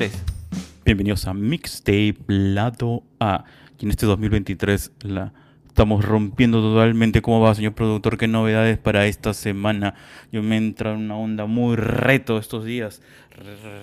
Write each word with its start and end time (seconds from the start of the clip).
2023. 0.00 0.82
Bienvenidos 0.82 1.26
a 1.26 1.34
Mixtape 1.34 2.16
Lado 2.26 3.02
A. 3.20 3.44
Y 3.78 3.84
en 3.84 3.90
este 3.90 4.06
2023 4.06 4.92
la 5.02 5.34
estamos 5.66 6.06
rompiendo 6.06 6.62
totalmente. 6.62 7.20
¿Cómo 7.20 7.42
va, 7.42 7.54
señor 7.54 7.74
productor? 7.74 8.16
¿Qué 8.16 8.26
novedades 8.26 8.78
para 8.78 9.06
esta 9.06 9.34
semana? 9.34 9.94
Yo 10.32 10.42
me 10.42 10.56
entra 10.56 10.92
en 10.92 11.00
una 11.00 11.16
onda 11.16 11.44
muy 11.44 11.76
reto 11.76 12.38
estos 12.38 12.64
días. 12.64 13.02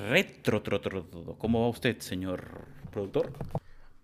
Retro, 0.10 0.64
tro, 0.64 0.82
tro, 0.82 1.04
tro. 1.04 1.38
¿Cómo 1.38 1.62
va 1.62 1.70
usted, 1.70 2.00
señor 2.00 2.66
productor? 2.92 3.32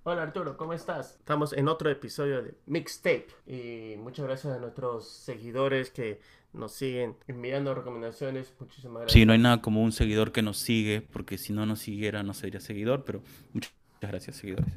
Hola 0.04 0.22
Arturo, 0.22 0.56
¿cómo 0.56 0.74
estás? 0.74 1.16
Estamos 1.16 1.54
en 1.54 1.68
otro 1.68 1.90
episodio 1.90 2.44
de 2.44 2.54
Mixtape 2.68 3.28
y 3.48 3.96
muchas 3.98 4.26
gracias 4.26 4.54
a 4.54 4.60
nuestros 4.60 5.08
seguidores 5.10 5.90
que 5.90 6.20
nos 6.54 6.72
siguen 6.74 7.16
enviando 7.28 7.74
recomendaciones. 7.76 8.54
Muchísimas 8.60 9.02
gracias. 9.02 9.14
Sí, 9.14 9.26
no 9.26 9.34
hay 9.34 9.40
nada 9.40 9.62
como 9.62 9.82
un 9.84 9.92
seguidor 9.92 10.32
que 10.32 10.42
nos 10.42 10.58
sigue, 10.58 11.02
porque 11.02 11.38
si 11.38 11.52
no 11.54 11.66
nos 11.66 11.80
siguiera 11.80 12.24
no 12.24 12.34
sería 12.34 12.60
seguidor, 12.60 13.04
pero 13.06 13.22
muchas 13.54 13.72
gracias, 14.02 14.38
seguidores. 14.38 14.72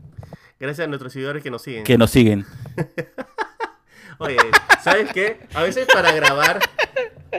Gracias 0.59 0.85
a 0.87 0.89
nuestros 0.89 1.13
seguidores 1.13 1.43
que 1.43 1.51
nos 1.51 1.63
siguen. 1.63 1.85
Que 1.85 1.99
nos 1.99 2.11
siguen. 2.11 2.47
Oye, 4.19 4.39
¿sabes 4.83 5.13
qué? 5.13 5.41
A 5.53 5.63
veces 5.63 5.87
para 5.93 6.11
grabar 6.13 6.61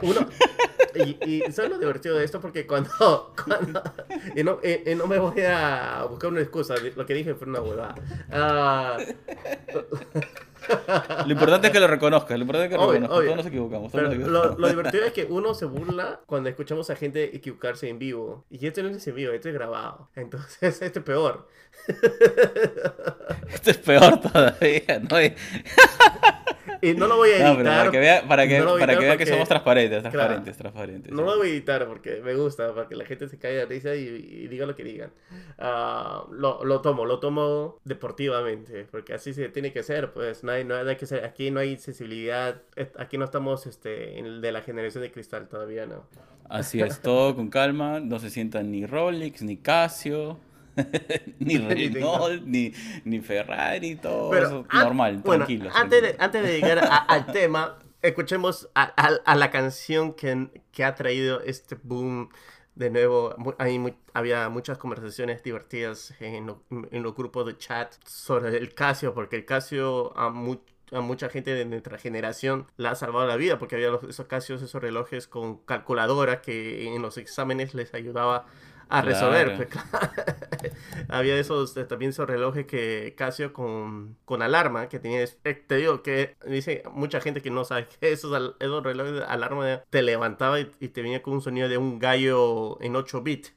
uno... 0.03 0.27
Y, 0.93 1.17
y 1.25 1.51
¿sabes 1.51 1.71
lo 1.71 1.79
divertido 1.79 2.15
de 2.17 2.25
esto? 2.25 2.39
Porque 2.39 2.65
cuando... 2.67 3.33
cuando 3.45 3.81
y, 4.35 4.43
no, 4.43 4.59
y- 4.63 4.91
y 4.91 4.95
no 4.95 5.07
me 5.07 5.17
voy 5.17 5.41
a 5.41 6.05
buscar 6.09 6.31
una 6.31 6.41
excusa. 6.41 6.75
Lo 6.95 7.05
que 7.05 7.13
dije 7.15 7.33
fue 7.35 7.47
una 7.47 7.61
huevada. 7.61 7.95
Ah, 8.31 8.97
Lo 11.25 11.31
importante 11.31 11.67
es 11.67 11.73
que 11.73 11.79
lo 11.79 11.87
reconozcas, 11.87 12.37
lo 12.37 12.43
importante 12.43 12.65
es 12.65 12.69
que 12.71 12.75
lo 12.77 12.83
Obvio, 12.83 12.93
reconozcas. 13.01 13.17
obvio. 13.17 13.27
Todos 13.27 13.37
nos 13.37 13.45
equivocamos. 13.47 13.91
todos 13.91 14.03
Pero 14.09 14.19
nos 14.19 14.27
lo, 14.29 14.37
equivocamos. 14.39 14.59
lo 14.59 14.67
divertido 14.69 15.05
es 15.05 15.13
que 15.13 15.25
uno 15.29 15.53
se 15.53 15.65
burla 15.65 16.21
cuando 16.25 16.49
escuchamos 16.49 16.89
a 16.89 16.95
gente 16.95 17.35
equivocarse 17.35 17.89
en 17.89 17.99
vivo. 17.99 18.45
Y 18.49 18.65
este 18.65 18.83
no 18.83 18.89
es 18.89 19.07
en 19.07 19.15
vivo, 19.15 19.33
este 19.33 19.49
es 19.49 19.55
grabado. 19.55 20.09
Entonces, 20.15 20.57
este 20.81 20.99
es 20.99 21.05
peor. 21.05 21.47
Esto 23.49 23.71
es 23.71 23.77
peor 23.77 24.19
todavía, 24.19 24.99
¿no? 25.09 25.17
Y- 26.81 26.93
no 26.93 27.07
lo 27.07 27.17
voy 27.17 27.29
a 27.29 27.35
editar. 27.35 27.49
No, 27.51 27.57
pero 27.57 27.69
para 27.69 27.91
que 27.91 27.99
vea, 27.99 28.27
para 28.27 28.47
que, 28.47 28.59
no 28.59 28.77
para 28.77 28.93
que 28.97 28.99
vea 29.05 29.11
que 29.13 29.17
porque- 29.25 29.31
somos 29.33 29.47
transparentes, 29.47 29.99
Claro. 30.01 30.11
transparentes, 30.11 30.57
transparentes. 30.57 31.11
No 31.13 31.21
lo 31.23 31.37
voy 31.37 31.47
a 31.47 31.51
editar 31.51 31.87
porque 31.87 32.21
me 32.23 32.33
gusta, 32.35 32.73
para 32.73 32.87
que 32.87 32.95
la 32.95 33.05
gente 33.05 33.27
se 33.29 33.37
caiga 33.37 33.59
de 33.59 33.65
risa 33.65 33.95
y, 33.95 34.01
y 34.07 34.47
diga 34.47 34.65
lo 34.65 34.75
que 34.75 34.83
digan. 34.83 35.11
Ah, 35.57 36.25
lo, 36.31 36.63
lo 36.63 36.81
tomo, 36.81 37.05
lo 37.05 37.19
tomo 37.19 37.79
deportivamente, 37.83 38.85
porque 38.89 39.13
así 39.13 39.33
se 39.33 39.49
tiene 39.49 39.71
que 39.73 39.83
ser, 39.83 40.11
pues 40.13 40.43
no 40.43 40.51
hay, 40.51 40.63
no 40.63 40.75
hay 40.75 40.95
que 40.95 41.05
ser, 41.05 41.25
aquí 41.25 41.51
no 41.51 41.59
hay 41.59 41.77
sensibilidad, 41.77 42.61
aquí 42.97 43.17
no 43.17 43.25
estamos 43.25 43.65
este, 43.67 44.17
en 44.19 44.41
de 44.41 44.51
la 44.51 44.61
generación 44.61 45.03
de 45.03 45.11
cristal 45.11 45.47
todavía, 45.47 45.85
¿no? 45.85 46.05
Así 46.49 46.79
es, 46.81 47.01
todo 47.01 47.35
con 47.35 47.49
calma, 47.49 47.99
no 47.99 48.19
se 48.19 48.29
sientan 48.29 48.71
ni 48.71 48.85
Rolex, 48.85 49.41
ni 49.41 49.57
Casio, 49.57 50.39
ni 51.39 51.57
Renault, 51.91 52.43
ni, 52.43 52.73
ni 53.05 53.19
Ferrari, 53.21 53.95
todo 53.95 54.35
eso 54.35 54.65
an- 54.69 54.83
normal, 54.83 55.17
bueno, 55.23 55.45
tranquilo. 55.45 55.69
Antes 55.73 56.01
de, 56.01 56.15
antes 56.19 56.43
de 56.43 56.53
llegar 56.59 56.79
a- 56.79 56.97
al 56.97 57.25
tema, 57.31 57.77
escuchemos 58.01 58.69
a, 58.75 58.83
a- 58.95 59.19
a 59.25 59.35
la 59.35 59.49
canción 59.51 60.13
que, 60.13 60.49
que 60.71 60.83
ha 60.83 60.95
traído 60.95 61.41
este 61.41 61.75
boom. 61.81 62.29
De 62.75 62.91
nuevo, 62.91 63.35
hay 63.57 63.95
había 64.13 64.49
muchas 64.49 64.77
conversaciones 64.77 65.41
divertidas 65.41 66.13
en, 66.19 66.45
lo- 66.45 66.61
en 66.69 67.01
los 67.01 67.15
grupos 67.15 67.47
de 67.47 67.57
chat 67.57 67.91
sobre 68.05 68.55
el 68.55 68.75
Casio, 68.75 69.15
porque 69.15 69.35
el 69.35 69.45
Casio 69.45 70.15
a, 70.15 70.29
mu- 70.29 70.59
a 70.91 71.01
mucha 71.01 71.27
gente 71.29 71.55
de 71.55 71.65
nuestra 71.65 71.97
generación 71.97 72.67
le 72.77 72.89
ha 72.89 72.93
salvado 72.93 73.25
la 73.25 73.35
vida, 73.35 73.57
porque 73.57 73.73
había 73.77 73.89
los- 73.89 74.03
esos 74.03 74.27
Casios, 74.27 74.61
esos 74.61 74.79
relojes 74.79 75.25
con 75.27 75.57
calculadora 75.65 76.39
que 76.43 76.93
en 76.93 77.01
los 77.01 77.17
exámenes 77.17 77.73
les 77.73 77.95
ayudaba 77.95 78.45
a 78.89 79.01
Claro. 79.01 79.03
resolver. 79.03 79.53
pues, 79.55 79.67
claro. 79.69 79.87
Había 81.09 81.37
esos, 81.39 81.75
eh, 81.77 81.85
también 81.85 82.09
esos 82.11 82.27
relojes 82.27 82.65
que 82.65 83.13
Casio 83.17 83.53
con, 83.53 84.17
con 84.25 84.41
alarma, 84.41 84.89
que 84.89 84.99
tenía, 84.99 85.23
eh, 85.23 85.53
te 85.53 85.75
digo 85.77 86.03
que 86.03 86.35
dice 86.47 86.83
mucha 86.91 87.21
gente 87.21 87.41
que 87.41 87.51
no 87.51 87.65
sabe 87.65 87.87
que 87.99 88.11
esos, 88.11 88.55
esos 88.59 88.83
relojes 88.83 89.13
de 89.13 89.23
alarma 89.25 89.83
te 89.89 90.01
levantaba 90.03 90.59
y, 90.59 90.71
y 90.79 90.89
te 90.89 91.01
venía 91.01 91.21
con 91.21 91.33
un 91.33 91.41
sonido 91.41 91.69
de 91.69 91.77
un 91.77 91.99
gallo 91.99 92.81
en 92.81 92.95
8 92.95 93.21
bits. 93.21 93.53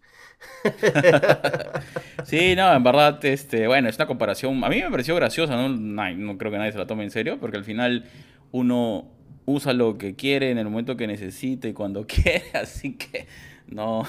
Sí, 2.22 2.54
no, 2.56 2.72
en 2.74 2.82
verdad, 2.84 3.24
este, 3.24 3.66
bueno, 3.66 3.88
es 3.88 3.96
una 3.96 4.06
comparación, 4.06 4.62
a 4.64 4.68
mí 4.68 4.80
me 4.82 4.90
pareció 4.90 5.14
graciosa, 5.16 5.56
¿no? 5.56 5.68
Nay- 5.68 6.16
no 6.16 6.36
creo 6.38 6.52
que 6.52 6.58
nadie 6.58 6.72
se 6.72 6.78
la 6.78 6.86
tome 6.86 7.04
en 7.04 7.10
serio, 7.10 7.38
porque 7.40 7.56
al 7.56 7.64
final 7.64 8.04
uno 8.52 9.10
usa 9.46 9.72
lo 9.72 9.96
que 9.98 10.14
quiere 10.16 10.50
en 10.50 10.58
el 10.58 10.66
momento 10.68 10.96
que 10.96 11.06
necesite 11.06 11.68
y 11.70 11.72
cuando 11.72 12.06
quiere, 12.06 12.44
así 12.54 12.96
que 12.96 13.26
no, 13.66 14.04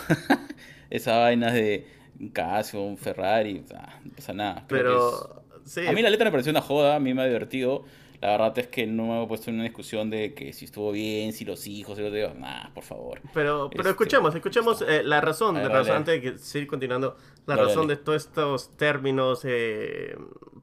esa 0.92 1.18
vaina 1.18 1.52
de 1.52 1.88
un 2.20 2.30
Casio, 2.30 2.82
un 2.84 2.98
Ferrari, 2.98 3.64
ah, 3.76 4.00
no 4.04 4.12
pasa 4.14 4.34
nada. 4.34 4.66
creo 4.68 4.84
que 4.84 4.90
es- 4.90 5.30
Pero, 5.40 5.44
sí. 5.66 5.88
A 5.88 5.92
mí 5.94 6.02
la 6.04 6.10
letra 6.12 6.26
me 6.26 6.32
pareció 6.32 6.52
una 6.52 6.62
joda, 6.62 6.96
a 6.96 7.00
mí 7.00 7.14
me 7.14 7.24
ha 7.24 7.26
divertido. 7.26 7.84
La 8.22 8.30
verdad 8.38 8.60
es 8.60 8.68
que 8.68 8.86
no 8.86 9.08
me 9.08 9.24
he 9.24 9.28
puesto 9.28 9.50
en 9.50 9.56
una 9.56 9.64
discusión 9.64 10.12
de 10.12 10.36
que 10.36 10.54
si 10.54 10.66
estuvo 10.66 10.92
bien, 10.92 11.34
si 11.34 11.44
los 11.44 11.66
hijos, 11.66 11.98
si 11.98 12.04
los 12.04 12.14
digo, 12.14 12.32
nah, 12.38 12.70
por 12.72 12.84
favor. 12.84 13.20
Pero, 13.34 13.68
pero 13.72 13.82
Este, 13.82 13.90
escuchemos, 13.90 14.36
escuchemos 14.36 14.84
eh, 14.88 15.02
la 15.04 15.22
razón, 15.22 15.56
la 15.56 15.68
razón, 15.68 15.96
antes 15.98 16.22
de 16.22 16.34
que 16.34 16.38
seguir 16.38 16.68
continuando, 16.68 17.18
la 17.48 17.56
Dale, 17.56 17.68
razón 17.68 17.88
dale. 17.88 17.98
de 17.98 18.04
todos 18.04 18.26
estos 18.28 18.78
términos, 18.78 19.42
eh, 19.44 20.16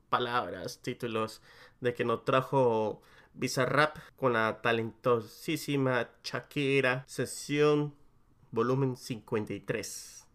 palabras, 0.08 0.80
títulos, 0.82 1.42
de 1.80 1.94
que 1.94 2.04
nos 2.04 2.24
trajo 2.24 3.02
Bizarrap 3.34 3.96
con 4.14 4.34
la 4.34 4.60
talentosísima 4.62 6.10
Shakira, 6.22 7.04
sesión 7.08 7.94
volumen 8.50 8.96
53. 8.96 10.26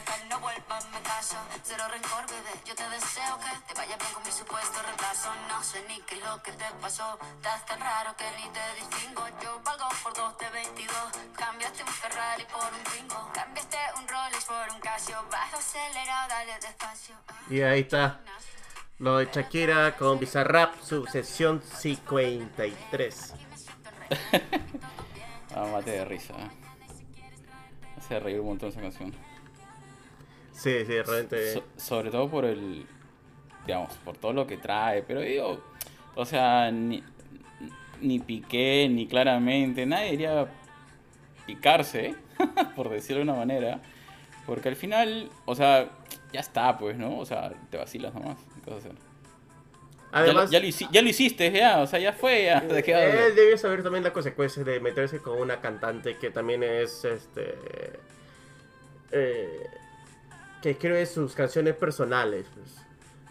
Acá 0.00 0.16
no 0.30 0.40
vuelvas, 0.40 0.88
me 0.90 1.00
caso. 1.02 1.36
Cero 1.62 1.84
rencor, 1.90 2.24
bebé. 2.26 2.54
Yo 2.64 2.74
te 2.74 2.88
deseo 2.88 3.38
que 3.38 3.52
te 3.68 3.74
vaya 3.78 3.96
bien 3.96 4.12
con 4.14 4.22
mi 4.22 4.32
supuesto 4.32 4.80
reemplazo. 4.82 5.28
No 5.48 5.62
sé 5.62 5.84
ni 5.88 6.00
qué 6.02 6.14
es 6.16 6.24
lo 6.24 6.42
que 6.42 6.52
te 6.52 6.64
pasó. 6.80 7.18
Estás 7.36 7.66
tan 7.66 7.80
raro 7.80 8.16
que 8.16 8.24
ni 8.38 8.48
te 8.48 8.64
distingo. 8.80 9.22
Yo 9.42 9.60
valgo 9.62 9.88
por 10.02 10.14
dos 10.14 10.38
de 10.38 10.48
22. 10.48 10.96
Cambiaste 11.36 11.82
un 11.82 11.88
Ferrari 11.88 12.44
por 12.44 12.64
un 12.72 12.82
Twingo. 12.84 13.30
Cambiaste 13.34 13.76
un 13.98 14.08
Rolex 14.08 14.44
por 14.46 14.74
un 14.74 14.80
Casio. 14.80 15.16
Vas 15.30 15.52
acelerado, 15.54 16.28
dale 16.28 16.54
despacio. 16.60 17.14
Y 17.50 17.60
ahí 17.60 17.80
está. 17.80 18.20
Lo 18.98 19.18
de 19.18 19.28
Shakira 19.32 19.96
con 19.96 20.18
Bizarrap, 20.18 20.80
su 20.82 21.06
sesión 21.06 21.62
53. 21.62 23.34
Ah, 25.52 25.66
mate 25.66 25.90
de 25.90 26.04
risa. 26.04 26.32
¿eh? 26.34 26.48
Hace 27.98 28.20
reír 28.20 28.38
un 28.38 28.46
montón 28.46 28.68
esa 28.68 28.80
canción. 28.80 29.12
Sí, 30.60 30.84
sí, 30.86 30.92
realmente. 31.02 31.54
So- 31.54 31.64
sobre 31.76 32.10
todo 32.10 32.28
por 32.28 32.44
el, 32.44 32.84
digamos, 33.66 33.92
por 34.04 34.16
todo 34.18 34.32
lo 34.32 34.46
que 34.46 34.56
trae, 34.58 35.02
pero 35.02 35.20
digo, 35.20 35.60
o 36.14 36.24
sea, 36.26 36.70
ni, 36.70 37.02
ni 38.00 38.18
Piqué, 38.18 38.88
ni 38.90 39.06
claramente, 39.06 39.86
nadie 39.86 40.14
iría 40.14 40.46
picarse, 41.46 42.06
¿eh? 42.08 42.14
por 42.76 42.88
decirlo 42.90 43.18
de 43.18 43.30
una 43.30 43.34
manera, 43.38 43.80
porque 44.46 44.68
al 44.68 44.76
final, 44.76 45.30
o 45.46 45.54
sea, 45.54 45.88
ya 46.32 46.40
está, 46.40 46.76
pues, 46.78 46.96
¿no? 46.96 47.18
O 47.18 47.24
sea, 47.26 47.52
te 47.70 47.76
vacilas 47.76 48.12
nomás, 48.14 48.36
¿qué 48.64 48.70
vas 48.70 48.84
a 48.84 48.88
hacer? 48.88 48.92
Ya 48.92 50.18
lo- 50.18 50.24
Además, 50.24 50.50
ya, 50.50 50.60
lo, 50.60 50.66
hici- 50.66 50.88
ya 50.90 51.02
lo 51.02 51.08
hiciste, 51.08 51.50
ya, 51.52 51.78
o 51.80 51.86
sea, 51.86 51.98
ya 52.00 52.12
fue, 52.12 52.44
ya, 52.44 52.60
¿de 52.60 52.82
qué 52.82 52.94
hablas? 52.94 53.14
él 53.28 53.34
debe 53.36 53.56
saber 53.56 53.82
también 53.82 54.02
las 54.04 54.12
consecuencias 54.12 54.66
de 54.66 54.80
meterse 54.80 55.20
con 55.20 55.38
una 55.40 55.60
cantante 55.60 56.16
que 56.18 56.30
también 56.30 56.62
es, 56.64 57.04
este, 57.04 57.54
eh, 59.12 59.66
que 60.62 60.70
escribe 60.70 61.04
sus 61.06 61.34
canciones 61.34 61.74
personales. 61.74 62.46
Pues. 62.54 62.76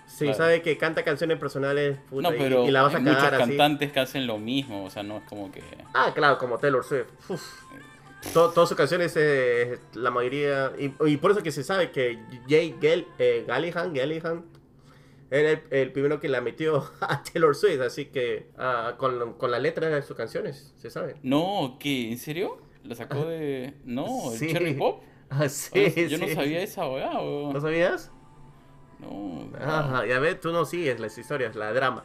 Si 0.07 0.25
Claro. 0.25 0.37
sabe 0.37 0.61
que 0.61 0.77
canta 0.77 1.03
canciones 1.03 1.37
personales, 1.39 1.97
puta, 2.09 2.29
No, 2.29 2.35
y- 2.35 2.39
pero 2.39 2.65
y, 2.67 2.71
la 2.71 2.81
vas 2.81 2.93
a 2.93 2.97
hay 2.97 3.03
muchos 3.03 3.17
cagar 3.23 3.41
así. 3.41 3.49
cantantes 3.51 3.91
que 3.91 3.99
hacen 3.99 4.27
lo 4.27 4.37
mismo, 4.37 4.83
o 4.83 4.89
sea, 4.89 5.03
no 5.03 5.17
es 5.17 5.23
como 5.23 5.51
que... 5.51 5.61
Ah, 5.93 6.11
claro, 6.13 6.37
como 6.37 6.57
Taylor 6.57 6.83
Swift. 6.83 7.07
Uf. 7.29 7.41
To- 8.33 8.49
todas 8.51 8.67
sus 8.67 8.77
canciones, 8.77 9.13
eh, 9.15 9.79
la 9.93 10.11
mayoría. 10.11 10.73
Y, 10.77 10.91
y 11.07 11.17
por 11.17 11.31
eso 11.31 11.41
que 11.41 11.51
se 11.53 11.63
sabe 11.63 11.91
que 11.91 12.19
Jay 12.49 12.75
Gell, 12.81 13.07
eh, 13.17 13.45
Gallihan, 13.47 13.93
Gallihan 13.93 14.43
era 15.31 15.51
el, 15.51 15.61
el 15.69 15.91
primero 15.93 16.19
que 16.19 16.27
la 16.27 16.41
metió 16.41 16.91
a 16.99 17.23
Taylor 17.23 17.55
Swift. 17.55 17.79
Así 17.79 18.05
que 18.07 18.47
ah, 18.57 18.95
con, 18.97 19.35
con 19.35 19.51
la 19.51 19.59
letra 19.59 19.87
de 19.87 20.01
sus 20.01 20.17
canciones, 20.17 20.73
se 20.77 20.89
sabe. 20.89 21.15
No, 21.23 21.77
¿qué? 21.79 22.11
¿En 22.11 22.17
serio? 22.17 22.57
¿Lo 22.83 22.93
sacó 22.95 23.23
de...? 23.25 23.73
No, 23.85 24.33
el 24.33 24.37
Sí. 24.39 24.51
Cherry 24.51 24.73
Pop. 24.73 25.01
Ah, 25.31 25.47
sí, 25.49 26.07
yo 26.09 26.17
no 26.17 26.27
sí. 26.27 26.33
sabía 26.35 26.61
esa 26.63 26.87
weá, 26.87 27.11
weón. 27.19 27.53
¿No 27.53 27.61
sabías? 27.61 28.11
No, 28.99 29.47
Ajá, 29.59 30.05
ya 30.05 30.19
ves, 30.19 30.39
tú 30.41 30.51
no 30.51 30.65
sigues 30.65 30.99
las 30.99 31.17
historias, 31.17 31.55
la 31.55 31.71
drama. 31.71 32.03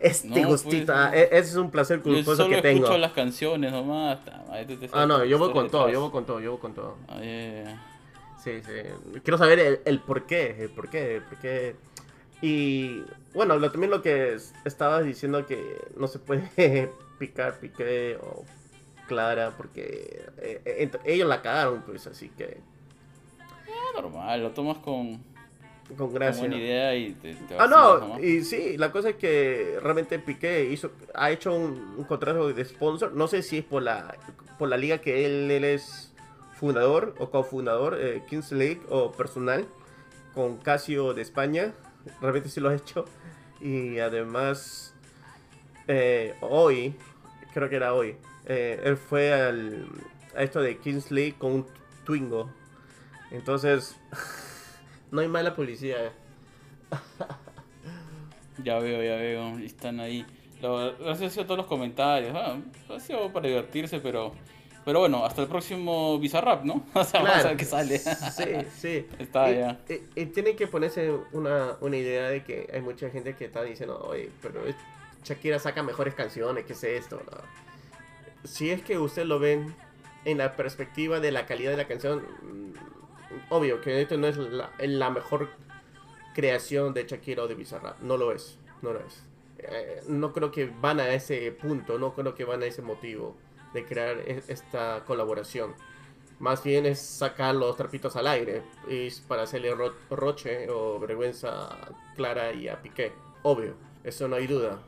Este 0.00 0.28
No, 0.28 0.48
gustito, 0.48 0.86
pues, 0.86 0.98
ah, 0.98 1.10
e- 1.14 1.28
ese 1.32 1.50
es 1.50 1.56
un 1.56 1.70
placer 1.70 1.98
Yo 1.98 2.04
culposo 2.04 2.48
que 2.48 2.62
tengo. 2.62 2.84
escucho 2.84 2.98
las 2.98 3.12
canciones 3.12 3.70
nomás. 3.72 4.24
ta 4.24 4.42
madre, 4.48 4.64
tú 4.64 4.76
te 4.76 4.88
Ah, 4.92 5.06
no, 5.06 5.24
yo 5.24 5.38
voy 5.38 5.52
con 5.52 5.70
todo, 5.70 5.88
yo 5.90 6.00
voy 6.00 6.10
con 6.10 6.24
todo, 6.24 6.40
yo 6.40 6.52
voy 6.52 6.60
con 6.60 6.74
todo. 6.74 6.96
Ah, 7.08 7.18
ya, 7.20 7.64
ya. 7.64 7.82
Sí, 8.42 8.60
sí. 8.64 9.20
Quiero 9.22 9.38
saber 9.38 9.58
el, 9.60 9.80
el 9.84 10.00
por 10.00 10.26
qué, 10.26 10.56
el 10.58 10.70
por 10.70 10.88
qué, 10.88 11.16
el 11.16 11.22
por 11.22 11.38
qué. 11.38 11.76
Y 12.40 13.02
bueno, 13.34 13.56
lo, 13.58 13.70
también 13.70 13.90
lo 13.90 14.02
que 14.02 14.34
es- 14.34 14.54
estabas 14.64 15.04
diciendo 15.04 15.46
que 15.46 15.78
no 15.96 16.08
se 16.08 16.18
puede 16.18 16.90
picar 17.18 17.58
Piqué 17.60 18.18
o 18.20 18.44
Clara 19.06 19.54
porque 19.56 20.24
eh, 20.38 20.60
eh, 20.64 20.90
ellos 21.04 21.28
la 21.28 21.42
cagaron, 21.42 21.82
pues, 21.82 22.06
así 22.06 22.28
que 22.30 22.58
Ah, 23.40 24.00
normal, 24.00 24.42
lo 24.42 24.50
tomas 24.52 24.78
con, 24.78 25.18
con 25.88 25.96
con 25.96 26.14
gracia. 26.14 26.40
buena 26.40 26.56
idea 26.56 26.94
y 26.96 27.12
te, 27.12 27.34
te 27.34 27.56
Ah, 27.58 27.66
no, 27.66 28.18
y 28.20 28.42
sí, 28.44 28.76
la 28.78 28.90
cosa 28.92 29.10
es 29.10 29.16
que 29.16 29.78
realmente 29.82 30.18
Piqué 30.18 30.64
hizo, 30.64 30.92
ha 31.14 31.30
hecho 31.30 31.54
un, 31.54 31.94
un 31.98 32.04
contrato 32.04 32.52
de 32.52 32.64
sponsor. 32.64 33.12
No 33.12 33.26
sé 33.28 33.42
si 33.42 33.58
es 33.58 33.64
por 33.64 33.82
la, 33.82 34.16
por 34.58 34.68
la 34.68 34.76
liga 34.76 34.98
que 34.98 35.26
él, 35.26 35.50
él 35.50 35.64
es 35.64 36.12
fundador 36.54 37.14
o 37.18 37.30
cofundador, 37.30 37.98
eh, 38.00 38.22
Kings 38.28 38.52
League 38.52 38.80
o 38.88 39.12
personal, 39.12 39.66
con 40.34 40.56
Casio 40.58 41.12
de 41.12 41.22
España. 41.22 41.72
Realmente 42.20 42.48
sí 42.48 42.60
lo 42.60 42.68
ha 42.70 42.74
hecho. 42.74 43.04
Y 43.60 43.98
además, 43.98 44.94
eh, 45.88 46.34
hoy, 46.40 46.94
creo 47.52 47.68
que 47.68 47.76
era 47.76 47.94
hoy, 47.94 48.16
eh, 48.52 48.80
él 48.84 48.96
fue 48.96 49.32
al, 49.32 49.86
a 50.36 50.42
esto 50.42 50.60
de 50.60 50.78
Kings 50.78 51.10
League 51.10 51.36
con 51.38 51.52
un 51.52 51.66
Twingo. 52.04 52.50
Entonces, 53.30 53.96
no 55.10 55.20
hay 55.20 55.28
mala 55.28 55.54
publicidad. 55.54 56.12
Ya 58.62 58.78
veo, 58.78 59.02
ya 59.02 59.16
veo. 59.16 59.58
Están 59.58 59.98
ahí. 59.98 60.26
Lo, 60.60 60.96
gracias 60.98 61.38
a 61.38 61.44
todos 61.44 61.56
los 61.56 61.66
comentarios. 61.66 62.32
Ah, 62.36 62.58
ha 62.94 63.00
sido 63.00 63.32
para 63.32 63.48
divertirse, 63.48 63.98
pero. 63.98 64.34
Pero 64.84 65.00
bueno, 65.00 65.24
hasta 65.24 65.42
el 65.42 65.48
próximo 65.48 66.18
Bizarrap, 66.18 66.62
¿no? 66.62 66.84
O 66.94 67.02
sea, 67.02 67.22
vamos 67.22 67.44
a 67.44 67.48
ver 67.48 67.56
qué 67.56 67.64
sale. 67.64 67.98
Sí, 67.98 68.44
sí. 68.76 69.06
Está 69.18 69.50
y, 69.50 69.54
ya. 69.54 69.80
Y, 69.88 70.20
y 70.20 70.26
tiene 70.26 70.54
que 70.54 70.66
ponerse 70.66 71.10
una, 71.32 71.76
una 71.80 71.96
idea 71.96 72.28
de 72.28 72.44
que 72.44 72.68
hay 72.72 72.82
mucha 72.82 73.08
gente 73.08 73.34
que 73.34 73.46
está 73.46 73.62
diciendo, 73.62 73.98
oye, 74.06 74.30
pero 74.42 74.60
Shakira 75.24 75.58
saca 75.58 75.82
mejores 75.82 76.14
canciones, 76.14 76.66
¿qué 76.66 76.74
es 76.74 76.84
esto? 76.84 77.22
No. 77.24 77.71
Si 78.44 78.70
es 78.70 78.82
que 78.82 78.98
usted 78.98 79.24
lo 79.24 79.38
ven 79.38 79.74
en 80.24 80.38
la 80.38 80.56
perspectiva 80.56 81.20
de 81.20 81.32
la 81.32 81.46
calidad 81.46 81.70
de 81.70 81.76
la 81.76 81.86
canción, 81.88 82.18
mm, 82.42 82.72
obvio 83.50 83.80
que 83.80 84.00
esto 84.02 84.16
no 84.16 84.26
es 84.26 84.36
la, 84.36 84.70
la 84.78 85.10
mejor 85.10 85.48
creación 86.34 86.94
de 86.94 87.04
Shakira 87.06 87.42
o 87.44 87.48
de 87.48 87.54
Bizarrap. 87.54 88.00
No 88.00 88.16
lo 88.16 88.32
es, 88.32 88.58
no 88.82 88.92
lo 88.92 89.00
es. 89.00 89.22
Eh, 89.58 90.02
no 90.08 90.32
creo 90.32 90.50
que 90.50 90.66
van 90.80 90.98
a 91.00 91.08
ese 91.14 91.52
punto, 91.52 91.98
no 91.98 92.14
creo 92.14 92.34
que 92.34 92.44
van 92.44 92.62
a 92.62 92.66
ese 92.66 92.82
motivo 92.82 93.36
de 93.74 93.84
crear 93.84 94.18
e- 94.26 94.42
esta 94.48 95.04
colaboración. 95.06 95.74
Más 96.40 96.64
bien 96.64 96.86
es 96.86 96.98
sacar 97.00 97.54
los 97.54 97.76
trapitos 97.76 98.16
al 98.16 98.26
aire 98.26 98.62
es 98.88 99.20
para 99.20 99.42
hacerle 99.42 99.72
ro- 99.74 99.94
roche 100.10 100.68
o 100.68 100.98
vergüenza 100.98 101.66
a 101.66 101.88
Clara 102.16 102.52
y 102.52 102.66
a 102.68 102.82
Piqué. 102.82 103.12
Obvio, 103.44 103.74
eso 104.02 104.26
no 104.26 104.34
hay 104.36 104.48
duda. 104.48 104.80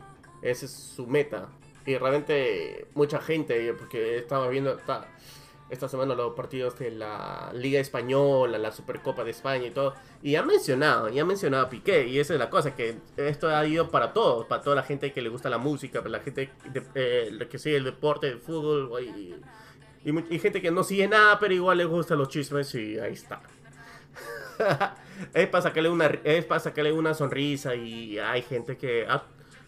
Esa 0.43 0.65
es 0.67 0.73
su 0.73 1.07
meta. 1.07 1.49
Y 1.87 1.97
realmente 1.99 2.87
mucha 2.95 3.21
gente, 3.21 3.75
porque 3.75 4.17
estaba 4.19 4.49
viendo 4.49 4.71
esta, 4.79 5.07
esta 5.69 5.87
semana 5.89 6.15
los 6.15 6.35
partidos 6.35 6.79
de 6.79 6.91
la 6.91 7.51
Liga 7.55 7.79
Española, 7.81 8.57
la 8.57 8.73
Supercopa 8.73 9.23
de 9.23 9.33
España 9.33 9.67
y 9.67 9.71
todo, 9.71 9.95
y 10.23 10.37
ha 10.37 10.43
mencionado, 10.43 11.11
y 11.11 11.19
ha 11.19 11.25
mencionado 11.27 11.67
a 11.67 11.69
Piqué, 11.69 12.07
y 12.07 12.19
esa 12.19 12.33
es 12.35 12.39
la 12.39 12.49
cosa, 12.49 12.75
que 12.75 12.97
esto 13.19 13.49
ha 13.55 13.67
ido 13.67 13.91
para 13.91 14.13
todos, 14.15 14.47
para 14.47 14.63
toda 14.63 14.77
la 14.77 14.83
gente 14.83 15.13
que 15.13 15.21
le 15.21 15.29
gusta 15.29 15.51
la 15.51 15.59
música, 15.59 16.01
para 16.01 16.13
la 16.13 16.21
gente 16.21 16.51
de- 16.73 16.83
eh, 16.95 17.49
que 17.51 17.59
sigue 17.59 17.77
el 17.77 17.85
deporte, 17.85 18.29
el 18.29 18.39
fútbol, 18.39 18.91
y, 19.05 19.35
y, 20.09 20.25
y 20.35 20.39
gente 20.39 20.63
que 20.63 20.71
no 20.71 20.85
sigue 20.85 21.07
nada, 21.07 21.39
pero 21.39 21.53
igual 21.53 21.77
le 21.79 21.85
gustan 21.85 22.17
los 22.19 22.29
chismes, 22.31 22.75
y 22.75 22.99
ahí 22.99 23.13
está. 23.13 23.43
es 25.35 25.49
para 25.49 25.63
sacarle 25.63 25.89
una 25.91 26.07
es 26.07 26.45
para 26.45 26.61
sacarle 26.61 26.93
una 26.93 27.13
sonrisa 27.15 27.75
y 27.75 28.19
hay 28.19 28.43
gente 28.43 28.77
que 28.77 29.05
ah, 29.09 29.25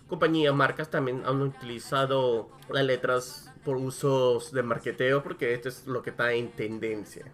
compañías 0.09 0.55
marcas 0.55 0.91
también 0.91 1.23
han 1.27 1.41
utilizado 1.43 2.51
las 2.71 2.85
letras 2.85 3.53
por 3.65 3.77
usos 3.77 4.53
de 4.53 4.63
marketeo 4.63 5.23
porque 5.23 5.53
esto 5.55 5.69
es 5.69 5.87
lo 5.87 6.03
que 6.03 6.11
está 6.11 6.33
en 6.33 6.51
tendencia 6.53 7.27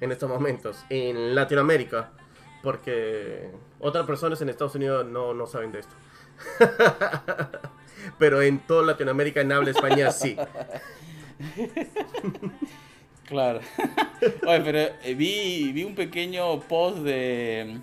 en 0.00 0.12
estos 0.12 0.28
momentos 0.28 0.84
en 0.90 1.34
Latinoamérica 1.34 2.12
porque 2.62 3.50
otras 3.80 4.06
personas 4.06 4.40
en 4.42 4.48
Estados 4.48 4.74
Unidos 4.74 5.06
no, 5.06 5.34
no 5.34 5.46
saben 5.46 5.72
de 5.72 5.80
esto 5.80 5.94
pero 8.18 8.42
en 8.42 8.60
toda 8.60 8.84
Latinoamérica 8.84 9.40
en 9.40 9.52
habla 9.52 9.70
España 9.70 10.10
sí 10.10 10.36
Claro. 13.26 13.60
Oye, 14.46 14.60
pero 14.60 14.78
eh, 14.78 15.14
vi, 15.14 15.72
vi 15.72 15.84
un 15.84 15.94
pequeño 15.94 16.60
post 16.60 16.98
de, 16.98 17.80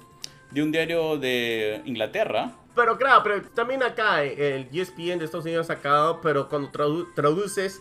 de 0.52 0.64
un 0.64 0.72
diario 0.72 1.18
de 1.18 1.82
Inglaterra. 1.86 2.54
Pero 2.76 2.98
claro, 2.98 3.22
pero 3.24 3.42
también 3.54 3.84
acá 3.84 4.24
eh, 4.24 4.68
el 4.72 4.80
ESPN 4.80 5.20
de 5.20 5.26
Estados 5.26 5.46
Unidos 5.46 5.70
ha 5.70 5.76
sacado, 5.76 6.22
pero 6.22 6.50
cuando 6.50 6.72
tradu- 6.72 7.08
traduces, 7.14 7.80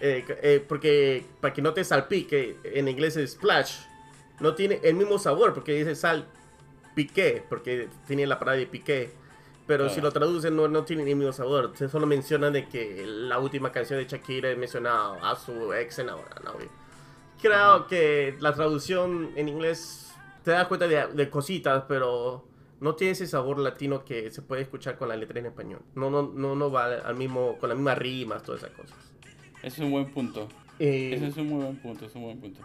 eh, 0.00 0.24
eh, 0.42 0.64
porque 0.68 1.24
para 1.40 1.52
que 1.52 1.60
no 1.62 1.74
te 1.74 1.82
salpique, 1.84 2.56
en 2.64 2.86
inglés 2.88 3.16
es 3.16 3.32
splash, 3.32 3.80
no 4.40 4.54
tiene 4.54 4.80
el 4.84 4.94
mismo 4.94 5.18
sabor, 5.18 5.54
porque 5.54 5.72
dice 5.74 5.94
sal 5.96 6.26
piqué, 6.94 7.42
porque 7.48 7.88
tiene 8.06 8.26
la 8.26 8.38
palabra 8.38 8.58
de 8.60 8.66
piqué. 8.66 9.10
Pero 9.66 9.88
si 9.88 9.94
Claro. 9.94 10.08
lo 10.08 10.12
traducen 10.12 10.56
no, 10.56 10.68
no 10.68 10.84
tiene 10.84 11.08
el 11.08 11.16
mismo 11.16 11.32
sabor. 11.32 11.72
Se 11.76 11.88
solo 11.88 12.06
mencionan 12.06 12.52
de 12.52 12.66
que 12.66 13.04
la 13.06 13.38
última 13.38 13.70
canción 13.72 13.98
de 13.98 14.06
Shakira 14.06 14.50
es 14.50 14.58
mencionado 14.58 15.24
a 15.24 15.36
su 15.36 15.72
ex 15.72 15.98
enamorada. 16.00 16.52
Creo 17.40 17.86
que 17.86 18.36
la 18.40 18.52
traducción 18.52 19.30
en 19.36 19.48
inglés 19.48 20.12
te 20.44 20.50
das 20.52 20.66
cuenta 20.66 20.86
de, 20.86 21.06
de 21.08 21.30
cositas, 21.30 21.84
pero 21.88 22.44
no 22.82 22.94
tiene 22.96 23.12
ese 23.12 23.26
sabor 23.26 23.58
latino 23.58 24.04
que 24.04 24.30
se 24.30 24.42
puede 24.42 24.62
escuchar 24.62 24.98
con 24.98 25.08
la 25.08 25.16
letra 25.16 25.38
en 25.38 25.46
español. 25.46 25.80
No, 25.94 26.10
no, 26.10 26.22
no, 26.34 26.54
no 26.54 26.70
va 26.70 26.84
al 26.86 27.14
mismo, 27.16 27.56
con 27.58 27.68
las 27.70 27.78
mismas 27.78 27.96
rimas, 27.96 28.42
todas 28.42 28.62
esas 28.62 28.74
cosas. 28.76 28.96
Ese 29.62 29.66
es 29.68 29.78
un 29.78 29.92
buen 29.92 30.10
punto. 30.12 30.48
Y, 30.78 31.12
Ese 31.14 31.28
es 31.28 31.36
un 31.36 31.48
muy 31.48 31.64
buen 31.64 31.76
punto, 31.76 32.04
es 32.06 32.14
un 32.14 32.22
buen 32.24 32.40
punto. 32.40 32.60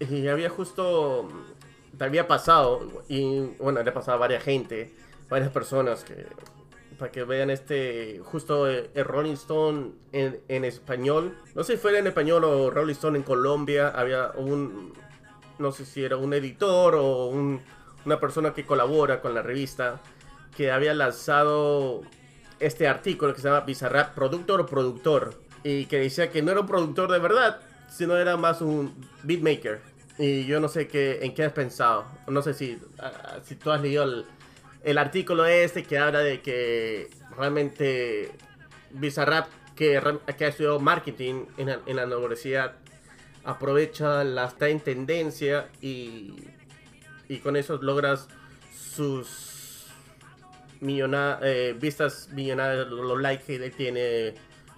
y 0.00 0.26
había 0.28 0.48
justo, 0.48 1.28
te 1.98 2.04
había 2.04 2.26
pasado, 2.26 3.04
y 3.08 3.40
bueno, 3.58 3.82
le 3.82 3.90
ha 3.90 3.94
pasado 3.94 4.16
a 4.16 4.20
varias 4.20 4.42
gente, 4.42 4.94
varias 5.28 5.50
personas 5.50 6.04
que, 6.04 6.26
para 6.98 7.10
que 7.12 7.24
vean 7.24 7.50
este, 7.50 8.20
justo 8.24 8.70
eh, 8.70 8.90
el 8.94 9.04
Rolling 9.04 9.34
Stone 9.34 9.92
en, 10.12 10.40
en 10.48 10.64
español. 10.64 11.36
No 11.54 11.62
sé 11.64 11.74
si 11.74 11.78
fuera 11.78 11.98
en 11.98 12.06
español 12.06 12.44
o 12.44 12.70
Rolling 12.70 12.92
Stone 12.94 13.18
en 13.18 13.24
Colombia, 13.24 13.88
había 13.88 14.30
un, 14.36 14.92
no 15.58 15.70
sé 15.72 15.84
si 15.84 16.02
era 16.02 16.16
un 16.16 16.32
editor 16.32 16.94
o 16.94 17.26
un- 17.26 17.60
una 18.04 18.20
persona 18.20 18.52
que 18.54 18.64
colabora 18.64 19.20
con 19.20 19.34
la 19.34 19.42
revista, 19.42 20.00
que 20.56 20.70
había 20.70 20.94
lanzado 20.94 22.02
este 22.58 22.88
artículo 22.88 23.34
que 23.34 23.40
se 23.40 23.48
llama 23.48 23.60
Bizarrap 23.60 24.14
Productor 24.14 24.60
o 24.60 24.66
Productor. 24.66 25.34
y 25.62 25.86
que 25.86 25.98
decía 25.98 26.30
que 26.30 26.40
no 26.40 26.52
era 26.52 26.60
un 26.60 26.66
productor 26.66 27.12
de 27.12 27.18
verdad, 27.18 27.60
sino 27.90 28.16
era 28.16 28.36
más 28.38 28.62
un 28.62 28.94
beatmaker. 29.24 29.82
Y 30.18 30.46
yo 30.46 30.58
no 30.58 30.68
sé 30.68 30.88
qué, 30.88 31.18
en 31.22 31.34
qué 31.34 31.44
has 31.44 31.52
pensado. 31.52 32.06
No 32.28 32.40
sé 32.42 32.54
si, 32.54 32.78
ah, 32.98 33.40
si 33.44 33.56
tú 33.56 33.70
has 33.70 33.80
leído 33.82 34.04
el, 34.04 34.26
el 34.84 34.98
artículo 34.98 35.44
este 35.44 35.84
que 35.84 35.98
habla 35.98 36.20
de 36.20 36.40
que 36.40 37.10
realmente 37.36 38.32
Bizarrap, 38.90 39.48
que, 39.76 39.98
ha 39.98 40.46
estudiado 40.46 40.80
marketing 40.80 41.44
en 41.58 41.68
la, 41.68 41.80
en 41.86 41.96
la 41.96 42.04
universidad, 42.04 42.76
aprovecha 43.44 44.24
la 44.24 44.46
está 44.46 44.68
en 44.68 44.80
tendencia 44.80 45.68
y, 45.80 46.34
y 47.30 47.38
con 47.38 47.54
eso 47.54 47.78
logras 47.80 48.26
sus 48.76 49.86
millona- 50.80 51.38
eh, 51.42 51.76
vistas 51.80 52.28
millonarias, 52.32 52.88
los, 52.88 53.20
likes 53.20 53.44
que 53.46 53.70
tiene 53.70 54.34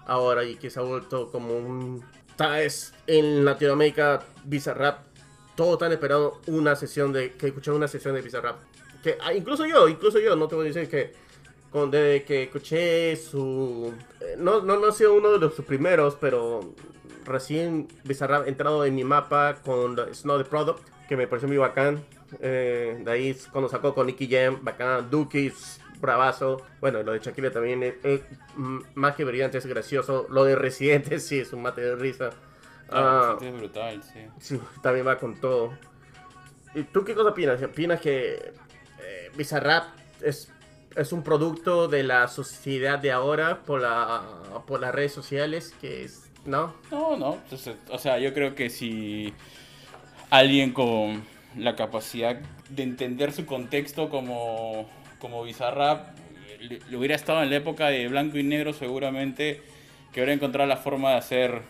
ahora 0.06 0.44
y 0.44 0.56
que 0.56 0.68
se 0.68 0.78
ha 0.78 0.82
vuelto 0.82 1.30
como 1.32 1.56
un... 1.56 2.04
¿Sabes? 2.36 2.92
En 3.06 3.44
Latinoamérica, 3.44 4.22
Bizarrap, 4.44 4.98
todos 5.56 5.74
están 5.74 5.92
esperando 5.92 6.42
una 6.46 6.76
sesión 6.76 7.12
de... 7.12 7.32
que 7.32 7.46
escuchar 7.46 7.72
una 7.72 7.88
sesión 7.88 8.14
de 8.14 8.20
Bizarrap. 8.20 8.56
Que, 9.02 9.16
ah, 9.22 9.32
incluso 9.32 9.64
yo, 9.64 9.88
incluso 9.88 10.18
yo, 10.18 10.36
no 10.36 10.46
te 10.46 10.54
voy 10.54 10.66
a 10.66 10.72
decir 10.72 10.90
que 10.90 11.14
desde 11.90 12.24
que 12.24 12.42
escuché 12.44 13.16
su... 13.16 13.94
eh, 14.20 14.34
No, 14.36 14.60
no, 14.60 14.78
no 14.78 14.88
ha 14.88 14.92
sido 14.92 15.14
uno 15.14 15.30
de 15.32 15.38
los 15.38 15.54
sus 15.54 15.64
primeros, 15.64 16.16
pero 16.20 16.74
recién 17.24 17.88
Bizarrap 18.04 18.44
ha 18.44 18.48
entrado 18.48 18.84
en 18.84 18.94
mi 18.94 19.04
mapa 19.04 19.56
con 19.64 19.96
Snow 20.12 20.36
the 20.36 20.44
Product, 20.44 20.86
que 21.08 21.16
me 21.16 21.26
pareció 21.26 21.48
muy 21.48 21.56
bacán. 21.56 22.04
Eh, 22.40 23.00
de 23.04 23.10
ahí 23.10 23.36
cuando 23.50 23.68
sacó 23.68 23.94
con 23.94 24.06
Nicky 24.06 24.28
Jam, 24.28 24.58
bacán, 24.62 25.10
Dookies, 25.10 25.80
bravazo. 26.00 26.62
Bueno, 26.80 27.02
lo 27.02 27.12
de 27.12 27.20
Shakira 27.20 27.50
también 27.50 27.82
es, 27.82 27.94
es, 28.02 28.20
más 28.94 29.14
que 29.14 29.24
brillante, 29.24 29.58
es 29.58 29.66
gracioso. 29.66 30.26
Lo 30.30 30.44
de 30.44 30.56
Residente 30.56 31.18
sí 31.20 31.38
es 31.38 31.52
un 31.52 31.62
mate 31.62 31.80
de 31.80 31.96
risa. 31.96 32.30
Ah, 32.90 33.38
es 33.40 33.52
brutal, 33.54 34.02
sí. 34.02 34.20
Sí, 34.38 34.60
también 34.82 35.06
va 35.06 35.18
con 35.18 35.40
todo. 35.40 35.72
¿Y 36.74 36.82
tú 36.84 37.04
qué 37.04 37.14
cosa 37.14 37.30
opinas? 37.30 37.62
¿Opinas 37.62 38.00
que 38.00 38.34
eh, 38.34 39.30
Bizarrap 39.36 39.84
es, 40.20 40.50
es 40.94 41.12
un 41.12 41.22
producto 41.22 41.88
de 41.88 42.02
la 42.02 42.28
sociedad 42.28 42.98
de 42.98 43.12
ahora 43.12 43.62
por, 43.62 43.80
la, 43.80 44.22
por 44.66 44.80
las 44.80 44.94
redes 44.94 45.12
sociales? 45.12 45.74
Que 45.80 46.04
es, 46.04 46.30
¿No? 46.44 46.74
No, 46.90 47.16
no. 47.16 47.34
entonces, 47.34 47.76
o 47.88 47.98
sea, 47.98 48.18
yo 48.18 48.34
creo 48.34 48.54
que 48.54 48.68
si 48.68 49.32
alguien 50.28 50.72
con 50.72 51.22
la 51.56 51.76
capacidad 51.76 52.40
de 52.70 52.82
entender 52.82 53.32
su 53.32 53.46
contexto 53.46 54.08
como, 54.08 54.88
como 55.18 55.42
Bizarrap 55.44 56.16
le, 56.60 56.96
hubiera 56.96 57.14
estado 57.14 57.42
en 57.42 57.50
la 57.50 57.56
época 57.56 57.88
de 57.88 58.08
blanco 58.08 58.38
y 58.38 58.42
negro, 58.42 58.72
seguramente 58.72 59.60
que 60.12 60.20
hubiera 60.20 60.32
encontrado 60.32 60.68
la 60.68 60.76
forma 60.76 61.10
de 61.10 61.16
hacer 61.16 61.62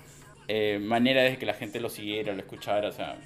eh, 0.48 0.78
manera 0.82 1.22
de 1.22 1.38
que 1.38 1.46
la 1.46 1.54
gente 1.54 1.80
lo 1.80 1.88
siguiera, 1.88 2.32
lo 2.32 2.40
escuchara. 2.40 2.88
O 2.88 2.92
sea, 2.92 3.16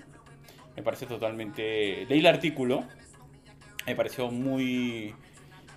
me 0.76 0.82
parece 0.82 1.06
totalmente. 1.06 2.04
Leí 2.08 2.18
el 2.20 2.26
artículo, 2.26 2.84
me 3.86 3.94
pareció 3.96 4.30
muy. 4.30 5.14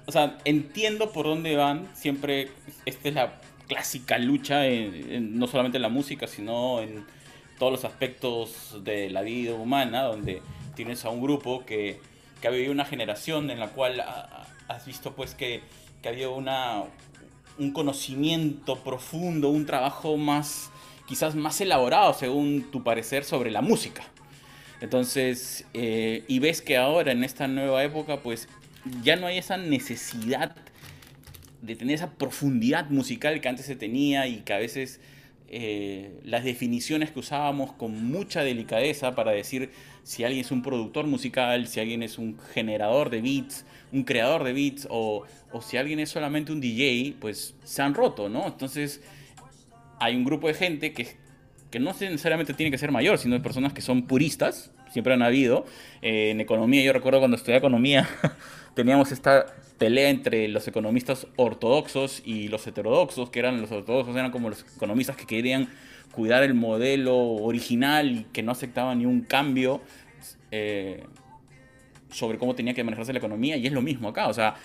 O 0.06 0.12
sea, 0.12 0.38
entiendo 0.46 1.12
por 1.12 1.26
dónde 1.26 1.56
van. 1.56 1.88
Siempre, 1.96 2.50
esta 2.86 3.08
es 3.10 3.16
la 3.16 3.42
clásica 3.68 4.18
lucha, 4.18 4.68
en- 4.68 5.12
en- 5.12 5.40
no 5.40 5.48
solamente 5.48 5.78
en 5.78 5.84
la 5.84 5.90
música, 5.90 6.28
sino 6.28 6.82
en 6.82 7.06
todos 7.58 7.72
los 7.72 7.86
aspectos 7.86 8.84
de 8.84 9.10
la 9.10 9.22
vida 9.22 9.54
humana, 9.54 10.04
donde 10.04 10.42
tienes 10.80 11.04
a 11.04 11.10
un 11.10 11.22
grupo 11.22 11.66
que, 11.66 12.00
que 12.42 12.48
ha 12.48 12.52
vivido 12.52 12.72
una 12.72 12.86
generación 12.86 13.50
en 13.52 13.60
la 13.60 13.68
cual 13.68 14.00
ha- 14.00 14.06
ha- 14.68 14.74
has 14.74 14.86
visto 14.86 15.14
pues 15.14 15.36
que, 15.36 15.60
que 16.02 16.08
ha 16.08 16.12
habido 16.14 16.34
una, 16.34 16.84
un 17.58 17.72
conocimiento 17.74 18.78
profundo, 18.82 19.50
un 19.50 19.66
trabajo 19.66 20.16
más, 20.16 20.72
quizás 21.06 21.36
más 21.36 21.60
elaborado 21.60 22.14
según 22.14 22.72
tu 22.72 22.82
parecer 22.82 23.26
sobre 23.26 23.52
la 23.52 23.62
música. 23.62 24.04
Entonces, 24.80 25.66
eh, 25.74 26.24
y 26.30 26.40
ves 26.40 26.62
que 26.62 26.78
ahora 26.78 27.12
en 27.12 27.26
esta 27.26 27.50
nueva 27.50 27.84
época, 27.84 28.22
pues 28.22 28.48
ya 29.04 29.18
no 29.18 29.28
hay 29.28 29.38
esa 29.38 29.58
necesidad 29.58 30.56
de 31.62 31.76
tener 31.76 31.96
esa 31.96 32.12
profundidad 32.12 32.90
musical 32.90 33.42
que 33.42 33.50
antes 33.50 33.66
se 33.66 33.76
tenía 33.76 34.28
y 34.28 34.38
que 34.44 34.54
a 34.54 34.60
veces 34.60 35.02
eh, 35.50 36.18
las 36.24 36.46
definiciones 36.46 37.12
que 37.12 37.20
usábamos 37.20 37.74
con 37.74 38.06
mucha 38.06 38.44
delicadeza 38.46 39.14
para 39.14 39.32
decir 39.32 39.72
si 40.04 40.24
alguien 40.24 40.42
es 40.42 40.52
un 40.52 40.62
productor 40.62 41.08
musical, 41.08 41.68
si 41.68 41.80
alguien 41.80 42.04
es 42.04 42.18
un 42.18 42.38
generador 42.54 43.10
de 43.10 43.22
beats, 43.22 43.66
un 43.92 44.04
creador 44.04 44.44
de 44.44 44.54
beats 44.54 44.88
o, 44.90 45.26
o 45.52 45.62
si 45.62 45.78
alguien 45.78 46.00
es 46.00 46.10
solamente 46.10 46.52
un 46.52 46.62
DJ, 46.62 47.16
pues 47.20 47.56
se 47.64 47.82
han 47.82 47.94
roto, 47.94 48.30
¿no? 48.30 48.48
Entonces 48.48 49.02
hay 50.00 50.16
un 50.16 50.24
grupo 50.24 50.48
de 50.48 50.54
gente 50.54 50.94
que, 50.94 51.08
que 51.70 51.80
no 51.80 51.92
necesariamente 51.92 52.54
tiene 52.54 52.72
que 52.72 52.78
ser 52.78 52.92
mayor, 52.92 53.18
sino 53.18 53.36
de 53.36 53.42
personas 53.42 53.74
que 53.74 53.82
son 53.82 54.08
puristas, 54.08 54.72
siempre 54.92 55.14
han 55.14 55.22
habido. 55.22 55.66
Eh, 56.02 56.32
en 56.32 56.42
economía, 56.42 56.84
yo 56.84 56.94
recuerdo 56.94 57.20
cuando 57.20 57.38
estudié 57.38 57.58
economía, 57.58 58.08
teníamos 58.76 59.12
esta 59.12 59.46
pelea 59.78 60.10
entre 60.10 60.48
los 60.48 60.68
economistas 60.68 61.28
ortodoxos 61.36 62.22
y 62.26 62.48
los 62.48 62.66
heterodoxos, 62.68 63.30
que 63.30 63.40
eran 63.40 63.62
los 63.62 63.72
ortodoxos, 63.72 64.16
eran 64.16 64.32
como 64.32 64.50
los 64.50 64.66
economistas 64.76 65.16
que 65.16 65.26
querían 65.26 65.70
cuidar 66.20 66.44
el 66.44 66.54
modelo 66.54 67.18
original 67.18 68.26
que 68.34 68.44
no 68.44 68.52
aceptaban 68.52 68.98
ni 69.00 69.06
un 69.06 69.22
cambio 69.22 69.80
eh, 70.52 71.06
sobre 72.12 72.38
cómo 72.38 72.56
tenía 72.56 72.74
que 72.74 72.84
manejarse 72.84 73.14
la 73.14 73.20
economía, 73.20 73.56
y 73.56 73.66
es 73.66 73.72
lo 73.72 73.82
mismo 73.82 74.10
acá, 74.10 74.28
o 74.28 74.34
sea, 74.34 74.56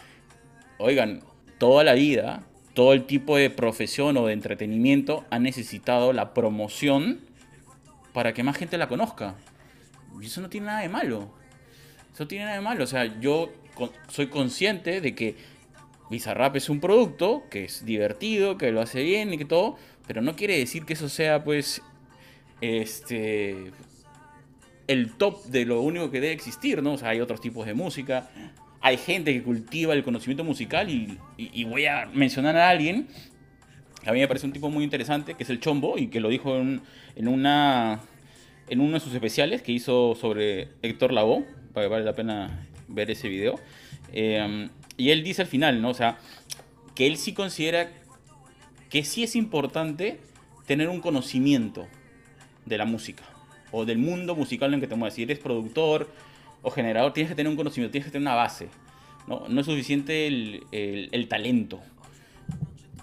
oigan, 0.79 1.23
toda 1.59 1.85
la 1.85 1.93
vida, 1.93 2.43
todo 2.73 2.93
el 2.93 3.05
tipo 3.05 3.37
de 3.37 3.51
profesión 3.51 4.17
o 4.17 4.27
de 4.27 4.33
entretenimiento 4.33 5.25
ha 5.31 5.39
necesitado 5.39 6.13
la 6.13 6.35
promoción 6.35 7.21
para 8.13 8.33
que 8.33 8.43
más 8.43 8.57
gente 8.57 8.77
la 8.77 8.89
conozca. 8.89 9.37
Y 10.21 10.27
eso 10.27 10.41
no 10.41 10.49
tiene 10.49 10.67
nada 10.67 10.81
de 10.81 10.89
malo. 10.89 11.31
Eso 12.13 12.27
tiene 12.27 12.47
nada 12.47 12.57
de 12.57 12.63
malo. 12.63 12.83
O 12.83 12.87
sea, 12.89 13.21
yo 13.21 13.53
con- 13.75 13.93
soy 14.09 14.27
consciente 14.27 15.01
de 15.01 15.15
que 15.15 15.37
Bizarrap 16.11 16.57
es 16.57 16.69
un 16.69 16.81
producto 16.81 17.45
que 17.49 17.63
es 17.65 17.85
divertido, 17.85 18.59
que 18.59 18.73
lo 18.73 18.81
hace 18.81 19.05
bien 19.05 19.33
y 19.33 19.39
que 19.39 19.45
todo, 19.45 19.77
pero 20.07 20.23
no 20.23 20.37
quiere 20.37 20.59
decir 20.59 20.85
que 20.85 20.93
eso 20.93 21.09
sea, 21.09 21.45
pues, 21.45 21.83
este, 22.61 23.73
el 24.87 25.13
top 25.15 25.45
de 25.47 25.65
lo 25.65 25.81
único 25.81 26.11
que 26.11 26.21
debe 26.21 26.33
existir, 26.33 26.83
¿no? 26.83 26.95
O 26.95 26.99
sea, 26.99 27.11
hay 27.11 27.21
otros 27.21 27.41
tipos 27.41 27.67
de 27.67 27.75
música, 27.75 28.31
hay 28.81 28.97
gente 28.99 29.33
que 29.33 29.43
cultiva 29.43 29.95
el 29.95 30.05
conocimiento 30.05 30.45
musical 30.45 30.91
y, 30.91 31.65
voy 31.65 31.87
a 31.87 32.07
mencionar 32.13 32.57
a 32.57 32.69
alguien 32.69 33.09
que 34.03 34.11
a 34.11 34.13
mí 34.13 34.21
me 34.21 34.29
parece 34.29 34.45
un 34.45 34.53
tipo 34.53 34.69
muy 34.69 34.85
interesante, 34.85 35.33
que 35.33 35.45
es 35.45 35.51
el 35.51 35.61
Chombo, 35.61 35.97
y 35.97 36.09
que 36.09 36.21
lo 36.21 36.29
dijo 36.29 36.59
en, 36.59 36.83
en 37.17 37.27
una 37.27 38.03
en 38.69 38.81
uno 38.81 38.95
de 38.95 39.01
sus 39.01 39.15
especiales 39.15 39.63
que 39.63 39.73
hizo 39.73 40.15
sobre 40.15 40.69
Héctor 40.83 41.13
Lavoe, 41.13 41.45
para 41.73 41.87
que 41.87 41.91
vale 41.91 42.05
la 42.05 42.15
pena 42.15 42.67
ver 42.89 43.11
ese 43.11 43.29
video. 43.29 43.59
Eh, 44.13 44.69
y 44.97 45.11
él 45.11 45.25
dice 45.25 45.43
al 45.43 45.49
final, 45.49 45.83
¿no? 45.83 45.91
O 45.91 45.95
sea, 45.95 46.19
que 46.95 47.07
él 47.07 47.17
sí 47.17 47.35
considera 47.35 47.91
que 48.95 49.03
sí 49.03 49.25
es 49.25 49.35
importante 49.35 50.21
tener 50.67 50.89
un 50.89 51.01
conocimiento 51.01 51.89
de 52.65 52.79
la 52.79 52.85
música 52.85 53.25
o 53.73 53.85
del 53.85 53.99
mundo 53.99 54.37
musical 54.37 54.69
en 54.69 54.75
el 54.75 54.81
que 54.83 54.87
te 54.87 54.95
mueves. 54.95 55.15
Si 55.15 55.25
eres 55.25 55.41
productor 55.41 56.09
o 56.63 56.71
generador, 56.71 57.13
tienes 57.13 57.31
que 57.31 57.35
tener 57.35 57.51
un 57.51 57.57
conocimiento, 57.57 57.91
tienes 57.91 58.07
que 58.07 58.13
tener 58.13 58.29
una 58.29 58.37
base. 58.37 58.69
No, 59.27 59.49
no 59.49 59.61
es 59.63 59.67
suficiente 59.67 60.29
el, 60.29 60.63
el- 60.71 61.27
talento. 61.27 61.81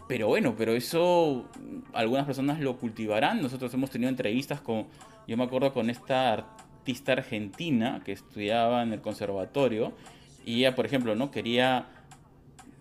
Pero 0.07 0.29
bueno, 0.29 0.55
pero 0.57 0.71
eso 0.71 1.49
algunas 1.91 2.25
personas 2.25 2.61
lo 2.61 2.77
cultivarán. 2.77 3.41
Nosotros 3.41 3.73
hemos 3.73 3.89
tenido 3.89 4.07
entrevistas 4.07 4.61
con, 4.61 4.87
yo 5.27 5.35
me 5.35 5.43
acuerdo 5.43 5.73
con 5.73 5.89
esta 5.89 6.31
artista 6.31 7.11
argentina 7.11 8.01
que 8.05 8.13
estudiaba 8.13 8.81
en 8.81 8.93
el 8.93 9.01
conservatorio 9.01 9.91
y 10.45 10.59
ella, 10.59 10.73
por 10.73 10.85
ejemplo, 10.85 11.15
no 11.15 11.31
quería 11.31 11.87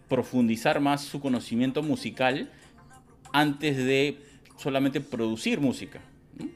profundizar 0.09 0.79
más 0.79 1.01
su 1.03 1.21
conocimiento 1.21 1.83
musical 1.83 2.53
antes 3.33 3.77
de 3.77 4.19
solamente 4.57 5.01
producir 5.01 5.61
música. 5.61 6.01
¿no? 6.39 6.47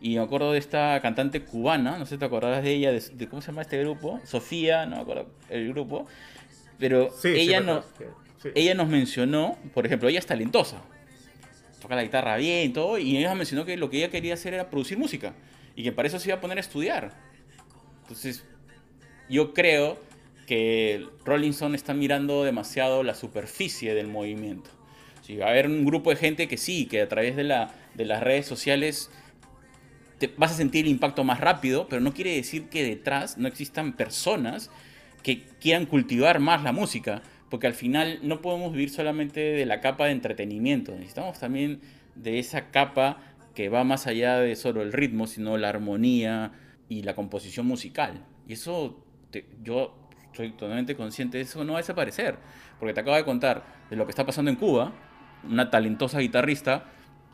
Y 0.00 0.16
me 0.16 0.22
acuerdo 0.22 0.52
de 0.52 0.58
esta 0.58 1.00
cantante 1.00 1.42
cubana, 1.42 1.98
no 1.98 2.06
sé 2.06 2.14
si 2.16 2.18
te 2.18 2.24
acordarás 2.24 2.64
de 2.64 2.72
ella, 2.72 2.90
de, 2.92 3.00
de 3.00 3.28
cómo 3.28 3.40
se 3.42 3.48
llama 3.52 3.62
este 3.62 3.78
grupo, 3.80 4.20
Sofía, 4.24 4.84
no 4.86 4.96
me 4.96 5.02
acuerdo 5.02 5.30
el 5.48 5.68
grupo, 5.68 6.06
pero 6.78 7.10
Sí, 7.10 7.34
sí, 7.34 7.40
ella 7.40 7.60
me 7.60 7.66
no, 7.66 7.72
acuerdo 7.74 7.96
que- 7.98 8.42
sí. 8.42 8.48
ella 8.54 8.74
nos 8.74 8.88
mencionó, 8.88 9.56
por 9.74 9.86
ejemplo, 9.86 10.08
ella 10.08 10.18
es 10.18 10.26
talentosa, 10.26 10.82
toca 11.80 11.94
la 11.96 12.02
guitarra 12.02 12.36
bien 12.36 12.70
y 12.70 12.72
todo, 12.72 12.98
y 12.98 13.16
ella 13.16 13.34
mencionó 13.34 13.64
que 13.64 13.76
lo 13.76 13.90
que 13.90 13.98
ella 13.98 14.10
quería 14.10 14.34
hacer 14.34 14.54
era 14.54 14.70
producir 14.70 14.98
música, 14.98 15.34
y 15.76 15.84
que 15.84 15.92
para 15.92 16.08
eso 16.08 16.18
se 16.18 16.28
iba 16.28 16.38
a 16.38 16.40
poner 16.40 16.58
a 16.58 16.60
estudiar. 16.60 17.12
Entonces, 18.02 18.44
yo 19.28 19.54
creo 19.54 19.98
que 20.46 21.06
Rollinson 21.24 21.74
está 21.76 21.94
mirando 21.94 22.42
demasiado 22.44 23.02
la 23.04 23.14
superficie 23.14 23.94
del 23.94 24.08
movimiento. 24.08 24.68
Sí, 25.22 25.36
va 25.36 25.46
a 25.46 25.50
haber 25.50 25.66
un 25.68 25.84
grupo 25.84 26.10
de 26.10 26.16
gente 26.16 26.48
que 26.48 26.56
sí, 26.56 26.86
que 26.86 27.00
a 27.00 27.08
través 27.08 27.36
de, 27.36 27.44
la, 27.44 27.70
de 27.94 28.04
las 28.04 28.22
redes 28.22 28.46
sociales 28.46 29.10
te 30.18 30.32
vas 30.36 30.52
a 30.52 30.54
sentir 30.54 30.84
el 30.84 30.90
impacto 30.90 31.24
más 31.24 31.40
rápido, 31.40 31.86
pero 31.88 32.00
no 32.00 32.12
quiere 32.12 32.34
decir 32.34 32.68
que 32.68 32.84
detrás 32.84 33.38
no 33.38 33.48
existan 33.48 33.94
personas 33.94 34.70
que 35.22 35.42
quieran 35.60 35.86
cultivar 35.86 36.38
más 36.40 36.62
la 36.62 36.72
música, 36.72 37.22
porque 37.50 37.66
al 37.66 37.74
final 37.74 38.20
no 38.22 38.40
podemos 38.40 38.72
vivir 38.72 38.90
solamente 38.90 39.40
de 39.40 39.66
la 39.66 39.80
capa 39.80 40.06
de 40.06 40.12
entretenimiento, 40.12 40.92
necesitamos 40.92 41.38
también 41.38 41.80
de 42.14 42.38
esa 42.38 42.70
capa 42.70 43.18
que 43.54 43.68
va 43.68 43.84
más 43.84 44.06
allá 44.06 44.38
de 44.38 44.56
solo 44.56 44.82
el 44.82 44.92
ritmo, 44.92 45.26
sino 45.26 45.56
la 45.58 45.68
armonía 45.68 46.52
y 46.88 47.02
la 47.02 47.14
composición 47.14 47.66
musical. 47.66 48.24
Y 48.48 48.54
eso 48.54 49.04
te- 49.30 49.46
yo 49.62 49.94
soy 50.32 50.52
totalmente 50.52 50.96
consciente 50.96 51.36
de 51.38 51.44
eso, 51.44 51.62
no 51.64 51.72
va 51.74 51.78
a 51.80 51.82
desaparecer. 51.82 52.36
Porque 52.78 52.94
te 52.94 53.00
acabo 53.00 53.16
de 53.16 53.24
contar 53.24 53.62
de 53.90 53.96
lo 53.96 54.06
que 54.06 54.10
está 54.10 54.24
pasando 54.24 54.50
en 54.50 54.56
Cuba, 54.56 54.92
una 55.48 55.70
talentosa 55.70 56.18
guitarrista 56.18 56.84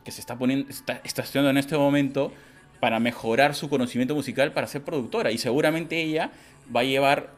que 0.03 0.11
se 0.11 0.21
está 0.21 0.37
poniendo, 0.37 0.69
está, 0.69 1.01
estudiando 1.03 1.49
en 1.49 1.57
este 1.57 1.77
momento 1.77 2.31
para 2.79 2.99
mejorar 2.99 3.55
su 3.55 3.69
conocimiento 3.69 4.15
musical 4.15 4.53
para 4.53 4.67
ser 4.67 4.83
productora. 4.83 5.31
Y 5.31 5.37
seguramente 5.37 6.01
ella 6.01 6.31
va 6.73 6.81
a 6.81 6.83
llevar 6.83 7.31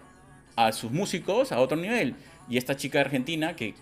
a 0.56 0.72
sus 0.72 0.92
músicos 0.92 1.52
a 1.52 1.60
otro 1.60 1.78
nivel. 1.78 2.16
Y 2.50 2.58
esta 2.58 2.76
chica 2.76 3.00
argentina, 3.00 3.56
que 3.56 3.76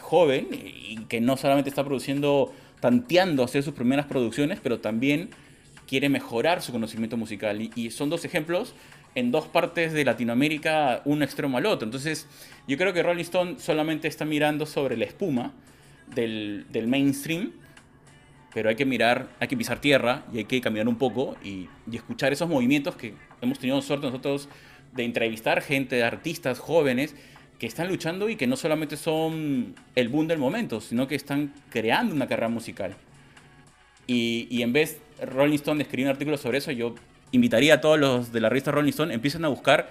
joven, 0.00 0.48
y 0.52 1.04
que 1.08 1.20
no 1.20 1.36
solamente 1.36 1.68
está 1.68 1.84
produciendo, 1.84 2.52
tanteando 2.80 3.42
hacer 3.42 3.62
sus 3.62 3.74
primeras 3.74 4.06
producciones, 4.06 4.60
pero 4.62 4.80
también 4.80 5.30
quiere 5.86 6.08
mejorar 6.08 6.62
su 6.62 6.72
conocimiento 6.72 7.16
musical. 7.16 7.60
Y, 7.60 7.70
y 7.74 7.90
son 7.90 8.08
dos 8.10 8.24
ejemplos 8.24 8.74
en 9.14 9.30
dos 9.30 9.46
partes 9.46 9.92
de 9.92 10.04
Latinoamérica, 10.04 11.02
un 11.04 11.22
extremo 11.22 11.58
al 11.58 11.66
otro. 11.66 11.84
Entonces, 11.84 12.26
yo 12.66 12.78
creo 12.78 12.94
que 12.94 13.02
Rolling 13.02 13.22
Stone 13.22 13.58
solamente 13.58 14.08
está 14.08 14.24
mirando 14.24 14.64
sobre 14.64 14.96
la 14.96 15.04
espuma 15.04 15.52
del, 16.06 16.66
del 16.70 16.88
mainstream, 16.88 17.52
pero 18.54 18.68
hay 18.68 18.76
que 18.76 18.84
mirar, 18.84 19.28
hay 19.40 19.48
que 19.48 19.56
pisar 19.56 19.80
tierra 19.80 20.24
y 20.32 20.38
hay 20.38 20.44
que 20.44 20.60
caminar 20.60 20.88
un 20.88 20.96
poco 20.96 21.36
y, 21.42 21.68
y 21.90 21.96
escuchar 21.96 22.32
esos 22.32 22.48
movimientos 22.48 22.96
que 22.96 23.14
hemos 23.40 23.58
tenido 23.58 23.80
suerte 23.82 24.06
nosotros 24.06 24.48
de 24.92 25.04
entrevistar 25.04 25.62
gente, 25.62 26.02
artistas 26.04 26.58
jóvenes 26.58 27.14
que 27.58 27.66
están 27.66 27.88
luchando 27.88 28.28
y 28.28 28.36
que 28.36 28.46
no 28.46 28.56
solamente 28.56 28.96
son 28.96 29.74
el 29.94 30.08
boom 30.08 30.26
del 30.26 30.38
momento, 30.38 30.80
sino 30.80 31.06
que 31.06 31.14
están 31.14 31.54
creando 31.70 32.14
una 32.14 32.26
carrera 32.26 32.48
musical. 32.48 32.96
Y, 34.06 34.48
y 34.50 34.62
en 34.62 34.72
vez 34.72 35.00
Rolling 35.22 35.54
Stone 35.54 35.78
de 35.78 35.84
escribir 35.84 36.06
un 36.06 36.10
artículo 36.10 36.36
sobre 36.36 36.58
eso, 36.58 36.72
yo 36.72 36.94
invitaría 37.30 37.74
a 37.74 37.80
todos 37.80 37.98
los 37.98 38.32
de 38.32 38.40
la 38.40 38.48
revista 38.48 38.70
Rolling 38.70 38.90
Stone, 38.90 39.14
empiecen 39.14 39.44
a 39.44 39.48
buscar 39.48 39.90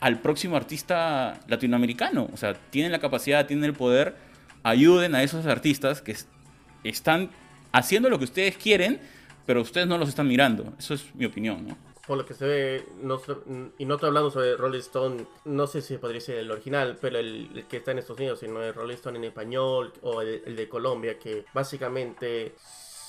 al 0.00 0.20
próximo 0.20 0.56
artista 0.56 1.38
latinoamericano. 1.46 2.28
O 2.32 2.36
sea, 2.36 2.54
tienen 2.54 2.90
la 2.90 2.98
capacidad, 2.98 3.46
tienen 3.46 3.66
el 3.66 3.74
poder, 3.74 4.14
ayuden 4.62 5.14
a 5.14 5.22
esos 5.22 5.46
artistas 5.46 6.02
que 6.02 6.12
es- 6.12 6.28
están 6.84 7.30
haciendo 7.72 8.08
lo 8.08 8.18
que 8.18 8.24
ustedes 8.24 8.56
quieren, 8.56 9.00
pero 9.46 9.60
ustedes 9.62 9.86
no 9.86 9.98
los 9.98 10.08
están 10.08 10.28
mirando. 10.28 10.72
Eso 10.78 10.94
es 10.94 11.14
mi 11.14 11.24
opinión, 11.26 11.66
¿no? 11.66 11.76
Por 12.06 12.18
lo 12.18 12.26
que 12.26 12.34
se 12.34 12.44
ve, 12.46 12.84
no, 13.02 13.20
y 13.78 13.84
no 13.84 13.94
estoy 13.94 14.08
hablando 14.08 14.30
sobre 14.30 14.56
Rolling 14.56 14.80
Stone, 14.80 15.26
no 15.44 15.66
sé 15.68 15.80
si 15.80 15.96
podría 15.98 16.20
ser 16.20 16.38
el 16.38 16.50
original, 16.50 16.98
pero 17.00 17.18
el, 17.18 17.64
que 17.68 17.76
está 17.76 17.92
en 17.92 17.98
Estados 17.98 18.18
Unidos, 18.18 18.40
sino 18.40 18.60
el 18.62 18.74
Rolling 18.74 18.94
Stone 18.96 19.18
en 19.18 19.24
español 19.24 19.92
o 20.02 20.20
el, 20.20 20.42
el 20.44 20.56
de 20.56 20.68
Colombia, 20.68 21.18
que 21.18 21.44
básicamente 21.54 22.54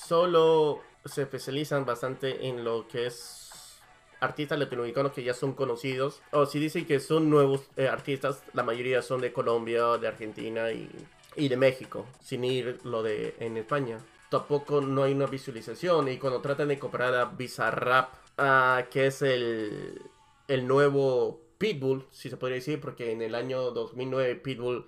solo 0.06 0.80
se 1.04 1.22
especializan 1.22 1.84
bastante 1.84 2.46
en 2.46 2.64
lo 2.64 2.86
que 2.86 3.06
es 3.06 3.80
artistas 4.20 4.56
latinoamericanos 4.58 5.10
que 5.12 5.24
ya 5.24 5.34
son 5.34 5.52
conocidos, 5.54 6.22
o 6.30 6.46
si 6.46 6.60
dicen 6.60 6.84
que 6.86 7.00
son 7.00 7.28
nuevos 7.28 7.62
eh, 7.76 7.88
artistas, 7.88 8.42
la 8.52 8.62
mayoría 8.62 9.02
son 9.02 9.20
de 9.20 9.32
Colombia, 9.32 9.98
de 9.98 10.06
Argentina 10.06 10.70
y, 10.70 10.88
y 11.36 11.48
de 11.48 11.56
México, 11.56 12.06
sin 12.20 12.44
ir 12.44 12.78
lo 12.84 13.02
de 13.02 13.34
en 13.40 13.56
España. 13.56 13.98
Tampoco 14.30 14.80
no 14.80 15.02
hay 15.02 15.12
una 15.12 15.26
visualización 15.26 16.08
y 16.08 16.18
cuando 16.18 16.40
tratan 16.40 16.68
de 16.68 16.78
comparar 16.78 17.14
a 17.14 17.24
Bizarrap, 17.26 18.14
ah, 18.38 18.84
que 18.90 19.06
es 19.06 19.22
el, 19.22 20.00
el 20.48 20.66
nuevo 20.66 21.40
Pitbull, 21.58 22.06
si 22.10 22.30
se 22.30 22.36
podría 22.36 22.56
decir, 22.56 22.80
porque 22.80 23.12
en 23.12 23.22
el 23.22 23.34
año 23.34 23.70
2009 23.70 24.36
Pitbull 24.36 24.86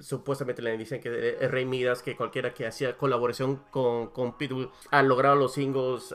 supuestamente 0.00 0.62
le 0.62 0.76
dicen 0.76 1.00
que 1.00 1.36
es 1.40 1.50
Rey 1.50 1.64
Midas, 1.64 2.02
que 2.02 2.16
cualquiera 2.16 2.52
que 2.52 2.66
hacía 2.66 2.96
colaboración 2.96 3.62
con, 3.70 4.08
con 4.08 4.36
Pitbull 4.36 4.70
ha 4.90 5.02
logrado 5.02 5.36
los 5.36 5.54
singles 5.54 6.14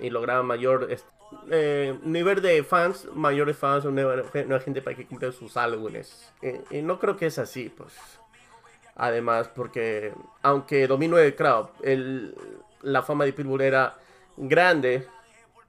y 0.00 0.10
lograba 0.10 0.42
mayor 0.42 0.88
eh, 1.50 1.98
nivel 2.02 2.40
de 2.40 2.62
fans, 2.62 3.08
mayores 3.14 3.56
fans, 3.56 3.84
nueva, 3.84 4.22
nueva 4.32 4.60
gente 4.60 4.82
para 4.82 4.96
que 4.96 5.06
cumpla 5.06 5.32
sus 5.32 5.56
álbumes. 5.56 6.32
Y, 6.42 6.78
y 6.78 6.82
no 6.82 6.98
creo 6.98 7.16
que 7.16 7.26
es 7.26 7.38
así, 7.38 7.68
pues. 7.68 7.92
Además, 8.96 9.48
porque 9.54 10.12
aunque 10.42 10.86
2009, 10.86 11.34
claro, 11.34 11.70
el, 11.82 12.34
la 12.82 13.02
fama 13.02 13.24
de 13.26 13.32
Pitbull 13.32 13.60
era 13.60 13.96
grande, 14.36 15.06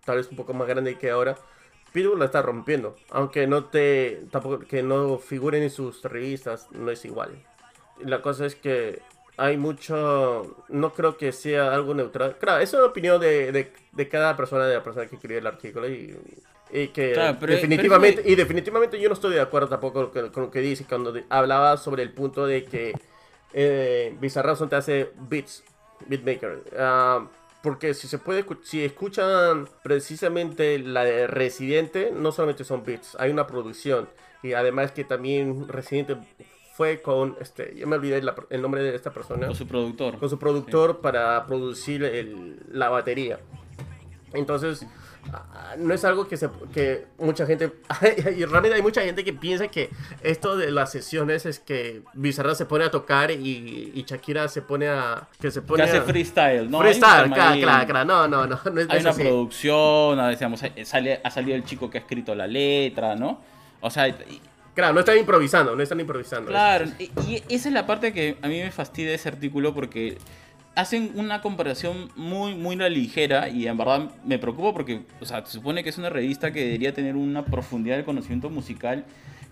tal 0.06 0.18
vez 0.18 0.30
un 0.32 0.38
poco 0.38 0.54
más 0.54 0.68
grande 0.68 0.98
que 0.98 1.10
ahora, 1.10 1.36
Pitbull 1.92 2.20
la 2.20 2.26
está 2.26 2.42
rompiendo. 2.42 2.96
Aunque 3.12 3.46
no 3.48 3.66
te, 3.66 4.22
tampoco 4.32 4.60
que 4.60 4.82
no 4.84 5.18
figuren 5.18 5.64
en 5.64 5.70
sus 5.70 6.02
revistas, 6.04 6.68
no 6.72 6.90
es 6.92 7.04
igual. 7.06 7.32
La 8.00 8.22
cosa 8.22 8.46
es 8.46 8.56
que 8.56 9.02
hay 9.36 9.58
mucho, 9.58 10.64
no 10.70 10.94
creo 10.94 11.18
que 11.18 11.32
sea 11.32 11.74
algo 11.74 11.94
neutral. 11.94 12.38
Claro, 12.40 12.62
es 12.62 12.74
una 12.74 12.86
opinión 12.86 13.20
de, 13.20 13.52
de, 13.52 13.74
de 13.92 14.08
cada 14.10 14.38
persona, 14.38 14.66
de 14.68 14.76
la 14.76 14.84
persona 14.84 15.06
que 15.08 15.16
escribe 15.16 15.40
el 15.40 15.48
artículo 15.48 15.90
y, 15.90 16.18
y 16.72 16.88
que 16.90 17.12
Claro, 17.14 17.38
pero- 17.40 17.54
definitivamente, 17.54 18.22
pero- 18.22 18.32
y 18.34 18.36
definitivamente 18.36 19.00
yo 19.00 19.10
no 19.10 19.14
estoy 19.14 19.34
de 19.34 19.42
acuerdo 19.42 19.68
tampoco 19.68 20.12
con, 20.12 20.30
con 20.30 20.44
lo 20.44 20.52
que 20.52 20.60
dice 20.62 20.86
cuando 20.88 21.14
hablaba 21.30 21.76
sobre 21.78 22.04
el 22.04 22.14
punto 22.14 22.46
de 22.48 22.64
que 22.66 22.94
eh, 23.54 24.16
Bizarrap 24.20 24.70
te 24.70 24.76
hace 24.76 25.12
beats, 25.30 25.64
beatmaker. 26.08 26.64
Ah, 26.78 27.28
porque 27.64 27.94
si 27.94 28.08
se 28.08 28.18
puede, 28.20 28.46
si 28.64 28.84
escuchan 28.86 29.68
precisamente 29.84 30.80
la 30.80 31.04
de 31.04 31.28
Residente, 31.28 32.12
no 32.16 32.32
solamente 32.32 32.64
son 32.64 32.84
beats, 32.86 33.16
hay 33.20 33.32
una 33.32 33.48
producción. 33.48 34.08
Y 34.44 34.54
además 34.54 34.92
que 34.92 35.04
también 35.04 35.68
Residente 35.68 36.16
fue 36.76 37.02
con, 37.02 37.36
este, 37.42 37.74
yo 37.76 37.88
me 37.88 37.96
olvidé 37.96 38.22
la- 38.22 38.36
el 38.52 38.62
nombre 38.62 38.84
de 38.84 38.96
esta 38.96 39.12
persona 39.12 39.50
O 39.50 39.56
su 39.56 39.68
productor. 39.68 40.20
con 40.20 40.30
su 40.30 40.38
productor 40.38 41.00
para 41.02 41.46
producir 41.48 42.04
el- 42.04 42.58
la 42.72 42.90
batería. 42.90 43.40
Entonces, 44.34 44.84
ah, 44.84 44.88
no 45.78 45.94
es 45.94 46.04
algo 46.06 46.28
que, 46.28 46.38
se, 46.38 46.50
que 46.74 47.06
mucha 47.20 47.46
gente... 47.46 47.72
y 48.38 48.46
realmente 48.46 48.76
hay 48.76 48.82
mucha 48.82 49.02
gente 49.02 49.24
que 49.24 49.34
piensa 49.34 49.68
que 49.68 49.90
esto 50.24 50.58
de 50.58 50.72
las 50.72 50.92
sesiones 50.92 51.46
es 51.46 51.60
que 51.60 52.02
Bizarra 52.14 52.56
se 52.56 52.66
pone 52.66 52.86
a 52.86 52.92
tocar 52.92 53.32
y, 53.32 53.92
y 53.94 54.04
Shakira 54.08 54.48
se 54.48 54.62
pone 54.62 54.88
a... 54.88 55.28
Que 55.40 55.52
se 55.52 55.62
Que 55.62 55.68
pone 55.68 55.84
hace 55.84 55.98
a... 55.98 56.02
freestyle, 56.04 56.70
¿no? 56.70 56.80
Freestyle, 56.80 57.32
claro, 57.32 57.60
claro, 57.62 57.88
claro. 57.88 58.06
No, 58.06 58.28
no, 58.28 58.48
no. 58.48 58.60
no 58.72 58.82
es, 58.82 58.88
Hay 58.90 59.02
una 59.02 59.10
así. 59.12 59.22
producción, 59.24 60.20
ah, 60.20 60.30
decíamos, 60.30 60.64
eh, 60.64 60.86
sale, 60.86 61.20
ha 61.24 61.30
salido 61.32 61.56
el 61.56 61.64
chico 61.64 61.90
que 61.90 61.98
ha 61.98 62.02
escrito 62.02 62.34
la 62.36 62.48
letra, 62.48 63.16
¿no? 63.16 63.42
O 63.82 63.90
sea, 63.90 64.08
y- 64.08 64.42
Claro, 64.74 64.94
no 64.94 65.00
están 65.00 65.18
improvisando, 65.18 65.76
no 65.76 65.82
están 65.82 66.00
improvisando. 66.00 66.52
Claro, 66.52 66.86
y, 67.00 67.06
y 67.28 67.44
esa 67.50 67.68
es 67.70 67.74
la 67.74 67.88
parte 67.88 68.14
que 68.14 68.38
a 68.44 68.48
mí 68.48 68.60
me 68.62 68.70
fastidia 68.70 69.10
de 69.10 69.16
ese 69.16 69.28
artículo 69.28 69.74
porque 69.74 70.20
hacen 70.78 71.12
una 71.16 71.42
comparación 71.42 72.12
muy, 72.16 72.54
muy 72.54 72.76
ligera 72.76 73.50
y 73.50 73.68
en 73.68 73.78
verdad 73.78 74.12
me 74.24 74.38
preocupa 74.38 74.74
porque, 74.74 75.02
o 75.20 75.26
sea, 75.26 75.44
se 75.44 75.54
supone 75.54 75.84
que 75.84 75.90
es 75.90 75.98
una 75.98 76.12
revista 76.12 76.54
que 76.54 76.64
debería 76.64 76.94
tener 76.94 77.16
una 77.16 77.44
profundidad 77.44 77.98
de 77.98 78.06
conocimiento 78.06 78.52
musical 78.52 79.04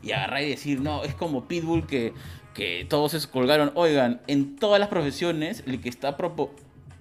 y 0.04 0.12
agarrar 0.12 0.44
y 0.44 0.50
decir, 0.50 0.82
no, 0.82 1.04
es 1.04 1.16
como 1.16 1.48
Pitbull 1.48 1.88
que, 1.88 2.14
que 2.54 2.86
todos 2.88 3.12
se 3.12 3.28
colgaron. 3.28 3.72
Oigan, 3.74 4.22
en 4.28 4.56
todas 4.56 4.80
las 4.80 4.88
profesiones, 4.88 5.64
el 5.66 5.82
que 5.82 5.90
está 5.90 6.16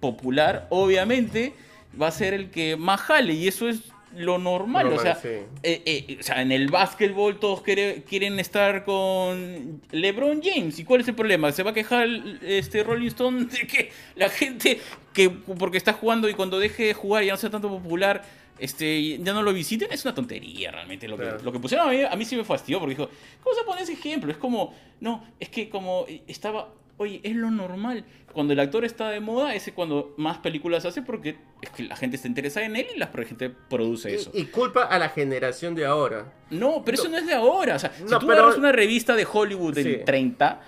popular, 0.00 0.68
obviamente, 0.70 1.52
va 2.00 2.06
a 2.06 2.10
ser 2.10 2.32
el 2.32 2.50
que 2.50 2.76
más 2.76 3.02
jale 3.02 3.34
y 3.34 3.46
eso 3.46 3.68
es 3.68 3.82
lo 4.16 4.38
normal, 4.38 4.86
o 4.86 4.90
Normal, 4.94 5.04
sea, 5.04 5.14
sí. 5.16 5.44
eh, 5.62 5.82
eh, 5.84 6.16
o 6.20 6.22
sea, 6.22 6.40
en 6.42 6.52
el 6.52 6.68
básquetbol 6.68 7.38
todos 7.40 7.62
quiere- 7.62 8.02
quieren 8.08 8.38
estar 8.38 8.84
con 8.84 9.80
LeBron 9.90 10.40
James. 10.42 10.78
¿Y 10.78 10.84
cuál 10.84 11.00
es 11.00 11.08
el 11.08 11.14
problema? 11.14 11.50
¿Se 11.52 11.62
va 11.62 11.70
a 11.70 11.74
quejar 11.74 12.08
este 12.42 12.82
Rolling 12.84 13.08
Stone 13.08 13.44
de 13.46 13.66
que 13.66 13.90
la 14.16 14.28
gente 14.28 14.80
que 15.12 15.30
porque 15.30 15.78
está 15.78 15.92
jugando 15.92 16.28
y 16.28 16.34
cuando 16.34 16.58
deje 16.58 16.84
de 16.84 16.94
jugar 16.94 17.24
ya 17.24 17.32
no 17.32 17.38
sea 17.38 17.50
tanto 17.50 17.68
popular, 17.68 18.22
este, 18.58 19.18
ya 19.18 19.32
no 19.32 19.42
lo 19.42 19.52
visiten? 19.52 19.88
Es 19.90 20.04
una 20.04 20.14
tontería 20.14 20.70
realmente. 20.70 21.08
Lo 21.08 21.16
que, 21.18 21.24
lo 21.42 21.52
que 21.52 21.58
pusieron 21.58 21.88
a 21.88 21.90
mí, 21.90 22.02
a 22.02 22.14
mí 22.16 22.24
sí 22.24 22.36
me 22.36 22.44
fastidió 22.44 22.78
porque 22.80 22.94
dijo, 22.94 23.10
¿cómo 23.42 23.56
se 23.56 23.64
pone 23.64 23.82
ese 23.82 23.92
ejemplo? 23.94 24.30
Es 24.30 24.38
como, 24.38 24.74
no, 25.00 25.24
es 25.40 25.48
que 25.48 25.68
como 25.68 26.06
estaba... 26.28 26.68
Oye, 26.96 27.20
es 27.24 27.34
lo 27.34 27.50
normal. 27.50 28.04
Cuando 28.32 28.52
el 28.52 28.60
actor 28.60 28.84
está 28.84 29.10
de 29.10 29.18
moda, 29.20 29.54
ese 29.54 29.70
es 29.70 29.76
cuando 29.76 30.14
más 30.16 30.38
películas 30.38 30.84
hace 30.84 31.02
porque 31.02 31.36
es 31.60 31.70
que 31.70 31.82
la 31.84 31.96
gente 31.96 32.16
está 32.16 32.28
interesada 32.28 32.66
en 32.66 32.76
él 32.76 32.86
y 32.94 32.98
la 32.98 33.08
gente 33.08 33.50
produce 33.50 34.14
eso. 34.14 34.30
Y, 34.32 34.44
culpa 34.44 34.84
a 34.84 34.98
la 34.98 35.08
generación 35.08 35.74
de 35.74 35.86
ahora. 35.86 36.32
No, 36.50 36.82
pero 36.84 36.96
eso 36.96 37.08
no 37.08 37.16
es 37.18 37.26
de 37.26 37.34
ahora. 37.34 37.74
O 37.76 37.78
sea, 37.78 37.92
si 37.92 38.04
No, 38.04 38.18
tú 38.20 38.26
pero- 38.26 38.40
agarras 38.42 38.58
una 38.58 38.70
revista 38.72 39.16
de 39.16 39.26
Hollywood 39.30 39.74
del 39.74 39.98
Sí. 39.98 40.04
30, 40.04 40.60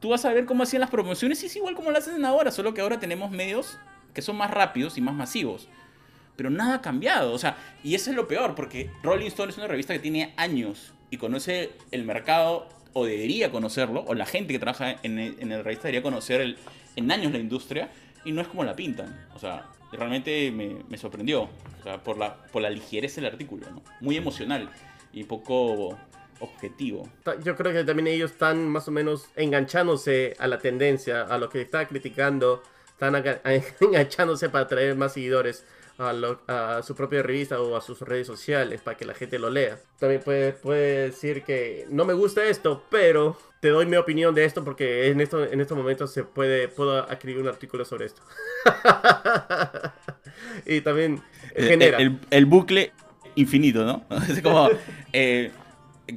tú 0.00 0.08
vas 0.10 0.24
a 0.24 0.32
ver 0.32 0.46
cómo 0.46 0.62
hacían 0.62 0.80
las 0.80 0.90
promociones 0.90 1.42
y 1.42 1.46
es 1.46 1.56
igual 1.56 1.74
como 1.74 1.90
lo 1.90 1.98
hacen 1.98 2.24
ahora, 2.24 2.50
solo 2.50 2.72
que 2.72 2.80
ahora 2.80 2.98
tenemos 2.98 3.30
medios 3.30 3.78
que 4.14 4.22
son 4.22 4.36
más 4.36 4.50
rápidos 4.50 4.96
y 4.96 5.00
más 5.02 5.14
masivos. 5.14 5.68
Pero 6.36 6.48
nada 6.50 6.76
ha 6.76 6.80
cambiado. 6.82 7.32
O 7.32 7.38
sea, 7.38 7.56
y 7.82 7.94
eso 7.94 8.10
es 8.10 8.16
lo 8.16 8.26
peor, 8.26 8.54
porque 8.54 8.90
Rolling 9.02 9.26
Stone 9.26 9.50
es 9.50 9.58
una 9.58 9.66
revista 9.68 9.92
que 9.92 10.00
tiene 10.00 10.32
años 10.36 10.92
y 11.10 11.16
conoce 11.18 11.72
el 11.90 12.04
mercado, 12.04 12.68
o 12.94 13.04
debería 13.04 13.50
conocerlo, 13.50 14.04
o 14.06 14.14
la 14.14 14.24
gente 14.26 14.52
que 14.54 14.58
trabaja 14.58 14.96
en 15.02 15.18
el, 15.18 15.36
en 15.40 15.52
el 15.52 15.62
revista 15.62 15.88
debería 15.88 16.02
conocer 16.02 16.40
el- 16.40 16.56
en 16.96 17.10
años 17.12 17.32
la 17.32 17.38
industria, 17.38 17.90
y 18.24 18.32
no 18.32 18.40
es 18.40 18.48
como 18.48 18.64
la 18.64 18.74
pintan. 18.74 19.26
O 19.34 19.38
sea, 19.38 19.66
realmente 19.92 20.50
me, 20.50 20.76
me 20.88 20.96
sorprendió. 20.96 21.42
O 21.42 21.82
sea, 21.82 22.02
por 22.02 22.16
la, 22.16 22.36
por 22.52 22.62
la 22.62 22.70
ligereza 22.70 23.20
del 23.20 23.30
artículo, 23.30 23.70
¿no? 23.70 23.82
Muy 24.00 24.16
emocional 24.16 24.70
y 25.12 25.24
poco 25.24 25.98
objetivo. 26.40 27.08
Yo 27.44 27.54
creo 27.56 27.72
que 27.72 27.84
también 27.84 28.06
ellos 28.08 28.32
están 28.32 28.66
más 28.68 28.88
o 28.88 28.90
menos 28.90 29.28
enganchándose 29.36 30.34
a 30.38 30.46
la 30.48 30.58
tendencia, 30.58 31.22
a 31.22 31.38
lo 31.38 31.48
que 31.48 31.60
está 31.60 31.86
criticando 31.86 32.62
están 32.88 33.14
enganchándose 33.80 34.48
para 34.48 34.66
traer 34.66 34.94
más 34.96 35.12
seguidores 35.14 35.64
a, 35.98 36.12
lo- 36.12 36.40
a 36.48 36.82
su 36.82 36.94
propia 36.94 37.22
revista 37.22 37.60
o 37.60 37.76
a 37.76 37.80
sus 37.80 38.00
redes 38.00 38.26
sociales 38.26 38.80
para 38.80 38.96
que 38.96 39.04
la 39.04 39.14
gente 39.14 39.38
lo 39.38 39.50
lea. 39.50 39.78
También 39.98 40.20
puede, 40.22 40.52
puede 40.52 41.02
decir 41.10 41.42
que 41.42 41.86
no 41.90 42.04
me 42.04 42.12
gusta 42.14 42.44
esto, 42.44 42.82
pero 42.90 43.36
te 43.60 43.68
doy 43.68 43.86
mi 43.86 43.96
opinión 43.96 44.34
de 44.34 44.44
esto 44.44 44.62
porque 44.64 45.08
en, 45.08 45.20
esto, 45.20 45.44
en 45.44 45.60
estos 45.60 45.76
momentos 45.78 46.12
se 46.12 46.24
puede, 46.24 46.68
puedo 46.68 47.08
escribir 47.08 47.40
un 47.42 47.48
artículo 47.48 47.84
sobre 47.84 48.06
esto. 48.06 48.22
y 50.66 50.80
también 50.80 51.22
El, 51.54 51.68
genera. 51.68 51.98
el- 51.98 52.18
el 52.30 52.46
bucle 52.46 52.92
infinito, 53.36 53.84
¿no? 53.84 54.04
Es 54.28 54.40
como, 54.42 54.68
eh, 55.12 55.50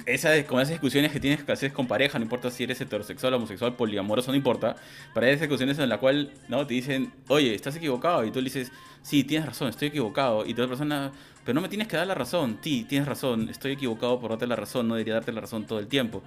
esa, 0.06 0.44
como 0.46 0.60
esas 0.60 0.72
discusiones 0.72 1.12
que 1.12 1.20
tienes 1.20 1.44
que 1.44 1.52
hacer 1.52 1.72
con 1.72 1.88
pareja, 1.88 2.20
no 2.20 2.24
importa 2.24 2.52
si 2.52 2.64
eres 2.64 2.80
heterosexual, 2.82 3.34
homosexual, 3.34 3.76
poliamoroso, 3.76 4.32
no 4.32 4.38
importa. 4.38 4.76
Para 5.14 5.30
esas 5.30 5.42
discusiones 5.42 5.80
en 5.80 5.90
la 5.90 5.98
cual 5.98 6.32
¿no? 6.50 6.66
te 6.68 6.74
dicen, 6.74 7.14
oye, 7.28 7.56
estás 7.56 7.76
equivocado. 7.76 8.26
Y 8.26 8.32
tú 8.32 8.40
le 8.40 8.46
dices, 8.46 8.72
sí, 9.02 9.24
tienes 9.24 9.48
razón, 9.48 9.70
estoy 9.70 9.90
equivocado. 9.90 10.46
Y 10.46 10.52
otra 10.52 10.68
persona, 10.68 11.12
pero 11.46 11.56
no 11.56 11.62
me 11.62 11.70
tienes 11.70 11.88
que 11.88 11.96
dar 11.96 12.08
la 12.08 12.16
razón. 12.16 12.60
Sí, 12.62 12.86
tienes 12.88 13.08
razón, 13.08 13.50
estoy 13.50 13.74
equivocado 13.74 14.20
por 14.20 14.32
darte 14.32 14.48
la 14.48 14.56
razón, 14.56 14.88
no 14.88 14.96
debería 14.96 15.16
darte 15.16 15.32
la 15.32 15.42
razón 15.42 15.66
todo 15.66 15.80
el 15.80 15.88
tiempo. 15.88 16.22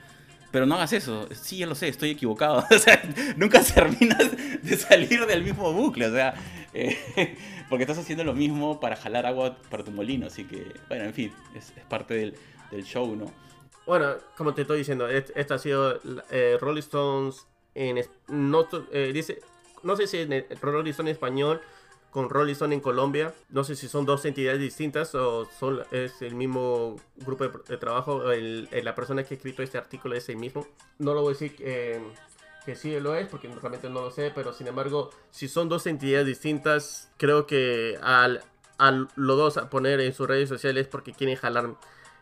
Pero 0.51 0.67
no 0.67 0.75
hagas 0.75 0.93
eso. 0.95 1.29
Sí, 1.33 1.59
ya 1.59 1.67
lo 1.67 1.75
sé, 1.75 1.89
estoy 1.89 2.11
equivocado. 2.11 2.65
O 2.75 2.79
sea, 2.79 3.03
nunca 3.37 3.63
terminas 3.75 4.31
de 4.63 4.77
salir 4.77 5.27
del 5.27 5.45
mismo 5.45 5.73
bucle. 5.73 6.07
O 6.07 6.13
sea, 6.13 6.35
eh, 6.73 7.37
porque 7.69 7.85
estás 7.85 7.99
haciendo 7.99 8.25
lo 8.25 8.33
mismo 8.33 8.81
para 8.81 8.97
jalar 8.97 9.27
agua 9.27 9.59
para 9.69 9.85
tu 9.85 9.91
molino. 9.91 10.27
Así 10.27 10.45
que, 10.45 10.73
bueno, 10.89 11.05
en 11.05 11.13
fin, 11.13 11.33
es, 11.55 11.73
parte 11.89 12.15
del 12.15 12.85
show, 12.85 13.15
¿no? 13.15 13.50
Bueno, 13.91 14.15
como 14.37 14.55
te 14.55 14.63
estoy 14.63 14.79
diciendo, 14.79 15.09
esta 15.09 15.57
ha 15.57 15.59
sido 15.59 15.99
eh, 16.31 16.57
Rolling 16.61 16.79
Stones 16.79 17.49
en 17.75 17.99
no, 18.29 18.69
eh, 18.93 19.11
dice, 19.13 19.41
no 19.83 19.97
sé 19.97 20.07
si 20.07 20.19
en 20.19 20.47
Rolling 20.61 20.93
Stone 20.93 21.11
en 21.11 21.15
español 21.17 21.61
con 22.13 22.31
Rolling 22.31 22.53
Stone 22.53 22.73
en 22.77 22.81
Colombia, 22.83 23.35
no 23.49 23.65
sé 23.65 23.75
si 23.75 23.89
son 23.89 24.07
dos 24.07 24.25
entidades 24.27 24.61
distintas 24.61 25.13
o 25.17 25.45
son 25.59 25.83
es 25.91 26.23
el 26.23 26.37
mismo 26.37 26.95
grupo 27.17 27.49
de, 27.49 27.51
de 27.67 27.77
trabajo, 27.79 28.31
el- 28.31 28.69
el- 28.71 28.85
la 28.85 28.95
persona 28.95 29.25
que 29.25 29.35
ha 29.35 29.37
escrito 29.37 29.61
este 29.65 29.77
artículo 29.79 30.15
es 30.15 30.29
el 30.29 30.37
mismo. 30.37 30.65
No 31.01 31.13
lo 31.13 31.23
voy 31.23 31.31
a 31.31 31.33
decir 31.33 31.57
eh, 31.59 32.01
que 32.65 32.77
sí 32.77 32.97
lo 33.01 33.17
es 33.17 33.27
porque 33.27 33.49
realmente 33.49 33.91
no 33.91 34.03
lo 34.03 34.13
sé, 34.13 34.31
pero 34.33 34.53
sin 34.53 34.69
embargo, 34.69 35.11
si 35.33 35.49
son 35.49 35.69
dos 35.69 35.89
entidades 35.89 36.29
distintas, 36.29 37.11
creo 37.17 37.45
que 37.49 37.99
al 38.01 38.41
a 38.79 38.93
los 38.93 39.37
dos 39.37 39.57
a 39.57 39.69
poner 39.69 40.01
en 40.01 40.15
sus 40.15 40.29
redes 40.29 40.49
sociales 40.49 40.87
porque 40.87 41.13
quieren 41.13 41.35
jalar 41.35 41.75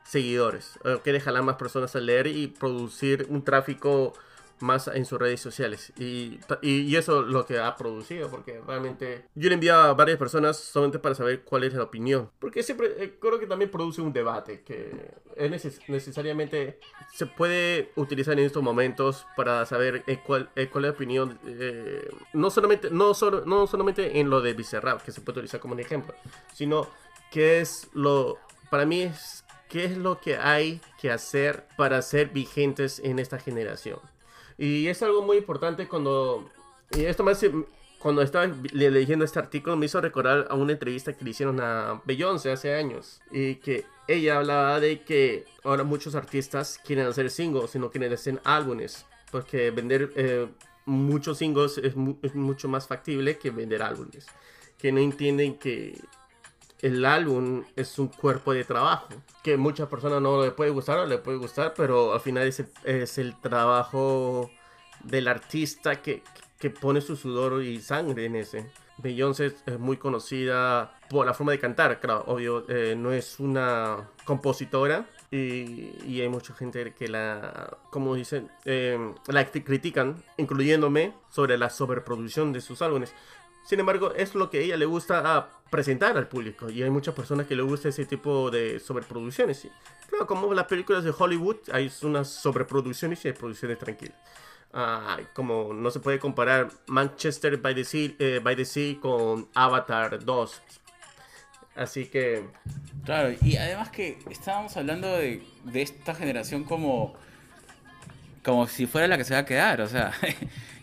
seguidores, 0.09 0.79
eh, 0.85 0.99
quiere 1.05 1.21
jalar 1.21 1.43
más 1.43 1.57
personas 1.57 1.95
a 1.95 2.01
leer 2.01 2.27
y 2.27 2.47
producir 2.49 3.27
un 3.29 3.45
tráfico 3.45 4.15
más 4.61 4.89
en 4.89 5.05
sus 5.05 5.21
redes 5.21 5.41
sociales. 5.41 5.93
Y, 5.99 6.41
y, 6.63 6.81
y 6.81 6.97
eso 6.97 7.21
es 7.21 7.29
lo 7.29 7.47
que 7.47 7.61
ha 7.61 7.77
producido, 7.77 8.29
porque 8.29 8.61
realmente 8.67 9.27
yo 9.37 9.49
le 9.51 9.55
enviaba 9.55 9.91
a 9.91 9.93
varias 9.95 10.19
personas 10.19 10.57
solamente 10.57 10.99
para 10.99 11.15
saber 11.15 11.43
cuál 11.43 11.63
es 11.63 11.75
la 11.75 11.85
opinión. 11.85 12.31
Porque 12.41 12.65
siempre 12.65 12.93
eh, 12.99 13.19
creo 13.21 13.39
que 13.39 13.47
también 13.47 13.71
produce 13.71 14.01
un 14.01 14.13
debate 14.13 14.63
que 14.63 15.13
es 15.37 15.51
neces- 15.53 15.81
necesariamente 15.87 16.81
se 17.15 17.27
puede 17.27 17.93
utilizar 17.95 18.33
en 18.37 18.47
estos 18.47 18.63
momentos 18.63 19.27
para 19.37 19.65
saber 19.65 20.03
eh, 20.09 20.19
cuál, 20.27 20.51
eh, 20.57 20.69
cuál 20.69 20.87
es 20.87 20.91
la 20.91 20.95
opinión. 20.97 21.39
eh, 21.47 22.09
no, 22.33 22.51
solamente, 22.51 22.89
no, 22.91 23.15
solo, 23.15 23.45
no 23.45 23.67
solamente 23.69 24.19
en 24.19 24.29
lo 24.29 24.41
de 24.41 24.55
Bizarrap, 24.55 25.03
que 25.03 25.13
se 25.13 25.21
puede 25.21 25.39
utilizar 25.39 25.61
como 25.61 25.75
un 25.75 25.81
ejemplo, 25.81 26.15
sino 26.53 26.89
qué 27.31 27.61
es 27.61 27.89
lo... 27.93 28.39
Para 28.71 28.85
mí 28.85 29.03
es 29.03 29.45
qué 29.69 29.85
es 29.85 29.97
lo 29.97 30.21
que 30.21 30.37
hay 30.37 30.81
que 31.01 31.11
hacer 31.11 31.67
para 31.77 32.03
ser 32.03 32.29
vigentes 32.31 33.01
en 33.05 33.19
esta 33.19 33.39
generación. 33.39 33.99
Y 34.57 34.89
es 34.89 35.03
algo 35.03 35.23
muy 35.23 35.37
importante 35.39 35.87
cuando... 35.87 36.51
Y 36.97 37.05
esto 37.05 37.23
me 37.25 37.33
hace... 37.33 37.53
Cuando 37.99 38.23
estaba 38.23 38.47
le- 38.47 38.93
leyendo 38.93 39.25
este 39.25 39.41
artículo 39.41 39.77
me 39.77 39.87
hizo 39.87 40.01
recordar 40.01 40.47
a 40.51 40.55
una 40.55 40.73
entrevista 40.73 41.13
que 41.15 41.25
le 41.25 41.31
hicieron 41.31 41.61
a 41.61 42.01
Beyoncé 42.05 42.53
hace 42.53 42.75
años. 42.75 43.21
Y 43.33 43.57
que 43.57 43.85
ella 44.07 44.39
hablaba 44.39 44.79
de 44.79 45.03
que 45.03 45.45
ahora 45.65 45.83
muchos 45.83 46.15
artistas 46.15 46.79
quieren 46.85 47.07
hacer 47.09 47.29
singles 47.29 47.75
y 47.75 47.81
no 47.81 47.91
quieren 47.91 48.13
hacer 48.13 48.41
álbumes. 48.45 49.05
Porque 49.33 49.73
vender 49.73 50.13
eh, 50.15 50.47
muchos 50.87 51.39
singles 51.39 51.77
es, 51.79 51.97
mu- 51.97 52.17
es 52.23 52.37
mucho 52.37 52.69
más 52.69 52.87
factible 52.87 53.37
que 53.37 53.51
vender 53.51 53.83
álbumes. 53.83 54.27
Que 54.79 54.93
no 54.93 55.01
entienden 55.01 55.59
que 55.59 55.99
el 56.81 57.05
álbum 57.05 57.65
es 57.77 57.99
un 57.99 58.09
cuerpo 58.09 58.53
de 58.53 58.65
trabajo 58.65 59.09
que 59.43 59.57
muchas 59.57 59.89
personas 59.89 60.21
no 60.21 60.43
le 60.43 60.51
puede 60.53 60.71
gustar 60.71 60.99
o 60.99 61.07
le 61.07 61.19
puede 61.19 61.39
gustar, 61.39 61.75
pero 61.77 62.13
al 62.13 62.21
final 62.21 62.47
es 62.47 63.19
el, 63.19 63.35
trabajo 63.41 64.51
del 65.03 65.29
artista 65.29 66.03
que, 66.03 66.23
que 66.59 66.71
pone 66.71 67.01
su 67.01 67.17
sudor 67.17 67.63
y 67.63 67.81
sangre 67.81 68.27
en 68.27 68.37
ese. 68.37 68.71
Beyoncé 68.99 69.55
es 69.67 69.79
muy 69.79 69.97
conocida 69.97 70.99
por 71.09 71.25
la 71.25 71.33
forma 71.33 71.53
de 71.53 71.61
cantar, 71.61 72.01
claro, 72.01 72.25
obvio, 72.27 72.65
eh, 72.69 72.97
no 72.97 73.13
es 73.13 73.39
una 73.39 74.09
compositora 74.25 75.07
y, 75.31 75.93
y 76.05 76.21
hay 76.21 76.29
mucha 76.29 76.53
gente 76.53 76.93
que 76.95 77.07
la, 77.07 77.79
como 77.91 78.17
dicen, 78.17 78.51
eh, 78.65 78.99
la 79.29 79.51
cri- 79.53 79.63
critican, 79.63 80.23
incluyéndome, 80.37 81.13
sobre 81.31 81.57
la 81.59 81.71
sobreproducción 81.71 82.53
de 82.53 82.61
sus 82.61 82.83
álbumes. 82.83 83.15
Sin 83.69 83.81
embargo, 83.81 84.15
es 84.15 84.35
lo 84.35 84.49
que 84.49 84.65
ella 84.65 84.79
le 84.79 84.87
gusta 84.87 85.37
a 85.37 85.51
presentar 85.69 86.17
al 86.17 86.27
público. 86.27 86.71
Y 86.71 86.83
hay 86.83 86.89
muchas 86.89 87.15
personas 87.15 87.47
que 87.47 87.55
le 87.55 87.61
gusta 87.61 87.91
ese 87.91 88.07
tipo 88.07 88.51
de 88.51 88.81
sobreproducciones. 88.81 89.69
Claro, 90.09 90.27
como 90.27 90.55
las 90.55 90.65
películas 90.65 91.05
de 91.05 91.13
Hollywood, 91.17 91.57
hay 91.71 91.93
unas 92.01 92.29
sobreproducciones 92.29 93.23
y 93.23 93.29
hay 93.29 93.35
producciones 93.35 93.77
tranquilas. 93.77 94.17
Ah, 94.73 95.19
como 95.35 95.75
no 95.75 95.91
se 95.91 96.01
puede 96.01 96.19
comparar 96.19 96.71
Manchester 96.87 97.59
by 97.59 97.75
the 97.75 97.85
Sea, 97.85 98.11
eh, 98.19 98.41
by 98.43 98.57
the 98.57 98.65
sea 98.65 98.99
con 99.01 99.51
Avatar 99.53 100.25
2. 100.25 100.63
Así 101.77 102.07
que, 102.07 102.49
Claro, 103.05 103.35
y 103.43 103.59
además 103.59 103.91
que 103.91 104.19
estábamos 104.31 104.79
hablando 104.79 105.09
de, 105.09 105.43
de 105.65 105.83
esta 105.83 106.15
generación 106.15 106.65
como, 106.65 107.15
como 108.43 108.67
si 108.67 108.87
fuera 108.87 109.07
la 109.07 109.19
que 109.19 109.25
se 109.25 109.35
va 109.35 109.41
a 109.41 109.45
quedar, 109.45 109.83
o 109.83 109.89
sea, 109.89 110.13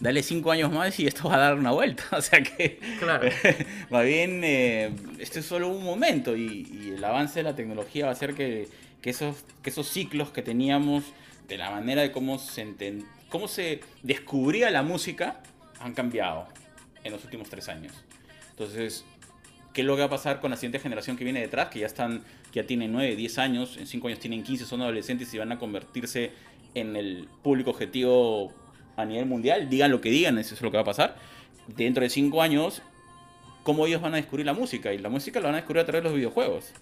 dale 0.00 0.22
cinco 0.22 0.50
años 0.50 0.72
más 0.72 0.98
y 0.98 1.06
esto 1.06 1.28
va 1.28 1.36
a 1.36 1.38
dar 1.38 1.54
una 1.54 1.70
vuelta, 1.70 2.04
o 2.16 2.22
sea 2.22 2.42
que 2.42 2.80
claro. 2.98 3.28
más 3.90 4.04
bien 4.04 4.42
eh, 4.42 4.90
este 5.18 5.40
es 5.40 5.46
solo 5.46 5.68
un 5.68 5.84
momento 5.84 6.36
y, 6.36 6.66
y 6.72 6.94
el 6.96 7.04
avance 7.04 7.40
de 7.40 7.42
la 7.44 7.54
tecnología 7.54 8.06
va 8.06 8.10
a 8.10 8.14
hacer 8.14 8.34
que, 8.34 8.68
que 9.02 9.10
esos, 9.10 9.44
que 9.62 9.70
esos 9.70 9.88
ciclos 9.88 10.30
que 10.30 10.42
teníamos 10.42 11.04
de 11.48 11.58
la 11.58 11.70
manera 11.70 12.02
de 12.02 12.12
cómo 12.12 12.38
se, 12.38 12.66
cómo 13.28 13.48
se 13.48 13.80
descubría 14.02 14.70
la 14.70 14.82
música 14.82 15.40
han 15.80 15.94
cambiado 15.94 16.46
en 17.02 17.12
los 17.12 17.24
últimos 17.24 17.48
tres 17.48 17.68
años. 17.68 17.92
Entonces, 18.50 19.04
¿qué 19.72 19.80
es 19.80 19.86
lo 19.86 19.96
que 19.96 20.00
va 20.00 20.06
a 20.06 20.10
pasar 20.10 20.40
con 20.40 20.50
la 20.50 20.56
siguiente 20.56 20.78
generación 20.78 21.16
que 21.16 21.24
viene 21.24 21.40
detrás? 21.40 21.68
Que 21.68 21.80
ya 21.80 21.86
están, 21.86 22.22
que 22.52 22.60
ya 22.60 22.66
tienen 22.66 22.92
9, 22.92 23.16
10 23.16 23.38
años, 23.38 23.76
en 23.78 23.86
5 23.86 24.08
años 24.08 24.20
tienen 24.20 24.42
15, 24.42 24.64
son 24.64 24.82
adolescentes 24.82 25.32
y 25.32 25.38
van 25.38 25.50
a 25.52 25.58
convertirse 25.58 26.30
en 26.74 26.94
el 26.94 27.26
público 27.42 27.70
objetivo 27.70 28.52
a 29.00 29.04
nivel 29.04 29.26
mundial. 29.26 29.68
Digan 29.68 29.90
lo 29.90 30.00
que 30.00 30.10
digan, 30.10 30.38
eso 30.38 30.54
es 30.54 30.62
lo 30.62 30.70
que 30.70 30.76
va 30.76 30.82
a 30.82 30.86
pasar. 30.86 31.16
Dentro 31.66 32.02
de 32.02 32.10
5 32.10 32.42
años, 32.42 32.82
¿cómo 33.62 33.86
ellos 33.86 34.00
van 34.00 34.14
a 34.14 34.16
descubrir 34.16 34.46
la 34.46 34.54
música? 34.54 34.92
Y 34.92 34.98
la 34.98 35.08
música 35.08 35.40
la 35.40 35.46
van 35.46 35.54
a 35.54 35.58
descubrir 35.58 35.82
a 35.82 35.86
través 35.86 36.02
de 36.02 36.08
los 36.08 36.16
videojuegos. 36.16 36.72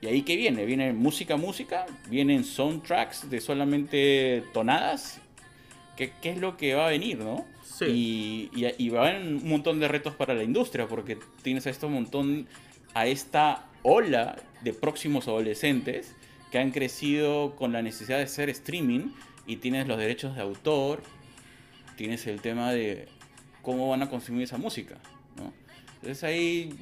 ¿Y 0.00 0.06
ahí 0.06 0.22
qué 0.22 0.36
viene? 0.36 0.64
Viene 0.64 0.92
música, 0.92 1.36
música, 1.36 1.86
vienen 2.08 2.44
soundtracks 2.44 3.30
de 3.30 3.40
solamente 3.40 4.44
tonadas. 4.52 5.20
¿Qué, 5.96 6.12
qué 6.20 6.30
es 6.30 6.38
lo 6.38 6.56
que 6.56 6.74
va 6.74 6.86
a 6.86 6.90
venir, 6.90 7.18
no? 7.18 7.46
Sí. 7.64 8.50
Y, 8.52 8.66
y, 8.66 8.86
y 8.86 8.88
va 8.90 9.06
a 9.06 9.08
haber 9.08 9.22
un 9.22 9.48
montón 9.48 9.80
de 9.80 9.88
retos 9.88 10.14
para 10.14 10.34
la 10.34 10.42
industria, 10.42 10.86
porque 10.86 11.18
tienes 11.42 11.66
a 11.66 11.70
este 11.70 11.86
montón, 11.86 12.46
a 12.92 13.06
esta 13.06 13.64
ola 13.82 14.36
de 14.62 14.72
próximos 14.72 15.28
adolescentes 15.28 16.14
que 16.50 16.58
han 16.58 16.70
crecido 16.70 17.56
con 17.56 17.72
la 17.72 17.82
necesidad 17.82 18.18
de 18.18 18.24
hacer 18.24 18.50
streaming 18.50 19.12
y 19.46 19.56
tienes 19.56 19.86
los 19.88 19.98
derechos 19.98 20.34
de 20.34 20.42
autor, 20.42 21.02
tienes 21.96 22.26
el 22.26 22.40
tema 22.40 22.72
de 22.72 23.08
cómo 23.62 23.88
van 23.90 24.02
a 24.02 24.10
consumir 24.10 24.42
esa 24.42 24.58
música, 24.58 24.96
¿no? 25.36 25.52
Entonces 25.96 26.22
ahí 26.24 26.78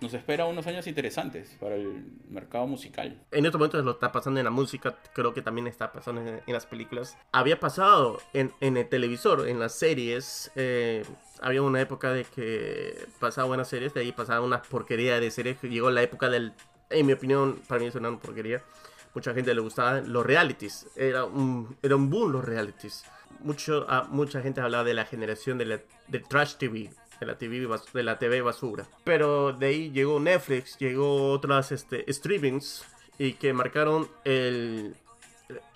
nos 0.00 0.14
espera 0.14 0.46
unos 0.46 0.66
años 0.66 0.86
interesantes 0.86 1.56
para 1.60 1.74
el 1.74 2.04
mercado 2.30 2.66
musical. 2.66 3.20
en 3.32 3.44
estos 3.44 3.58
momentos 3.58 3.84
lo 3.84 3.90
está 3.92 4.10
pasando 4.12 4.40
en 4.40 4.44
la 4.44 4.50
música, 4.50 4.96
creo 5.12 5.34
que 5.34 5.42
también 5.42 5.66
está 5.66 5.92
pasando 5.92 6.22
en, 6.22 6.40
en 6.46 6.52
las 6.54 6.64
películas. 6.66 7.18
Había 7.32 7.60
pasado 7.60 8.18
en, 8.32 8.52
en 8.60 8.76
el 8.76 8.88
televisor, 8.88 9.46
en 9.48 9.58
las 9.58 9.74
series. 9.74 10.50
eh, 10.56 11.04
había 11.42 11.62
una 11.62 11.80
época 11.80 12.12
de 12.12 12.24
que 12.24 13.06
pasaba 13.18 13.48
buenas 13.48 13.68
series, 13.68 13.92
de 13.92 14.00
ahí 14.00 14.12
pasaba 14.12 14.40
una 14.44 14.62
porquería 14.62 15.20
de 15.20 15.30
series. 15.30 15.60
Llegó 15.62 15.90
la 15.90 16.02
época 16.02 16.28
del, 16.30 16.52
en 16.88 17.06
mi 17.06 17.12
opinión, 17.12 17.60
para 17.68 17.80
mí 17.80 17.86
es 17.86 17.94
una 17.94 18.16
porquería. 18.18 18.62
Mucha 19.14 19.34
gente 19.34 19.54
le 19.54 19.60
gustaba 19.60 20.00
los 20.00 20.24
realities. 20.24 20.86
Era 20.96 21.24
un, 21.24 21.76
era 21.82 21.96
un 21.96 22.10
boom 22.10 22.32
los 22.32 22.44
realities. 22.44 23.04
Mucho, 23.40 23.86
ah, 23.88 24.06
mucha 24.10 24.40
gente 24.42 24.60
hablaba 24.60 24.84
de 24.84 24.94
la 24.94 25.04
generación 25.04 25.58
de 25.58 25.64
la, 25.66 25.80
del 26.08 26.22
trash 26.28 26.54
TV. 26.56 26.90
De 27.18 27.26
la, 27.26 27.36
TV, 27.36 27.66
bas- 27.68 27.92
de 27.92 28.02
la 28.02 28.18
TV 28.18 28.40
basura. 28.40 28.86
Pero 29.04 29.52
de 29.52 29.66
ahí 29.66 29.90
llegó 29.90 30.18
Netflix, 30.18 30.78
llegó 30.78 31.32
otras 31.32 31.70
este, 31.70 32.10
streamings 32.10 32.82
y 33.18 33.34
que 33.34 33.52
marcaron 33.52 34.08
el, 34.24 34.94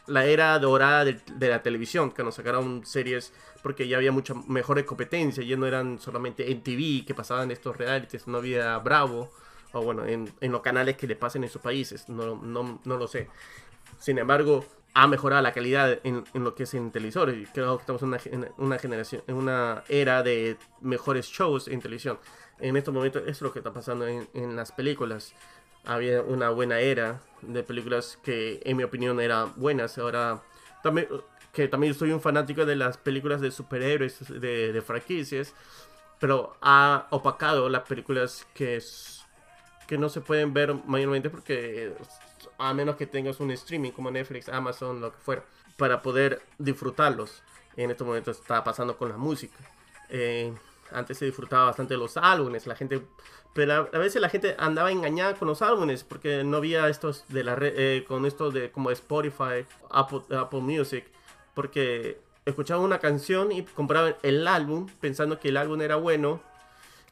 la 0.07 0.25
era 0.25 0.59
dorada 0.59 1.05
de, 1.05 1.21
de 1.37 1.49
la 1.49 1.63
televisión, 1.63 2.13
que 2.13 2.23
nos 2.25 2.37
sacaron 2.37 2.87
series 2.87 3.33
porque 3.63 3.89
ya 3.89 3.97
había 3.97 4.13
mucha 4.13 4.35
mejor 4.47 4.83
competencia, 4.85 5.43
ya 5.43 5.57
no 5.57 5.67
eran 5.67 5.99
solamente 5.99 6.51
en 6.51 6.63
TV 6.63 7.05
que 7.07 7.15
pasaban 7.15 7.51
estos 7.51 7.77
realities, 7.77 8.27
no 8.27 8.39
había 8.39 8.77
Bravo, 8.79 9.31
o 9.75 9.83
bueno, 9.83 10.07
en, 10.07 10.33
en 10.41 10.53
los 10.53 10.63
canales 10.63 10.97
que 10.97 11.07
le 11.07 11.17
pasen 11.17 11.45
en 11.45 11.51
sus 11.51 11.61
países, 11.63 12.09
no, 12.09 12.37
no, 12.37 12.81
no 12.85 12.97
lo 12.97 13.07
sé. 13.09 13.29
Sin 13.99 14.19
embargo, 14.19 14.65
ha 14.95 15.07
mejorado 15.09 15.43
la 15.43 15.53
calidad 15.53 15.99
en, 16.05 16.25
en 16.35 16.45
lo 16.45 16.55
que 16.55 16.65
es 16.65 16.75
en 16.75 16.91
televisores. 16.91 17.49
Creo 17.53 17.77
que 17.77 17.83
estamos 17.83 18.03
en 18.03 18.09
una, 18.09 18.19
gen- 18.19 18.49
una 18.59 18.79
generación, 18.79 19.23
en 19.27 19.37
una 19.37 19.85
era 19.89 20.23
de 20.23 20.57
mejores 20.81 21.27
shows 21.27 21.69
en 21.69 21.81
televisión. 21.81 22.19
En 22.61 22.77
estos 22.77 22.95
momentos 22.95 23.23
eso 23.23 23.31
es 23.31 23.43
lo 23.43 23.53
que 23.53 23.59
está 23.61 23.73
pasando 23.73 24.07
en, 24.07 24.29
en 24.35 24.57
las 24.57 24.73
películas. 24.73 25.35
Había 25.85 26.23
una 26.23 26.51
buena 26.51 26.81
era 26.81 27.21
de 27.43 27.63
películas 27.63 28.19
que 28.23 28.61
en 28.65 28.77
mi 28.77 28.85
opinión 28.85 29.21
eran 29.21 29.53
buenas. 29.57 29.99
Ahora 29.99 30.43
también 30.83 31.09
que 31.53 31.69
también 31.69 31.95
soy 31.95 32.11
un 32.11 32.21
fanático 32.21 32.67
de 32.67 32.75
las 32.75 32.97
películas 32.99 33.41
de 33.41 33.51
superhéroes, 33.53 34.19
de, 34.41 34.73
de 34.73 34.83
franquicias, 34.83 35.55
pero 36.21 36.57
ha 36.63 37.07
opacado 37.11 37.69
las 37.69 37.83
películas 37.83 38.47
que, 38.55 38.77
s- 38.77 39.24
que 39.87 39.99
no 39.99 40.09
se 40.09 40.21
pueden 40.21 40.55
ver 40.55 40.75
mayormente 40.87 41.31
porque 41.31 41.95
a 42.59 42.75
menos 42.75 42.97
que 42.97 43.07
tengas 43.07 43.41
un 43.41 43.51
streaming 43.51 43.91
como 43.91 44.11
Netflix, 44.11 44.49
Amazon, 44.49 45.01
lo 45.01 45.13
que 45.13 45.19
fuera, 45.19 45.45
para 45.77 46.03
poder 46.03 46.43
disfrutarlos. 46.59 47.43
En 47.77 47.91
estos 47.91 48.07
momentos 48.07 48.39
está 48.39 48.63
pasando 48.63 48.97
con 48.97 49.09
la 49.09 49.17
música. 49.17 49.57
Eh, 50.09 50.53
antes 50.93 51.19
se 51.19 51.25
disfrutaba 51.25 51.67
bastante 51.67 51.95
de 51.95 51.99
los 51.99 52.17
álbumes, 52.17 52.67
la 52.67 52.77
gente, 52.77 53.03
pero 53.53 53.89
a, 53.93 53.99
veces 53.99 54.23
la 54.23 54.29
gente 54.29 54.55
andaba 54.59 54.93
engañada 54.93 55.35
con 55.35 55.49
los 55.49 55.61
álbumes 55.61 56.05
porque 56.05 56.45
no 56.45 56.59
había 56.59 56.89
estos 56.89 57.25
de 57.29 57.43
la 57.43 57.57
red, 57.57 57.75
eh, 57.77 58.05
con 58.07 58.27
estos 58.27 58.55
de 58.55 58.71
como 58.71 58.91
Spotify, 58.91 59.67
Apple, 59.91 60.21
Apple 60.37 60.61
Music, 60.61 61.05
porque 61.55 62.21
escuchaban 62.45 62.85
una 62.85 62.99
canción 62.99 63.51
y 63.51 63.65
compraban 63.65 64.17
el 64.23 64.47
álbum 64.47 64.87
pensando 65.01 65.41
que 65.41 65.49
el 65.49 65.57
álbum 65.57 65.81
era 65.81 65.97
bueno 65.97 66.41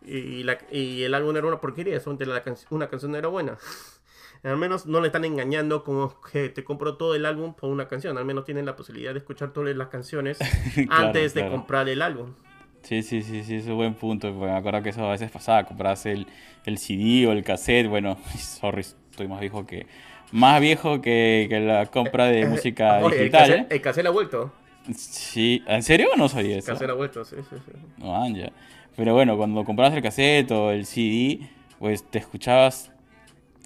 y, 0.06 0.42
la- 0.44 0.58
y 0.70 1.02
el 1.02 1.14
álbum 1.14 1.36
era 1.36 1.46
una 1.46 1.60
porquería, 1.60 1.98
solamente 2.00 2.26
la 2.26 2.42
can- 2.42 2.56
una 2.70 2.88
canción 2.88 3.14
era 3.14 3.28
buena. 3.28 3.58
Al 4.42 4.56
menos 4.56 4.86
no 4.86 5.00
le 5.00 5.06
están 5.06 5.24
engañando 5.24 5.84
como 5.84 6.20
que 6.20 6.48
te 6.48 6.64
compro 6.64 6.96
todo 6.96 7.14
el 7.14 7.26
álbum 7.26 7.54
por 7.54 7.70
una 7.70 7.86
canción. 7.86 8.18
Al 8.18 8.24
menos 8.24 8.44
tienen 8.44 8.66
la 8.66 8.74
posibilidad 8.74 9.12
de 9.12 9.18
escuchar 9.18 9.52
todas 9.52 9.74
las 9.76 9.88
canciones 9.88 10.38
Claro, 10.88 11.06
antes 11.08 11.34
de 11.34 11.40
claro. 11.42 11.52
comprar 11.52 11.88
el 11.88 12.02
álbum. 12.02 12.34
Sí, 12.82 13.02
sí, 13.02 13.22
sí, 13.22 13.44
sí, 13.44 13.56
es 13.56 13.66
un 13.66 13.76
buen 13.76 13.94
punto. 13.94 14.32
porque 14.32 14.50
me 14.52 14.56
acuerdo 14.58 14.82
que 14.82 14.88
eso 14.90 15.06
a 15.06 15.12
veces 15.12 15.30
pasaba, 15.30 15.64
comprabas 15.64 16.04
el, 16.06 16.26
el 16.64 16.78
CD 16.78 17.26
o 17.28 17.32
el 17.32 17.44
cassette. 17.44 17.86
Bueno, 17.88 18.18
sorry, 18.38 18.80
estoy 18.80 19.28
más 19.28 19.40
viejo 19.40 19.66
que. 19.66 19.86
Más 20.32 20.60
viejo 20.60 21.00
que, 21.00 21.46
que 21.48 21.60
la 21.60 21.86
compra 21.86 22.26
de 22.26 22.46
música 22.46 22.98
Oye, 23.00 23.16
digital. 23.18 23.50
El 23.50 23.56
¿eh? 23.60 23.66
cassette, 23.66 23.72
el 23.72 23.82
cassette 23.82 24.06
ha 24.06 24.10
vuelto. 24.10 24.52
Sí, 24.96 25.62
¿en 25.66 25.82
serio 25.82 26.08
no 26.16 26.28
sabía 26.28 26.52
El 26.54 26.58
eso? 26.58 26.72
cassette 26.72 26.90
ha 26.90 26.94
vuelto, 26.94 27.24
sí, 27.24 27.36
sí, 27.48 27.56
sí. 27.64 27.72
No, 27.98 28.28
ya. 28.34 28.50
Pero 28.96 29.14
bueno, 29.14 29.37
cuando 29.37 29.64
comprabas 29.64 29.94
el 29.94 30.02
cassette 30.02 30.50
o 30.50 30.70
el 30.70 30.85
CD, 30.87 31.48
pues 31.78 32.09
te 32.09 32.18
escuchabas 32.18 32.90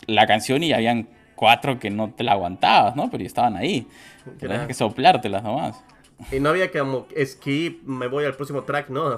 la 0.06 0.26
canción 0.26 0.62
y 0.62 0.72
habían 0.72 1.08
cuatro 1.34 1.78
que 1.78 1.90
no 1.90 2.10
te 2.10 2.22
la 2.24 2.32
aguantabas, 2.32 2.96
¿no? 2.96 3.10
Pero 3.10 3.24
estaban 3.24 3.56
ahí. 3.56 3.86
Tenías 4.24 4.38
Claro. 4.38 4.66
que 4.68 4.74
soplártelas 4.74 5.42
nomás. 5.42 5.82
Y 6.32 6.40
no 6.40 6.48
había 6.50 6.70
como 6.70 7.06
skip, 7.24 7.82
me 7.84 8.06
voy 8.06 8.24
al 8.24 8.34
próximo 8.34 8.62
track, 8.62 8.88
no. 8.88 9.10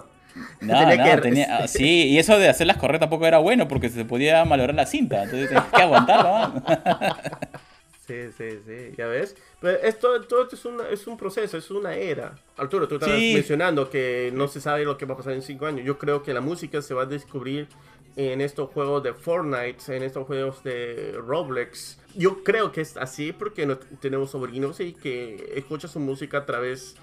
No, 0.61 0.79
Tenía 0.79 0.97
no, 0.97 1.05
que- 1.05 1.16
tenía- 1.23 1.68
sí, 1.68 2.07
y 2.09 2.18
eso 2.18 2.38
de 2.38 2.49
hacerlas 2.49 2.77
correr 2.77 2.99
tampoco 3.01 3.27
era 3.27 3.38
bueno 3.38 3.66
porque 3.68 3.88
se 3.88 4.05
podía 4.05 4.44
malograr 4.44 4.75
la 4.75 4.87
cinta, 4.87 5.25
entonces 5.25 5.49
tenías 5.49 5.66
que 5.66 5.83
aguantar 5.83 6.25
nomás. 6.25 6.62
Sí, 8.09 8.14
sí, 8.37 8.59
sí, 8.66 8.94
ya 8.97 9.07
ves. 9.07 9.37
Pero 9.61 9.79
esto, 9.83 10.21
todo 10.23 10.42
esto 10.44 10.57
es, 10.57 10.64
una- 10.64 10.88
es 10.88 11.07
un 11.07 11.16
proceso, 11.16 11.57
es 11.59 11.71
una 11.71 11.94
era. 11.94 12.35
Arturo, 12.57 12.88
tú 12.88 12.94
estabas 12.97 13.16
Sí. 13.18 13.35
mencionando 13.35 13.88
que 13.90 14.31
no 14.35 14.49
se 14.49 14.61
sabe 14.61 14.85
lo 14.85 14.97
que 14.97 15.05
va 15.07 15.14
a 15.14 15.16
pasar 15.18 15.35
en 15.35 15.42
cinco 15.42 15.66
años. 15.66 15.85
Yo 15.85 15.99
creo 15.99 16.23
que 16.23 16.33
la 16.33 16.40
música 16.40 16.81
se 16.83 16.94
va 16.94 17.03
a 17.03 17.07
descubrir 17.07 17.68
en 18.16 18.40
estos 18.40 18.71
juegos 18.71 19.03
de 19.05 19.12
Fortnite, 19.14 19.94
en 19.97 20.03
estos 20.03 20.27
juegos 20.27 20.64
de 20.64 21.12
Roblox. 21.25 21.99
Yo 22.16 22.42
creo 22.42 22.73
que 22.73 22.81
es 22.81 22.97
así 22.97 23.33
porque 23.33 23.64
no- 23.66 23.79
tenemos 23.79 24.31
sobrinos 24.31 24.81
y 24.81 24.92
que 24.94 25.53
escucha 25.55 25.87
su 25.87 26.01
música 26.01 26.38
a 26.38 26.47
través 26.47 26.97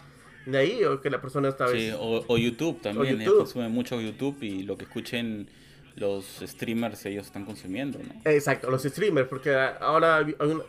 de 0.48 0.58
ahí 0.58 0.84
o 0.84 1.00
que 1.02 1.10
la 1.10 1.22
persona 1.22 1.50
está 1.50 1.68
Sí, 1.70 1.92
o, 1.98 2.26
o 2.28 2.38
YouTube 2.38 2.82
también, 2.82 3.08
ellos 3.16 3.24
YouTube. 3.26 3.38
consumen 3.38 3.72
mucho 3.72 4.02
YouTube 4.02 4.38
y 4.42 4.64
lo 4.64 4.76
que 4.78 4.84
escuchen 4.86 5.48
los 5.96 6.26
streamers 6.46 7.06
ellos 7.06 7.26
están 7.28 7.46
consumiendo, 7.46 8.00
¿no? 8.00 8.30
Exacto, 8.30 8.70
los 8.70 8.84
streamers, 8.84 9.30
porque 9.30 9.56
ahora 9.80 10.18
hay 10.18 10.36
un- 10.42 10.62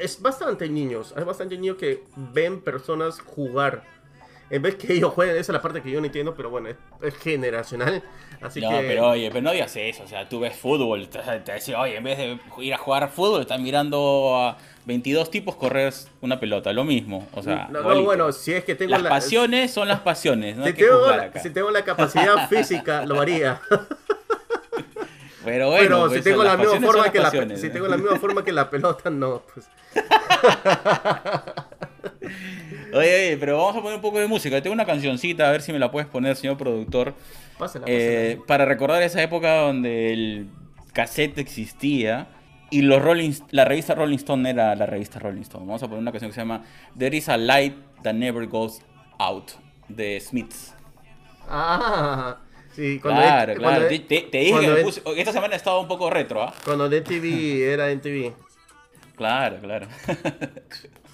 es 0.00 0.20
bastante 0.20 0.68
niños, 0.68 1.14
hay 1.16 1.24
bastante 1.24 1.56
niños 1.56 1.76
que 1.76 2.04
ven 2.16 2.60
personas 2.60 3.20
jugar. 3.20 3.84
En 4.48 4.62
vez 4.62 4.76
que 4.76 4.92
ellos 4.92 5.12
jueguen, 5.12 5.36
esa 5.36 5.50
es 5.50 5.54
la 5.54 5.62
parte 5.62 5.82
que 5.82 5.90
yo 5.90 5.98
no 6.00 6.06
entiendo, 6.06 6.34
pero 6.36 6.50
bueno, 6.50 6.68
es, 6.68 6.76
es 7.02 7.16
generacional. 7.16 8.00
Así 8.40 8.60
no, 8.60 8.70
que. 8.70 8.86
pero 8.86 9.08
oye, 9.08 9.28
pero 9.30 9.42
no 9.42 9.50
digas 9.50 9.74
eso, 9.76 10.04
o 10.04 10.06
sea, 10.06 10.28
tú 10.28 10.40
ves 10.40 10.56
fútbol, 10.56 11.08
te, 11.08 11.18
te 11.18 11.52
decís, 11.52 11.74
oye, 11.76 11.96
en 11.96 12.04
vez 12.04 12.18
de 12.18 12.38
ir 12.58 12.74
a 12.74 12.78
jugar 12.78 13.10
fútbol, 13.10 13.40
estás 13.40 13.60
mirando 13.60 14.36
a 14.36 14.56
22 14.84 15.30
tipos 15.30 15.56
correr 15.56 15.92
una 16.20 16.38
pelota, 16.38 16.72
lo 16.72 16.84
mismo, 16.84 17.26
o 17.32 17.42
sea, 17.42 17.68
no, 17.70 17.82
no, 17.82 18.02
bueno, 18.02 18.30
si 18.30 18.52
es 18.52 18.64
que 18.64 18.74
tengo 18.74 18.92
las 18.92 19.02
la. 19.02 19.08
pasiones 19.08 19.72
son 19.72 19.88
las 19.88 20.00
pasiones, 20.00 20.56
no 20.56 20.62
si, 20.62 20.68
hay 20.68 20.74
tengo, 20.74 21.06
acá. 21.06 21.40
si 21.40 21.50
tengo 21.50 21.70
la 21.70 21.82
capacidad 21.82 22.48
física, 22.48 23.04
lo 23.04 23.20
haría. 23.20 23.60
Pero 25.46 25.70
bueno, 25.70 25.82
pero 25.88 26.06
pues, 26.08 26.18
si 26.18 26.22
tengo 26.30 26.44
la 26.44 26.56
misma 26.56 26.80
forma 26.80 27.10
que 27.10 27.18
la, 27.20 27.30
si 27.30 27.38
¿no? 27.66 27.72
tengo 27.72 27.88
la 27.88 27.96
misma 27.96 28.16
forma 28.18 28.44
que 28.44 28.52
la 28.52 28.68
pelota, 28.68 29.08
no, 29.10 29.42
pues. 29.54 29.68
Oye, 32.92 33.14
oye, 33.14 33.36
pero 33.38 33.58
vamos 33.58 33.76
a 33.76 33.80
poner 33.82 33.96
un 33.96 34.00
poco 34.02 34.18
de 34.18 34.26
música. 34.26 34.60
Tengo 34.62 34.72
una 34.74 34.86
cancioncita, 34.86 35.48
a 35.48 35.50
ver 35.52 35.60
si 35.62 35.72
me 35.72 35.78
la 35.78 35.90
puedes 35.90 36.08
poner, 36.08 36.34
señor 36.36 36.56
productor. 36.56 37.14
Pásala, 37.58 37.84
Eh, 37.88 38.34
pásala. 38.36 38.46
para 38.46 38.64
recordar 38.64 39.02
esa 39.02 39.22
época 39.22 39.54
donde 39.60 40.12
el 40.12 40.48
cassette 40.92 41.38
existía 41.38 42.28
y 42.70 42.82
los 42.82 43.02
Rolling, 43.02 43.32
la 43.50 43.64
revista 43.64 43.94
Rolling 43.94 44.16
Stone 44.16 44.48
era 44.48 44.74
la 44.76 44.86
revista 44.86 45.18
Rolling 45.18 45.42
Stone. 45.42 45.66
Vamos 45.66 45.82
a 45.82 45.86
poner 45.86 46.00
una 46.00 46.10
canción 46.12 46.30
que 46.30 46.34
se 46.34 46.40
llama 46.40 46.62
There 46.98 47.14
is 47.16 47.28
a 47.28 47.36
light 47.36 47.74
that 48.02 48.14
never 48.14 48.46
goes 48.46 48.80
out 49.18 49.50
de 49.88 50.18
Smiths. 50.20 50.74
Ah, 51.48 52.38
sí, 52.76 52.98
cuando. 53.00 53.20
Claro, 53.22 53.54
cuando- 53.54 53.68
claro. 53.80 53.88
Te, 53.88 53.98
te- 53.98 54.20
te 54.30 54.38
dije 54.38 54.50
cuando 54.52 54.68
que 54.68 54.74
me 54.74 54.88
es- 54.88 55.00
puse- 55.00 55.18
esta 55.20 55.32
semana 55.32 55.54
he 55.54 55.56
estado 55.56 55.80
un 55.80 55.88
poco 55.88 56.08
retro, 56.10 56.42
¿ah? 56.42 56.54
Cuando 56.64 56.88
de 56.88 57.00
TV 57.00 57.72
era 57.72 57.90
en 57.90 58.00
TV. 58.00 58.32
Claro, 59.16 59.56
claro. 59.60 59.88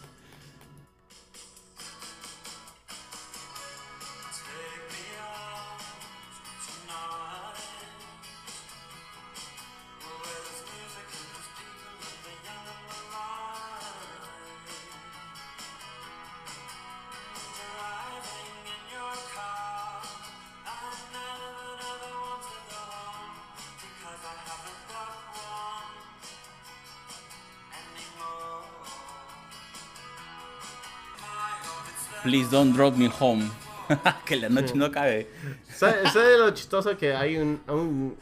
Please 32.22 32.48
don't 32.50 32.72
drop 32.74 32.96
me 32.96 33.08
home. 33.20 33.50
que 34.26 34.36
la 34.36 34.48
noche 34.48 34.74
no 34.76 34.90
cabe. 34.90 35.28
¿Sabes 35.68 36.12
sabe 36.12 36.38
lo 36.38 36.50
chistoso 36.52 36.96
que 36.96 37.14
hay 37.14 37.36
un... 37.36 37.60
un- 37.68 38.16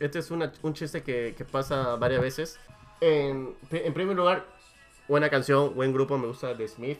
este 0.00 0.18
es 0.18 0.30
una- 0.32 0.52
un 0.62 0.74
chiste 0.74 1.02
que, 1.02 1.34
que 1.36 1.44
pasa 1.44 1.94
varias 1.96 2.20
veces. 2.20 2.58
En, 3.00 3.54
en 3.70 3.94
primer 3.94 4.16
lugar, 4.16 4.46
buena 5.06 5.28
canción, 5.30 5.74
buen 5.74 5.92
grupo, 5.92 6.18
me 6.18 6.26
gusta 6.26 6.56
The 6.56 6.66
Smith. 6.66 6.98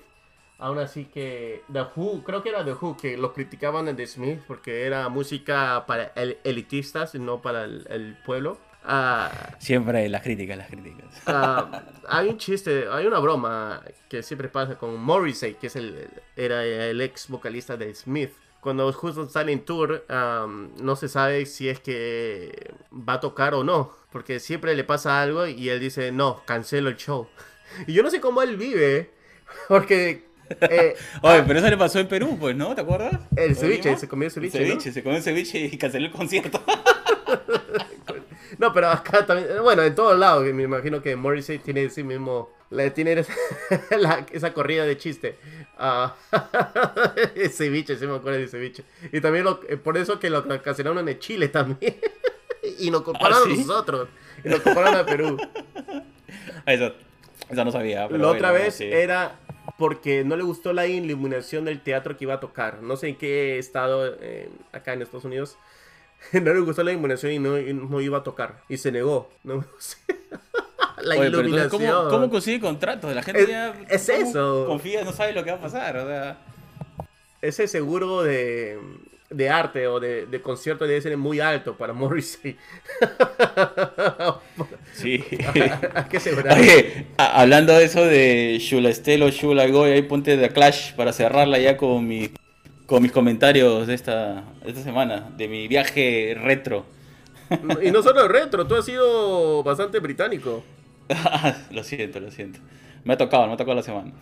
Aún 0.58 0.78
así 0.78 1.06
que 1.06 1.62
The 1.72 1.80
Who, 1.96 2.22
creo 2.22 2.42
que 2.44 2.50
era 2.50 2.64
The 2.64 2.74
Who, 2.74 2.96
que 2.96 3.16
lo 3.16 3.32
criticaban 3.32 3.88
en 3.88 3.96
The 3.96 4.06
Smith 4.06 4.40
porque 4.46 4.84
era 4.86 5.08
música 5.08 5.84
para 5.86 6.12
el- 6.14 6.38
elitistas 6.44 7.14
y 7.16 7.18
no 7.18 7.42
para 7.42 7.64
el, 7.64 7.86
el 7.90 8.16
pueblo. 8.24 8.58
Ah, 8.94 9.56
Siempre 9.58 10.06
las 10.10 10.20
críticas, 10.20 10.58
las 10.58 10.68
críticas. 10.68 11.06
Ah, 11.26 11.82
hay 12.06 12.28
un 12.28 12.36
chiste, 12.36 12.84
hay 12.90 13.06
una 13.06 13.20
broma 13.20 13.82
que 14.10 14.22
siempre 14.22 14.50
pasa 14.50 14.76
con 14.76 15.02
Morrissey, 15.02 15.54
que 15.54 15.68
es 15.68 15.76
el, 15.76 16.10
era 16.36 16.62
el 16.62 17.00
ex 17.00 17.28
vocalista 17.28 17.78
de 17.78 17.94
Smith. 17.94 18.32
Cuando 18.60 18.92
justo 18.92 19.26
sale 19.30 19.52
en 19.52 19.64
tour, 19.64 20.04
am, 20.10 20.72
no 20.78 20.94
se 20.94 21.08
sabe 21.08 21.46
si 21.46 21.70
es 21.70 21.80
que 21.80 22.70
va 22.92 23.14
a 23.14 23.20
tocar 23.20 23.54
o 23.54 23.64
no, 23.64 23.96
porque 24.10 24.38
siempre 24.40 24.76
le 24.76 24.84
pasa 24.84 25.22
algo 25.22 25.46
y 25.46 25.70
él 25.70 25.80
dice, 25.80 26.12
no, 26.12 26.42
cancelo 26.44 26.90
el 26.90 26.96
show. 26.96 27.28
Y 27.86 27.94
yo 27.94 28.02
no 28.02 28.10
sé 28.10 28.20
cómo 28.20 28.42
él 28.42 28.58
vive, 28.58 29.10
porque 29.68 30.26
eh, 30.60 30.94
Oye, 31.22 31.42
pero 31.46 31.58
eso 31.60 31.70
le 31.70 31.78
pasó 31.78 31.98
en 31.98 32.08
Perú, 32.08 32.36
pues, 32.38 32.54
¿no? 32.54 32.74
¿Te 32.74 32.82
acuerdas? 32.82 33.18
el 33.36 33.52
¿O 33.52 33.54
ceviche, 33.54 33.96
se 33.96 34.06
comió 34.06 34.26
el 34.26 34.32
ceviche, 34.32 34.58
El 34.58 34.64
¿no? 34.64 34.68
ceviche, 34.74 34.92
se 34.92 35.02
comió 35.02 35.16
el 35.16 35.22
ceviche 35.24 35.58
y 35.60 35.78
canceló 35.78 36.04
el 36.06 36.12
concierto. 36.12 36.62
No, 38.62 38.72
pero 38.72 38.88
acá 38.90 39.26
también, 39.26 39.60
bueno, 39.60 39.82
en 39.82 39.92
todos 39.92 40.16
lados, 40.16 40.44
me 40.44 40.62
imagino 40.62 41.02
que 41.02 41.16
Morrissey 41.16 41.58
tiene 41.58 41.82
ese 41.82 42.04
mismo 42.04 42.48
Le 42.70 42.92
tiene 42.92 43.12
esa, 43.14 43.34
la- 43.98 44.24
esa 44.32 44.54
corrida 44.54 44.84
de 44.84 44.96
chiste. 44.96 45.36
Ah, 45.76 46.14
ese 47.34 47.68
biche, 47.70 47.96
sí 47.96 48.06
me 48.06 48.14
acuerdo 48.14 48.38
de 48.38 48.44
ese 48.44 48.58
biche. 48.60 48.84
Y 49.12 49.20
también 49.20 49.44
lo- 49.44 49.60
eh, 49.68 49.76
por 49.76 49.98
eso 49.98 50.20
que 50.20 50.30
lo 50.30 50.46
cancelaron 50.62 51.08
en 51.08 51.18
Chile 51.18 51.48
también. 51.48 51.96
y 52.78 52.90
nos 52.92 53.02
compararon 53.02 53.50
¿Ah, 53.50 53.54
sí? 53.54 53.62
a 53.62 53.66
nosotros. 53.66 54.08
Y 54.44 54.48
nos 54.48 54.60
compararon 54.60 55.00
a 55.00 55.04
Perú. 55.06 55.36
Eso, 56.64 56.92
eso 57.50 57.64
no 57.64 57.72
sabía. 57.72 58.06
pero 58.06 58.22
La 58.22 58.28
otra 58.28 58.50
bueno, 58.52 58.64
vez 58.64 58.76
sí. 58.76 58.84
era 58.84 59.40
porque 59.76 60.22
no 60.22 60.36
le 60.36 60.44
gustó 60.44 60.72
la 60.72 60.86
iluminación 60.86 61.64
del 61.64 61.80
teatro 61.82 62.16
que 62.16 62.24
iba 62.26 62.34
a 62.34 62.40
tocar. 62.40 62.80
No 62.80 62.96
sé 62.96 63.08
en 63.08 63.16
qué 63.16 63.58
estado 63.58 64.14
eh, 64.20 64.48
acá 64.72 64.92
en 64.92 65.02
Estados 65.02 65.24
Unidos. 65.24 65.58
No 66.32 66.54
le 66.54 66.60
gustó 66.60 66.82
la 66.82 66.92
iluminación 66.92 67.32
y 67.32 67.38
no, 67.38 67.58
y 67.58 67.72
no 67.74 68.00
iba 68.00 68.18
a 68.18 68.22
tocar. 68.22 68.60
Y 68.68 68.76
se 68.78 68.90
negó. 68.92 69.30
No, 69.44 69.64
la 71.02 71.16
Oye, 71.16 71.26
entonces, 71.26 71.28
iluminación. 71.48 71.70
¿cómo, 71.70 72.08
¿Cómo 72.10 72.30
consigue 72.30 72.60
contratos? 72.60 73.14
La 73.14 73.22
gente 73.22 73.42
Es- 73.42 73.48
ya 73.48 73.74
es 73.88 74.06
¿cómo 74.10 74.28
eso. 74.28 74.64
confía, 74.66 75.04
no 75.04 75.12
sabe 75.12 75.32
lo 75.32 75.44
que 75.44 75.50
va 75.50 75.56
a 75.58 75.60
pasar. 75.60 75.96
O 75.96 76.06
sea, 76.06 76.38
Ese 77.40 77.66
seguro 77.66 78.22
de, 78.22 78.78
de 79.30 79.50
arte 79.50 79.88
o 79.88 79.98
de, 79.98 80.26
de 80.26 80.40
concierto 80.40 80.86
debe 80.86 81.00
ser 81.02 81.16
muy 81.16 81.40
alto 81.40 81.76
para 81.76 81.92
Morrissey. 82.00 82.56
sí. 84.94 85.24
Hay 85.94 86.04
que. 86.08 86.18
Oye, 86.54 87.06
hablando 87.16 87.72
de 87.76 87.84
eso 87.84 88.04
de 88.04 88.58
Shula 88.60 88.90
Estelo, 88.90 89.28
Shula 89.30 89.66
Goy, 89.68 89.90
ahí 89.92 90.02
ponte 90.02 90.36
The 90.36 90.50
Clash 90.50 90.92
para 90.94 91.12
cerrarla 91.12 91.58
ya 91.58 91.76
con, 91.76 92.06
mi, 92.06 92.30
con 92.92 93.02
mis 93.02 93.10
comentarios 93.10 93.86
de 93.86 93.94
esta, 93.94 94.44
de 94.62 94.68
esta 94.68 94.82
semana, 94.82 95.30
de 95.34 95.48
mi 95.48 95.66
viaje 95.66 96.36
retro. 96.38 96.84
Y 97.82 97.90
no 97.90 98.02
solo 98.02 98.28
retro, 98.28 98.66
tú 98.66 98.74
has 98.74 98.84
sido 98.84 99.62
bastante 99.62 99.98
británico. 99.98 100.62
lo 101.70 101.84
siento, 101.84 102.20
lo 102.20 102.30
siento. 102.30 102.58
Me 103.04 103.14
ha 103.14 103.16
tocado, 103.16 103.46
me 103.46 103.54
ha 103.54 103.56
tocado 103.56 103.76
la 103.76 103.82
semana. 103.82 104.12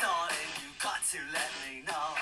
Darling, 0.00 0.54
you 0.62 0.70
got 0.80 1.02
to 1.10 1.18
let 1.32 1.50
me 1.66 1.82
know. 1.82 2.14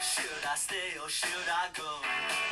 Should 0.00 0.44
I 0.44 0.56
stay 0.56 0.98
or 1.00 1.08
should 1.08 1.46
I 1.46 1.68
go? 1.78 2.51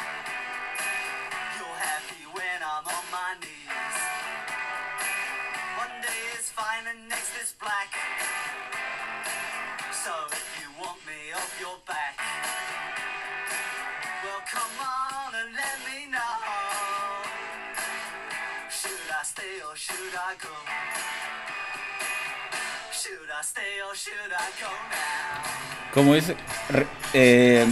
I 20.31 20.35
go? 20.41 20.49
Should 22.93 23.29
I 23.29 23.41
stay 23.43 23.81
or 23.87 23.95
should 23.95 24.31
I 24.31 24.49
go 24.61 24.69
now? 24.89 25.93
¿Cómo 25.93 26.15
es? 26.15 26.29
Re- 26.69 26.87
eh, 27.13 27.65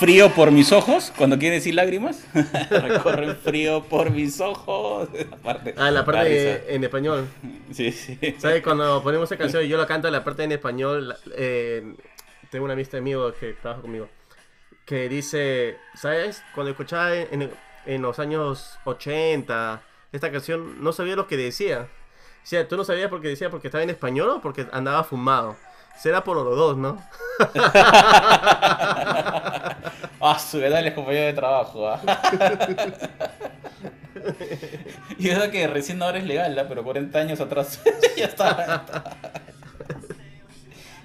frío 0.00 0.30
por 0.34 0.50
mis 0.50 0.72
ojos, 0.72 1.12
cuando 1.16 1.38
quiere 1.38 1.56
decir 1.56 1.74
lágrimas. 1.74 2.24
Recorren 2.70 3.36
frío 3.36 3.84
por 3.84 4.10
mis 4.10 4.40
ojos. 4.40 5.08
La 5.30 5.36
parte, 5.36 5.74
Ah, 5.76 5.90
la 5.92 6.04
parte 6.04 6.28
risa. 6.58 6.72
en 6.74 6.82
español. 6.84 7.28
Sí, 7.72 7.92
sí. 7.92 8.18
¿Sabes? 8.38 8.62
Cuando 8.62 9.00
ponemos 9.02 9.30
esa 9.30 9.38
canción 9.38 9.64
y 9.64 9.68
yo 9.68 9.76
la 9.78 9.86
canto 9.86 10.10
la 10.10 10.24
parte 10.24 10.42
en 10.42 10.52
español, 10.52 11.14
eh, 11.36 11.94
tengo 12.50 12.64
una 12.64 12.74
amistad 12.74 12.98
amigo 12.98 13.32
que 13.34 13.52
trabaja 13.54 13.82
conmigo, 13.82 14.08
que 14.84 15.08
dice, 15.08 15.76
¿sabes? 15.94 16.42
Cuando 16.54 16.70
escuchaba 16.72 17.14
en, 17.14 17.48
en 17.86 18.02
los 18.02 18.18
años 18.18 18.78
80 18.84 19.82
esta 20.12 20.30
canción, 20.30 20.82
no 20.82 20.92
sabía 20.92 21.16
lo 21.16 21.26
que 21.26 21.36
decía. 21.36 21.88
O 22.42 22.46
sea, 22.46 22.68
tú 22.68 22.76
no 22.76 22.84
sabías 22.84 23.08
por 23.08 23.20
qué 23.20 23.28
decía 23.28 23.50
porque 23.50 23.68
estaba 23.68 23.82
en 23.82 23.90
español 23.90 24.28
o 24.28 24.40
porque 24.40 24.66
andaba 24.72 25.04
fumado. 25.04 25.56
Será 25.98 26.24
por 26.24 26.36
los 26.36 26.56
dos, 26.56 26.76
¿no? 26.76 27.02
Ah, 30.24 30.38
su 30.38 30.62
edad 30.62 30.86
es 30.86 30.94
compañero 30.94 31.26
de 31.26 31.32
trabajo. 31.32 31.88
ah. 31.88 32.00
y 35.18 35.30
eso 35.30 35.50
que 35.50 35.66
recién 35.66 36.00
ahora 36.00 36.18
es 36.18 36.24
legal, 36.24 36.56
¿ah? 36.56 36.66
pero 36.68 36.84
40 36.84 37.18
años 37.18 37.40
atrás 37.40 37.82
ya 38.16 38.26
estaba. 38.26 38.84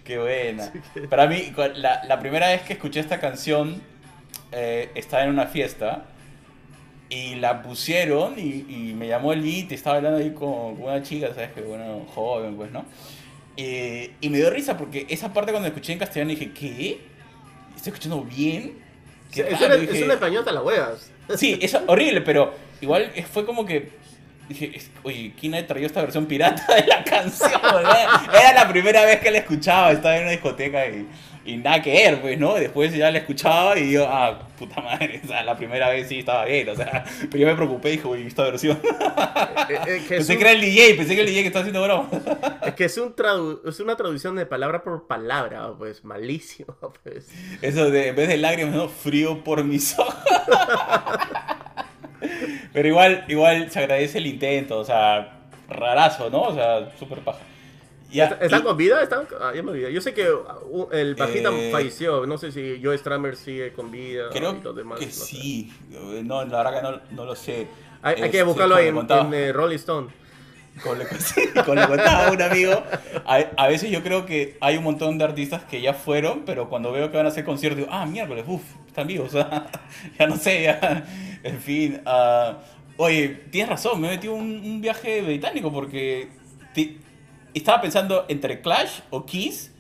Qué 0.03 0.19
buena. 0.19 0.71
Para 1.09 1.25
mí, 1.25 1.51
la 1.77 2.19
primera 2.19 2.49
vez 2.49 2.61
que 2.61 2.73
escuché 2.73 2.99
esta 2.99 3.19
canción, 3.19 3.81
eh, 4.51 4.91
estaba 4.95 5.23
en 5.23 5.31
una 5.31 5.47
fiesta 5.47 6.05
y 7.09 7.35
la 7.35 7.61
pusieron 7.61 8.35
y, 8.37 8.65
y 8.67 8.93
me 8.97 9.07
llamó 9.07 9.33
el 9.33 9.45
y 9.45 9.67
estaba 9.71 9.97
hablando 9.97 10.19
ahí 10.19 10.31
con, 10.31 10.75
con 10.75 10.83
una 10.85 11.01
chica, 11.03 11.27
¿sabes? 11.33 11.51
Que 11.53 11.61
bueno, 11.61 12.05
joven, 12.13 12.55
pues, 12.55 12.71
¿no? 12.71 12.85
Eh, 13.55 14.11
y 14.21 14.29
me 14.29 14.37
dio 14.37 14.49
risa 14.49 14.77
porque 14.77 15.05
esa 15.09 15.33
parte 15.33 15.51
cuando 15.51 15.67
escuché 15.67 15.93
en 15.93 15.99
castellano 15.99 16.29
dije, 16.31 16.51
¿qué? 16.51 16.99
¿Estoy 17.75 17.91
escuchando 17.91 18.21
bien? 18.23 18.73
Qué 19.33 19.41
Es, 19.41 19.59
raro, 19.59 19.75
un- 19.75 19.81
dije- 19.81 19.97
es 19.99 20.03
un 20.05 20.11
español 20.11 20.39
hasta 20.39 20.51
las 20.51 20.63
huevas. 20.63 21.11
Sí, 21.37 21.57
es 21.61 21.77
horrible, 21.87 22.21
pero 22.21 22.53
igual 22.79 23.11
fue 23.31 23.45
como 23.45 23.65
que 23.65 23.89
dije, 24.47 24.79
oye, 25.03 25.33
¿quién 25.37 25.55
ha 25.55 25.67
traído 25.67 25.87
esta 25.87 26.01
versión 26.01 26.25
pirata 26.25 26.73
de 26.75 26.87
la 26.87 27.03
canción? 27.03 27.51
Era 28.33 28.53
la 28.53 28.67
primera 28.69 29.03
vez 29.03 29.19
que 29.19 29.29
la 29.31 29.39
escuchaba, 29.39 29.91
estaba 29.91 30.15
en 30.17 30.21
una 30.23 30.31
discoteca 30.31 30.85
y, 30.87 31.05
y 31.47 31.57
nada 31.57 31.81
que 31.81 31.91
ver, 31.91 32.21
pues, 32.21 32.37
¿no? 32.37 32.55
Después 32.55 32.93
ya 32.93 33.09
la 33.09 33.19
escuchaba 33.19 33.77
y 33.79 33.91
yo, 33.93 34.05
ah, 34.07 34.39
puta 34.59 34.81
madre, 34.81 35.21
o 35.23 35.27
sea, 35.27 35.43
la 35.43 35.55
primera 35.57 35.89
vez 35.89 36.07
sí 36.07 36.19
estaba 36.19 36.45
bien, 36.45 36.67
o 36.69 36.75
sea, 36.75 37.03
pero 37.31 37.37
yo 37.37 37.47
me 37.47 37.55
preocupé 37.55 37.89
y 37.89 37.91
dije, 37.97 38.07
oye, 38.07 38.27
esta 38.27 38.43
versión. 38.43 38.79
Eh, 39.69 39.73
eh, 39.73 39.85
que 40.07 40.15
es, 40.15 40.25
Pensé 40.27 40.33
un- 40.33 40.37
que 40.37 40.43
era 40.45 40.51
el 40.53 40.61
DJ, 40.61 40.93
pensé 40.95 41.07
que 41.15 41.21
era 41.21 41.21
el 41.23 41.27
DJ 41.27 41.41
que 41.41 41.47
estaba 41.47 41.61
haciendo 41.65 41.83
broma. 41.83 42.09
es 42.65 42.73
que 42.73 42.85
es, 42.85 42.97
un 42.97 43.13
tradu- 43.15 43.59
es 43.67 43.79
una 43.81 43.97
traducción 43.97 44.35
de 44.37 44.45
palabra 44.45 44.81
por 44.81 45.07
palabra, 45.07 45.73
pues 45.77 46.03
malísimo. 46.05 46.75
Pues. 47.03 47.27
Eso 47.61 47.89
de, 47.91 48.09
en 48.09 48.15
vez 48.15 48.29
de 48.29 48.37
lágrimas, 48.37 48.73
¿no? 48.75 48.87
Frío 48.87 49.43
por 49.43 49.63
mis 49.65 49.97
ojos. 49.99 50.15
Pero 52.73 52.87
igual, 52.87 53.25
igual 53.27 53.69
se 53.71 53.79
agradece 53.79 54.17
el 54.19 54.27
intento, 54.27 54.79
o 54.79 54.85
sea, 54.85 55.39
rarazo, 55.69 56.29
¿no? 56.29 56.41
O 56.43 56.53
sea, 56.55 56.89
súper 56.97 57.19
paja. 57.19 57.39
Ya, 58.11 58.25
¿Está- 58.25 58.45
¿Están 58.45 58.61
y- 58.61 58.63
con 58.63 58.77
vida? 58.77 59.01
¿Están... 59.03 59.27
Ah, 59.41 59.51
ya 59.55 59.61
me 59.63 59.71
olvidé. 59.71 59.91
Yo 59.91 59.99
sé 60.01 60.13
que 60.13 60.31
uh, 60.31 60.87
el 60.91 61.15
bajista 61.15 61.49
Eh, 61.51 61.71
falleció. 61.71 62.25
No 62.25 62.37
sé 62.37 62.51
si 62.51 62.79
Joe 62.81 62.97
Stramer 62.97 63.35
sigue 63.35 63.73
con 63.73 63.91
vida. 63.91 64.27
y 64.31 64.33
Creo 64.37 64.53
los 64.63 64.75
demás, 64.75 64.99
que 64.99 65.05
no 65.07 65.11
sé. 65.11 65.25
sí. 65.25 65.73
No, 66.23 66.45
la 66.45 66.63
verdad 66.63 66.75
que 66.75 66.81
no, 66.81 67.15
no 67.17 67.25
lo 67.25 67.35
sé. 67.35 67.67
Hay, 68.01 68.15
hay 68.15 68.21
que 68.21 68.25
Este, 68.37 68.43
buscarlo 68.43 68.77
en, 68.79 68.95
contaba- 68.95 69.27
en, 69.27 69.33
eh, 69.33 69.51
Rolling 69.53 69.75
Stone. 69.75 70.07
Le, 70.97 71.05
sí, 71.19 71.41
como 71.65 71.73
le 71.73 71.87
contaba 71.87 72.27
a 72.27 72.31
un 72.31 72.39
amigo, 72.41 72.83
a, 73.25 73.35
a 73.57 73.67
veces 73.67 73.89
yo 73.89 74.03
creo 74.03 74.27
que 74.27 74.57
hay 74.61 74.77
un 74.77 74.83
montón 74.83 75.17
de 75.17 75.23
artistas 75.25 75.63
que 75.63 75.81
ya 75.81 75.95
fueron, 75.95 76.43
pero 76.45 76.69
cuando 76.69 76.91
veo 76.91 77.09
que 77.09 77.17
van 77.17 77.25
a 77.25 77.29
hacer 77.29 77.43
conciertos, 77.43 77.77
digo, 77.79 77.89
ah, 77.91 78.05
miércoles, 78.05 78.45
uff, 78.47 78.61
están 78.85 79.07
vivos, 79.07 79.29
o 79.33 79.37
sea, 79.41 79.65
ya 80.19 80.27
no 80.27 80.37
sé, 80.37 80.61
ya, 80.65 81.03
en 81.43 81.57
fin. 81.59 81.99
ah, 82.05 82.59
oye, 82.97 83.27
tienes 83.49 83.69
razón, 83.71 83.99
me 83.99 84.07
he 84.07 84.11
metido 84.11 84.35
un, 84.35 84.51
un 84.63 84.79
viaje 84.79 85.19
británico 85.23 85.73
porque 85.73 86.27
estaba 87.53 87.81
pensando 87.81 88.25
entre 88.29 88.61
Clash 88.61 88.99
o 89.09 89.25
Kiss, 89.25 89.71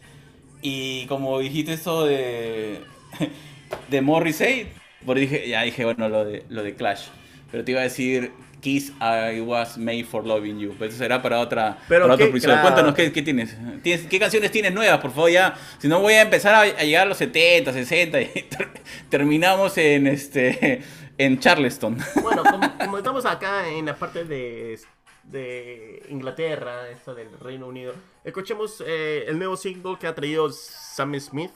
y 0.61 1.05
como 1.07 1.39
dijiste 1.39 1.73
eso 1.73 2.05
de, 2.05 2.81
de 3.89 4.01
Morrissey, 4.01 4.67
pues 5.05 5.19
dije, 5.19 5.47
ya 5.47 5.61
dije, 5.63 5.85
bueno, 5.85 6.09
lo 6.09 6.25
de, 6.25 6.43
lo 6.49 6.63
de 6.63 6.75
Clash, 6.75 7.03
pero 7.51 7.63
te 7.63 7.71
iba 7.71 7.81
a 7.81 7.83
decir... 7.83 8.31
Kiss, 8.59 8.91
I 8.99 9.39
was 9.41 9.77
made 9.77 10.03
for 10.03 10.25
loving 10.25 10.57
you. 10.57 10.73
Pero 10.79 10.89
eso 10.89 10.97
será 10.97 11.21
para 11.21 11.39
otra, 11.39 11.77
Pero 11.87 12.05
para 12.05 12.15
otro 12.15 12.25
episodio. 12.25 12.55
claro. 12.55 12.63
Cuéntanos, 12.63 12.95
¿qué, 12.95 13.11
qué 13.11 13.21
tienes? 13.21 13.55
¿Tienes? 13.83 14.07
¿Qué 14.07 14.19
canciones 14.19 14.49
tienes 14.49 14.73
nuevas, 14.73 14.99
por 14.99 15.11
favor? 15.11 15.29
Ya, 15.29 15.53
si 15.77 15.87
no 15.87 15.99
voy 15.99 16.15
a 16.15 16.23
empezar 16.23 16.55
a, 16.55 16.61
a 16.61 16.83
llegar 16.83 17.03
a 17.03 17.09
los 17.09 17.17
70, 17.19 17.71
60 17.71 18.19
y 18.19 18.25
ter- 18.25 18.69
terminamos 19.09 19.77
en 19.77 20.07
este 20.07 20.81
en 21.19 21.39
Charleston. 21.39 21.99
Bueno, 22.23 22.43
como, 22.43 22.77
como 22.79 22.97
estamos 22.97 23.27
acá 23.27 23.69
en 23.69 23.85
la 23.85 23.95
parte 23.95 24.23
de, 24.25 24.79
de 25.27 26.03
Inglaterra, 26.09 26.89
esto 26.89 27.13
del 27.13 27.29
Reino 27.39 27.67
Unido, 27.67 27.93
escuchemos 28.23 28.81
eh, 28.85 29.25
el 29.27 29.37
nuevo 29.37 29.57
single 29.57 29.97
que 29.99 30.07
ha 30.07 30.15
traído 30.15 30.49
Sam 30.51 31.19
Smith. 31.19 31.51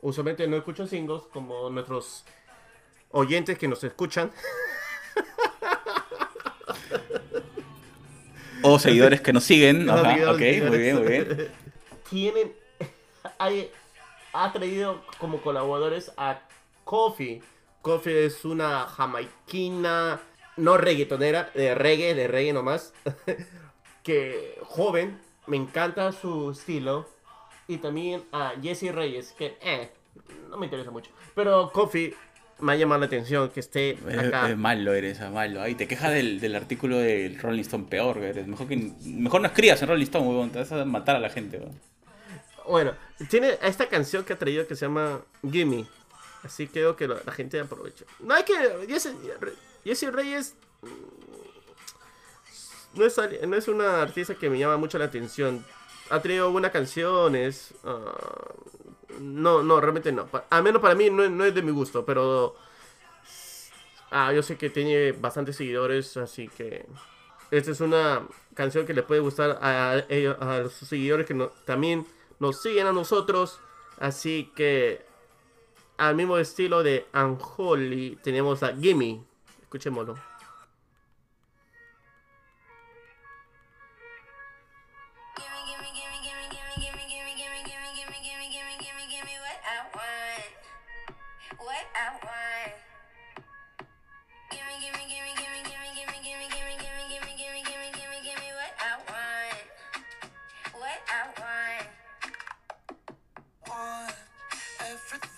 Usualmente 0.00 0.46
no 0.46 0.56
escucho 0.56 0.86
singles 0.86 1.22
como 1.32 1.70
nuestros 1.70 2.24
oyentes 3.10 3.56
que 3.56 3.68
nos 3.68 3.82
escuchan. 3.84 4.30
O 8.62 8.78
seguidores 8.78 9.20
que 9.20 9.32
nos 9.32 9.44
siguen. 9.44 9.88
Ajá, 9.90 10.12
seguidores, 10.14 10.60
ok, 10.62 10.68
muy 10.68 10.78
bien, 10.78 10.96
muy 10.98 11.06
bien. 11.08 11.48
Tienen. 12.10 12.52
hay- 13.38 13.70
ha 14.32 14.52
traído 14.52 15.02
como 15.18 15.40
colaboradores 15.40 16.10
a 16.16 16.40
Coffee. 16.84 17.40
Coffee 17.82 18.26
es 18.26 18.44
una 18.44 18.86
jamaiquina, 18.86 20.20
no 20.56 20.76
reggaetonera, 20.76 21.50
de 21.54 21.74
reggae, 21.74 22.14
de 22.14 22.28
reggae 22.28 22.52
nomás. 22.52 22.92
que 24.02 24.58
joven, 24.62 25.18
me 25.46 25.56
encanta 25.56 26.12
su 26.12 26.50
estilo. 26.50 27.08
Y 27.66 27.78
también 27.78 28.24
a 28.30 28.52
Jesse 28.62 28.92
Reyes, 28.92 29.32
que 29.38 29.56
eh, 29.62 29.90
no 30.50 30.58
me 30.58 30.66
interesa 30.66 30.90
mucho. 30.90 31.10
Pero 31.34 31.70
Coffee 31.72 32.14
me 32.60 32.72
ha 32.72 32.76
llamado 32.76 33.00
la 33.00 33.06
atención 33.06 33.48
que 33.48 33.60
esté 33.60 33.90
Eh, 33.92 34.18
acá. 34.26 34.50
eh, 34.50 34.56
malo 34.56 34.92
eres, 34.92 35.20
ah, 35.22 35.30
malo. 35.30 35.62
Ahí 35.62 35.74
te 35.74 35.88
quejas 35.88 36.12
del, 36.12 36.40
del 36.40 36.54
artículo 36.56 36.98
del 36.98 37.38
Rolling 37.38 37.62
Stone 37.62 37.86
peor, 37.88 38.18
eres. 38.18 38.46
Mejor, 38.46 38.68
que, 38.68 38.92
mejor 39.06 39.40
no 39.40 39.46
escribas 39.46 39.80
en 39.80 39.88
Rolling 39.88 40.04
Stone, 40.04 40.26
huevón. 40.28 40.50
Te 40.50 40.58
vas 40.58 40.72
a 40.72 40.84
matar 40.84 41.16
a 41.16 41.20
la 41.20 41.30
gente, 41.30 41.56
huevón. 41.56 41.80
Bueno, 42.68 42.92
tiene 43.30 43.58
esta 43.62 43.88
canción 43.88 44.24
que 44.24 44.34
ha 44.34 44.38
traído 44.38 44.66
que 44.66 44.76
se 44.76 44.86
llama 44.86 45.20
Gimme. 45.50 45.86
Así 46.44 46.68
creo 46.68 46.94
que 46.94 47.08
lo- 47.08 47.18
la 47.24 47.32
gente 47.32 47.58
aprovecha. 47.58 48.04
No 48.20 48.34
hay 48.34 48.44
que. 48.44 48.54
Jesse, 49.84 50.12
Reyes. 50.12 50.54
mm, 50.82 50.88
No 52.98 53.04
es, 53.04 53.16
no 53.48 53.56
es 53.56 53.66
una 53.68 54.02
artista 54.02 54.34
que 54.36 54.48
me 54.50 54.58
llama 54.58 54.76
mucho 54.76 54.98
la 54.98 55.06
atención. 55.06 55.64
Ha 56.10 56.20
traído 56.20 56.50
buenas 56.52 56.70
canciones. 56.70 57.74
ah, 57.84 58.14
no, 59.20 59.62
no, 59.62 59.80
realmente 59.80 60.12
no. 60.12 60.28
Al 60.50 60.62
menos 60.62 60.80
para 60.82 60.94
mí 60.94 61.10
no, 61.10 61.28
no 61.28 61.44
es 61.44 61.54
de 61.54 61.62
mi 61.62 61.72
gusto, 61.72 62.04
pero. 62.04 62.56
Ah, 64.10 64.32
yo 64.32 64.42
sé 64.42 64.56
que 64.56 64.70
tiene 64.70 65.12
bastantes 65.12 65.56
seguidores, 65.56 66.16
así 66.16 66.48
que. 66.48 66.86
Esta 67.50 67.70
es 67.70 67.80
una 67.80 68.26
canción 68.54 68.86
que 68.86 68.94
le 68.94 69.02
puede 69.02 69.20
gustar 69.20 69.58
a, 69.60 70.04
ellos- 70.08 70.36
a 70.40 70.68
sus 70.68 70.88
seguidores 70.88 71.26
que 71.26 71.34
también 71.64 72.06
nos 72.38 72.62
siguen 72.62 72.86
a 72.86 72.92
nosotros. 72.92 73.60
Así 73.98 74.50
que 74.56 75.04
al 75.96 76.14
mismo 76.16 76.38
estilo 76.38 76.82
de 76.82 77.06
Unholy 77.14 78.18
tenemos 78.22 78.62
a 78.62 78.74
Gimme. 78.76 79.22
Escuchémoslo. 79.62 80.14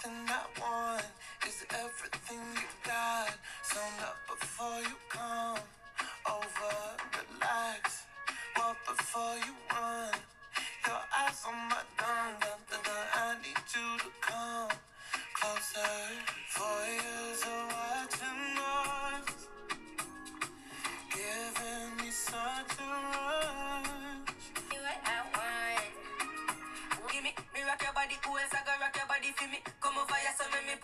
Everything 0.07 0.29
I 0.29 0.61
want 0.61 1.05
is 1.49 1.67
everything 1.71 2.39
you 2.55 2.69
got. 2.85 3.31
So 3.65 3.81
not 3.99 4.17
before 4.31 4.79
you 4.83 4.97
come 5.09 5.59
over, 6.31 6.77
relax. 7.11 8.05
Well, 8.57 8.77
before 8.87 9.35
you 9.35 9.55
run, 9.73 10.15
your 10.87 11.03
eyes 11.19 11.43
on 11.49 11.55
my 11.71 11.83
gun. 11.97 12.35
I 13.15 13.35
need 13.43 13.59
you 13.75 13.99
to 13.99 14.11
come 14.21 14.71
closer. 15.35 16.36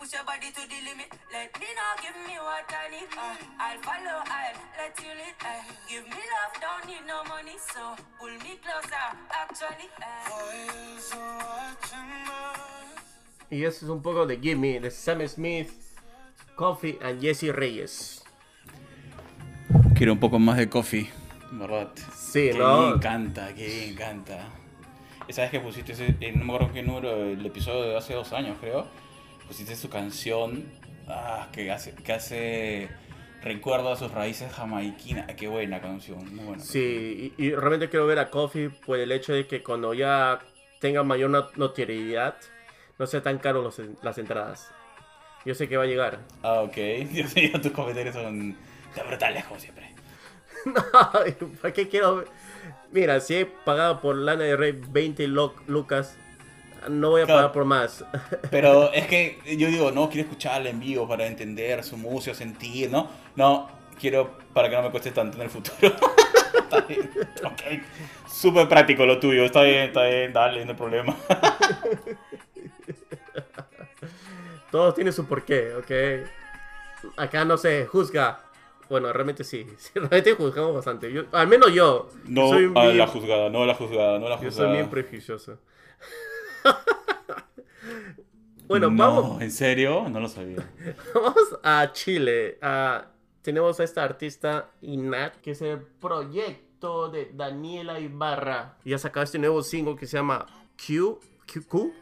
Push 0.03 0.13
your 0.13 0.25
body 0.25 0.51
to 0.51 0.61
the 0.67 0.79
limit. 0.83 1.07
Let 1.31 1.51
me 1.59 1.67
know, 1.77 1.91
give 2.03 2.17
me 2.27 2.35
what 2.35 2.67
I 2.67 2.91
need. 2.91 3.07
Uh, 3.15 3.35
I'll 3.59 3.79
follow, 3.79 4.19
I'll 4.27 4.59
let 4.75 4.99
you 4.99 5.11
lead. 5.15 5.35
Uh, 5.39 5.63
give 5.87 6.03
me 6.03 6.23
love, 6.33 6.53
don't 6.59 6.83
need 6.91 7.07
no 7.07 7.23
money, 7.23 7.55
so 7.71 7.95
pull 8.19 8.35
me 8.43 8.59
closer. 8.59 9.07
Actually, 9.31 9.87
uh, 10.01 10.27
Four 10.27 10.51
years 10.59 11.11
of 11.13 11.19
watching 11.47 12.11
us. 12.27 12.59
Y 13.49 13.63
eso 13.63 13.85
es 13.85 13.89
un 13.91 14.01
poco 14.01 14.25
de 14.25 14.39
Gimme, 14.39 14.79
de 14.81 14.91
Sam 14.91 15.25
Smith, 15.27 15.71
Coffee 16.55 16.97
and 17.01 17.21
Jesse 17.21 17.53
Reyes. 17.53 18.23
Quiero 19.95 20.13
un 20.13 20.19
poco 20.19 20.37
más 20.39 20.57
de 20.57 20.67
coffee, 20.67 21.09
¿verdad? 21.51 21.91
Sí, 22.13 22.51
que 22.51 22.57
¿no? 22.57 22.89
me 22.89 22.95
encanta, 22.95 23.53
que 23.53 23.67
me 23.67 23.87
encanta. 23.91 24.49
Esa 25.29 25.43
vez 25.43 25.51
que 25.51 25.59
pusiste, 25.61 25.93
ese, 25.93 26.17
eh, 26.19 26.33
no 26.35 26.43
me 26.43 26.55
acuerdo 26.55 26.73
qué 26.73 26.83
número, 26.83 27.23
el 27.23 27.45
episodio 27.45 27.83
de 27.83 27.97
hace 27.97 28.13
dos 28.13 28.33
años, 28.33 28.57
creo. 28.59 28.87
Pusiste 29.47 29.75
su 29.75 29.89
canción, 29.89 30.65
ah, 31.07 31.47
que 31.51 31.71
hace, 31.71 31.93
que 31.93 32.13
hace 32.13 32.89
recuerdo 33.41 33.91
a 33.91 33.95
sus 33.95 34.11
raíces 34.11 34.51
jamaiquinas. 34.53 35.31
Qué 35.35 35.47
buena 35.47 35.81
canción, 35.81 36.33
muy 36.35 36.45
buena. 36.45 36.63
Sí, 36.63 37.33
y, 37.37 37.43
y 37.45 37.51
realmente 37.55 37.89
quiero 37.89 38.05
ver 38.07 38.19
a 38.19 38.29
Coffee 38.29 38.69
por 38.69 38.99
el 38.99 39.11
hecho 39.11 39.33
de 39.33 39.45
que 39.47 39.61
cuando 39.61 39.93
ya 39.93 40.39
tenga 40.79 41.03
mayor 41.03 41.29
no- 41.29 41.49
notoriedad, 41.55 42.35
no 42.97 43.05
sea 43.07 43.21
tan 43.21 43.37
caro 43.37 43.61
los- 43.61 43.81
las 44.01 44.17
entradas. 44.17 44.71
Yo 45.45 45.53
sé 45.55 45.67
que 45.67 45.75
va 45.77 45.83
a 45.83 45.87
llegar. 45.87 46.19
Ah, 46.41 46.61
ok. 46.61 46.75
Dios 47.11 47.35
mío, 47.35 47.51
tus 47.61 47.71
comentarios 47.73 48.15
son 48.15 48.55
tan 48.95 49.07
brutales 49.07 49.43
como 49.45 49.59
siempre. 49.59 49.93
¿Para 51.61 51.73
qué 51.73 51.89
quiero 51.89 52.15
ver? 52.17 52.27
Mira, 52.91 53.19
si 53.19 53.35
he 53.35 53.45
pagado 53.45 53.99
por 53.99 54.15
Lana 54.15 54.43
de 54.43 54.55
Rey 54.55 54.71
20 54.71 55.27
lo- 55.27 55.55
lucas, 55.67 56.15
no 56.89 57.09
voy 57.11 57.21
a 57.21 57.25
Claro. 57.25 57.39
pagar 57.39 57.51
por 57.53 57.65
más. 57.65 58.03
Pero 58.51 58.91
es 58.93 59.07
que 59.07 59.39
yo 59.57 59.67
digo, 59.67 59.91
no, 59.91 60.09
quiero 60.09 60.27
escucharla 60.27 60.69
en 60.69 60.79
vivo 60.79 61.07
para 61.07 61.25
entender 61.27 61.83
su 61.83 61.97
música, 61.97 62.35
sentir, 62.35 62.89
¿no? 62.91 63.09
No, 63.35 63.69
quiero 63.99 64.37
para 64.53 64.69
que 64.69 64.75
no 64.75 64.83
me 64.83 64.91
cueste 64.91 65.11
tanto 65.11 65.37
en 65.37 65.43
el 65.43 65.49
futuro. 65.49 65.93
está 66.57 66.81
bien, 66.81 67.09
ok. 67.43 67.61
Súper 68.29 68.67
práctico 68.67 69.05
lo 69.05 69.19
tuyo, 69.19 69.43
está 69.45 69.63
bien, 69.63 69.83
está 69.83 70.03
bien, 70.05 70.33
dale, 70.33 70.63
no 70.65 70.71
hay 70.71 70.77
problema. 70.77 71.15
Todo 74.71 74.93
tiene 74.93 75.11
su 75.11 75.25
porqué, 75.25 75.73
¿ok? 75.75 77.11
Acá 77.17 77.45
no 77.45 77.57
se 77.57 77.85
juzga. 77.85 78.39
Bueno, 78.89 79.11
realmente 79.13 79.43
sí. 79.43 79.65
realmente 79.93 80.33
juzgamos 80.33 80.73
bastante. 80.75 81.11
Yo- 81.11 81.25
al 81.31 81.47
menos 81.47 81.71
yo. 81.73 82.09
No 82.25 82.49
soy 82.49 82.71
a 82.75 82.81
bien- 82.85 82.97
la 82.97 83.07
juzgada, 83.07 83.49
no 83.49 83.63
a 83.63 83.65
la 83.67 83.75
juzgada, 83.75 84.19
no 84.19 84.25
a 84.27 84.29
la 84.29 84.35
Yo 84.37 84.45
juzgada. 84.45 84.69
soy 84.69 84.77
bien 84.77 84.89
prejuicioso. 84.89 85.57
bueno, 88.67 88.89
no, 88.89 88.97
vamos, 88.97 89.41
¿En 89.41 89.51
serio? 89.51 90.07
No 90.09 90.19
lo 90.19 90.27
sabía. 90.27 90.69
vamos 91.15 91.59
a 91.63 91.91
Chile. 91.91 92.57
Ah, 92.61 93.07
tenemos 93.41 93.79
a 93.79 93.83
esta 93.83 94.03
artista 94.03 94.69
Inat, 94.81 95.37
que 95.37 95.51
es 95.51 95.61
el 95.61 95.81
proyecto 95.81 97.09
de 97.09 97.31
Daniela 97.33 97.99
Ibarra. 97.99 98.77
Y 98.83 98.93
ha 98.93 98.97
sacado 98.97 99.23
este 99.23 99.39
nuevo 99.39 99.63
single 99.63 99.95
que 99.95 100.05
se 100.05 100.17
llama 100.17 100.45
Q. 100.77 101.19
Q. 101.69 101.93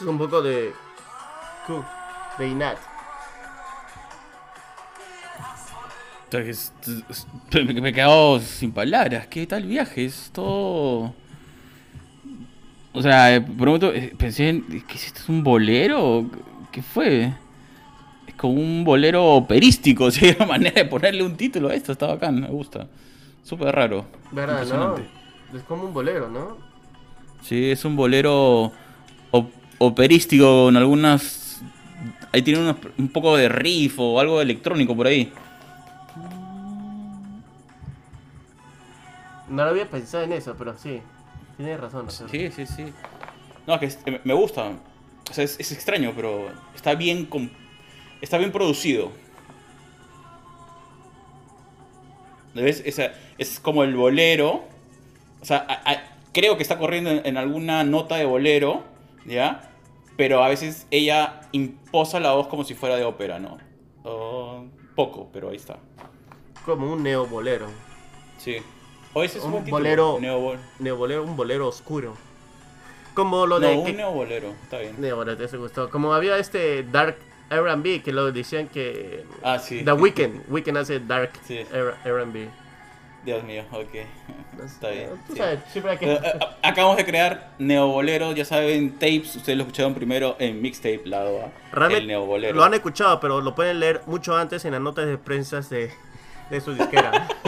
es 0.00 0.08
un 0.08 0.18
poco 0.18 0.42
de. 0.42 0.72
De 2.38 2.48
Inat. 2.48 2.78
Me 7.52 7.88
he 7.88 7.92
quedado 7.92 8.40
sin 8.40 8.72
palabras. 8.72 9.28
¿Qué 9.28 9.46
tal 9.46 9.64
viaje? 9.64 10.04
Es 10.04 10.30
todo. 10.32 11.14
O 12.92 13.02
sea, 13.02 13.34
eh, 13.34 13.40
por 13.40 13.68
un 13.68 13.74
momento 13.74 13.92
eh, 13.92 14.12
pensé, 14.16 14.48
en, 14.48 14.64
¿qué 14.86 14.94
es 14.94 15.06
esto? 15.06 15.20
¿Es 15.20 15.28
un 15.28 15.44
bolero? 15.44 16.28
¿Qué 16.72 16.82
fue? 16.82 17.32
Es 18.26 18.34
como 18.36 18.54
un 18.54 18.84
bolero 18.84 19.24
operístico, 19.24 20.10
si 20.12 20.26
hay 20.26 20.36
una 20.36 20.46
manera 20.46 20.82
de 20.82 20.84
ponerle 20.86 21.22
un 21.22 21.36
título 21.36 21.68
a 21.68 21.74
esto. 21.74 21.92
Está 21.92 22.06
bacán, 22.06 22.40
me 22.40 22.48
gusta. 22.48 22.88
Súper 23.44 23.74
raro. 23.74 24.06
¿Verdad, 24.32 24.66
no? 24.66 24.96
Es 25.56 25.62
como 25.64 25.84
un 25.84 25.94
bolero, 25.94 26.28
¿no? 26.28 26.56
Sí, 27.42 27.70
es 27.70 27.84
un 27.84 27.94
bolero 27.94 28.72
operístico 29.78 30.64
con 30.64 30.76
algunas... 30.76 31.60
Ahí 32.32 32.42
tiene 32.42 32.60
unos- 32.60 32.76
un 32.98 33.08
poco 33.08 33.36
de 33.36 33.48
riff 33.48 33.98
o 33.98 34.18
algo 34.20 34.40
electrónico 34.40 34.96
por 34.96 35.06
ahí. 35.06 35.32
No 39.48 39.64
lo 39.64 39.70
había 39.70 39.88
pensado 39.88 40.24
en 40.24 40.32
eso, 40.32 40.54
pero 40.58 40.76
sí. 40.76 41.00
Tienes 41.56 41.78
razón. 41.78 42.10
Sí, 42.10 42.50
sí, 42.50 42.66
sí. 42.66 42.92
No, 43.66 43.74
es 43.74 43.80
que 43.80 43.86
es- 43.86 44.24
me- 44.24 44.34
gusta. 44.34 44.72
O 45.30 45.32
sea, 45.32 45.44
es, 45.44 45.58
es 45.60 45.70
extraño, 45.72 46.12
pero 46.16 46.48
está 46.74 46.94
bien 46.94 47.26
com- 47.26 47.48
está 48.20 48.36
bien 48.38 48.52
producido. 48.52 49.12
¿Ves? 52.54 52.82
Esa- 52.84 53.12
es 53.38 53.60
como 53.60 53.84
el 53.84 53.94
bolero. 53.96 54.64
O 55.40 55.44
sea, 55.44 55.58
a- 55.68 55.90
a- 55.92 56.02
creo 56.32 56.56
que 56.56 56.62
está 56.62 56.78
corriendo 56.78 57.10
en, 57.10 57.22
en 57.24 57.36
alguna 57.36 57.84
nota 57.84 58.16
de 58.16 58.24
bolero, 58.24 58.82
¿ya? 59.26 59.70
Pero 60.16 60.44
a 60.44 60.48
veces 60.48 60.86
ella 60.90 61.40
imposa 61.52 62.20
la 62.20 62.32
voz 62.32 62.46
como 62.48 62.64
si 62.64 62.74
fuera 62.74 62.96
de 62.96 63.04
ópera, 63.04 63.38
¿no? 63.38 63.58
Oh, 64.04 64.64
poco, 64.94 65.28
pero 65.32 65.50
ahí 65.50 65.56
está. 65.56 65.78
Como 66.64 66.92
un 66.92 67.02
neobolero. 67.02 67.66
Sí. 68.38 68.56
O 69.12 69.22
ese 69.22 69.38
es 69.38 69.44
un, 69.44 69.54
Un 69.54 69.64
bolero- 69.70 70.18
Neobol- 70.18 70.58
Neobolero, 70.78 71.24
un 71.24 71.36
bolero 71.36 71.68
oscuro. 71.68 72.14
Como 73.14 73.46
lo 73.46 73.60
No, 73.60 73.68
de. 73.68 73.76
un 73.76 73.84
que- 73.86 73.92
neobolero, 73.92 74.48
está 74.62 74.78
bien. 74.78 75.00
Neobolero, 75.00 75.36
te 75.48 75.56
gustó. 75.56 75.88
Como 75.90 76.12
había 76.14 76.36
este 76.38 76.82
Dark 76.82 77.16
RB 77.50 78.02
que 78.02 78.12
lo 78.12 78.32
decían 78.32 78.68
que. 78.68 79.24
Ah, 79.42 79.58
sí. 79.58 79.82
The 79.84 79.92
Weeknd. 79.92 80.42
Weeknd 80.48 80.76
hace 80.78 80.98
Dark 81.00 81.30
Sí. 81.46 81.60
RB. 82.04 82.48
Dios 83.24 83.42
mío, 83.44 83.64
ok. 83.72 83.94
Está 84.64 84.90
bien. 84.90 85.08
Tú 85.26 85.32
sí. 85.32 85.38
sabes, 85.38 85.60
siempre 85.72 85.92
hay 85.92 85.98
que. 85.98 86.18
Acabamos 86.62 86.96
de 86.96 87.04
crear 87.04 87.50
Neobolero, 87.58 88.32
ya 88.32 88.44
saben, 88.44 88.92
tapes, 88.92 89.34
ustedes 89.36 89.56
lo 89.56 89.64
escucharon 89.64 89.94
primero 89.94 90.36
en 90.38 90.60
Mixtape, 90.62 91.02
lado 91.06 91.40
A. 91.40 91.44
el 91.46 91.50
Realmente 91.72 92.06
Neobolero. 92.06 92.54
lo 92.54 92.64
han 92.64 92.74
escuchado, 92.74 93.18
pero 93.20 93.40
lo 93.40 93.54
pueden 93.54 93.80
leer 93.80 94.02
mucho 94.06 94.36
antes 94.36 94.64
en 94.64 94.72
las 94.72 94.80
notas 94.80 95.06
de 95.06 95.18
prensa 95.18 95.60
de, 95.60 95.90
de 96.50 96.60
su 96.60 96.74
disquera. 96.74 97.26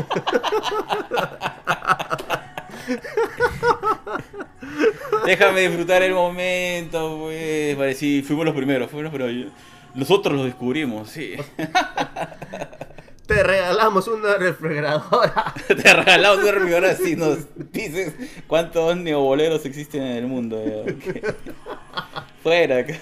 Déjame 5.25 5.61
disfrutar 5.63 6.03
el 6.03 6.15
momento, 6.15 7.19
pues. 7.21 7.77
Vale, 7.77 7.95
sí, 7.95 8.23
fuimos 8.23 8.45
los 8.45 8.55
primeros, 8.55 8.91
fuimos 8.91 9.13
los 9.13 9.13
primeros. 9.13 9.53
Nosotros 9.95 10.35
lo 10.35 10.45
descubrimos, 10.45 11.09
sí. 11.11 11.35
Te 13.27 13.43
regalamos 13.43 14.07
una 14.09 14.35
refrigeradora. 14.37 15.53
Te 15.67 15.93
regalamos 15.93 16.45
un 16.45 16.53
refrigerador 16.55 16.91
así 16.91 17.17
nos 17.17 17.39
dices 17.73 18.15
cuántos 18.47 18.97
neoboleros 18.97 19.65
existen 19.67 20.03
en 20.03 20.17
el 20.19 20.27
mundo. 20.27 20.59
ok. 20.59 21.35
Fuera 22.43 22.79
acá. 22.79 22.95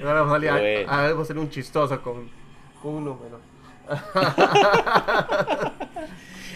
Ahora 0.00 0.22
vamos 0.22 0.30
a, 0.30 0.34
salir 0.36 0.50
a- 0.50 0.56
Bueno. 0.58 0.90
a, 0.92 1.02
vamos 1.02 1.18
a 1.18 1.22
hacer 1.22 1.38
un 1.38 1.50
chistoso 1.50 2.02
con, 2.02 2.30
con 2.82 2.94
un 2.94 3.04
número. 3.04 3.40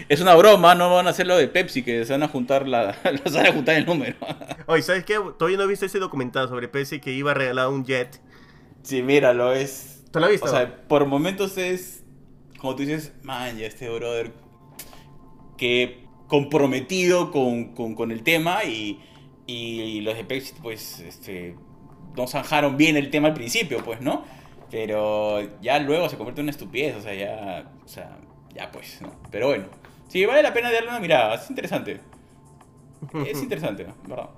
Es 0.09 0.20
una 0.20 0.34
broma, 0.34 0.74
no 0.74 0.93
van 0.93 1.07
a 1.07 1.11
hacer 1.11 1.26
lo 1.26 1.36
de 1.36 1.47
Pepsi, 1.47 1.84
que 1.84 2.05
se 2.05 2.12
van 2.12 2.24
a 2.24 2.28
juntar 2.28 2.66
la, 2.66 2.97
van 3.32 3.47
a 3.47 3.53
juntar 3.53 3.76
el 3.76 3.86
número. 3.86 4.16
Oye, 4.66 4.82
¿sabes 4.82 5.05
qué? 5.05 5.20
Todavía 5.38 5.57
no 5.59 5.62
he 5.64 5.66
visto 5.68 5.86
ese 5.86 6.01
documental 6.01 6.49
sobre 6.49 6.66
Pepsi 6.66 6.99
que 7.01 7.12
iba 7.12 7.30
a 7.30 7.34
regalar 7.34 7.68
un 7.68 7.84
jet. 7.84 8.20
Sí, 8.82 9.03
míralo, 9.03 9.53
es. 9.53 10.03
¿Tú 10.11 10.18
lo 10.18 10.24
has 10.26 10.32
visto? 10.32 10.47
O 10.47 10.51
sea, 10.51 10.82
por 10.88 11.05
momentos 11.07 11.57
es. 11.59 11.99
Como 12.61 12.77
tú 12.77 12.83
dices, 12.83 13.13
man, 13.23 13.57
ya 13.57 13.67
este 13.67 13.89
brother. 13.89 14.33
Que 15.57 16.07
comprometido 16.27 17.31
con, 17.31 17.75
con- 17.75 17.95
con 17.95 18.11
el 18.13 18.23
tema 18.23 18.65
y, 18.65 19.01
y 19.47 20.01
los 20.03 20.17
de 20.17 20.25
Pepsi, 20.25 20.55
pues, 20.63 21.01
este. 21.01 21.57
No 22.17 22.27
zanjaron 22.27 22.77
bien 22.77 22.97
el 22.97 23.11
tema 23.11 23.29
al 23.29 23.35
principio, 23.35 23.83
pues, 23.85 24.01
¿no? 24.01 24.25
Pero 24.71 25.41
ya 25.61 25.79
luego 25.79 26.09
se 26.09 26.17
convierte 26.17 26.41
en 26.41 26.45
una 26.47 26.51
estupidez, 26.53 26.97
o 26.97 27.01
sea, 27.01 27.15
ya. 27.15 27.71
O 27.85 27.89
sea, 27.89 28.19
ya 28.55 28.71
pues, 28.71 29.01
¿no? 29.03 29.13
Pero 29.31 29.49
bueno. 29.49 29.67
Sí, 30.09 30.25
vale 30.27 30.43
la 30.43 30.53
pena 30.53 30.73
darle 30.73 30.89
una 30.89 30.99
mirada, 31.01 31.35
es 31.37 31.49
interesante. 31.51 32.01
Es 33.27 33.41
interesante, 33.43 33.87
¿verdad? 34.07 34.31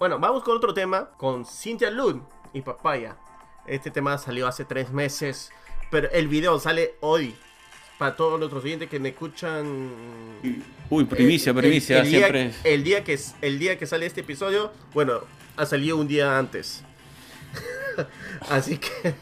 Bueno, 0.00 0.18
vamos 0.18 0.42
con 0.42 0.56
otro 0.56 0.74
tema, 0.74 1.10
con 1.16 1.44
Cynthia 1.44 1.90
Lund 1.90 2.22
y 2.52 2.60
Papaya. 2.62 3.16
Este 3.66 3.90
tema 3.90 4.16
salió 4.18 4.46
hace 4.48 4.64
tres 4.64 4.90
meses, 4.92 5.50
pero 5.90 6.10
el 6.12 6.28
video 6.28 6.58
sale 6.58 6.94
hoy. 7.00 7.34
Para 7.98 8.14
todos 8.14 8.38
los 8.38 8.52
oyentes 8.52 8.88
que 8.88 9.00
me 9.00 9.08
escuchan... 9.08 9.90
Uy, 10.88 11.04
primicia, 11.04 11.50
el- 11.50 11.56
el- 11.56 11.62
primicia, 11.62 11.98
el, 12.00 12.08
día, 12.08 12.18
siempre 12.20 12.46
es. 12.46 12.60
el 12.64 12.84
día 12.84 13.02
que 13.02 13.18
el 13.42 13.58
día 13.58 13.76
que 13.76 13.86
sale 13.86 14.06
este 14.06 14.20
episodio, 14.20 14.72
bueno, 14.94 15.22
ha 15.56 15.66
salido 15.66 15.96
un 15.96 16.06
día 16.06 16.38
antes. 16.38 16.84
Así 18.48 18.78
que 18.78 19.14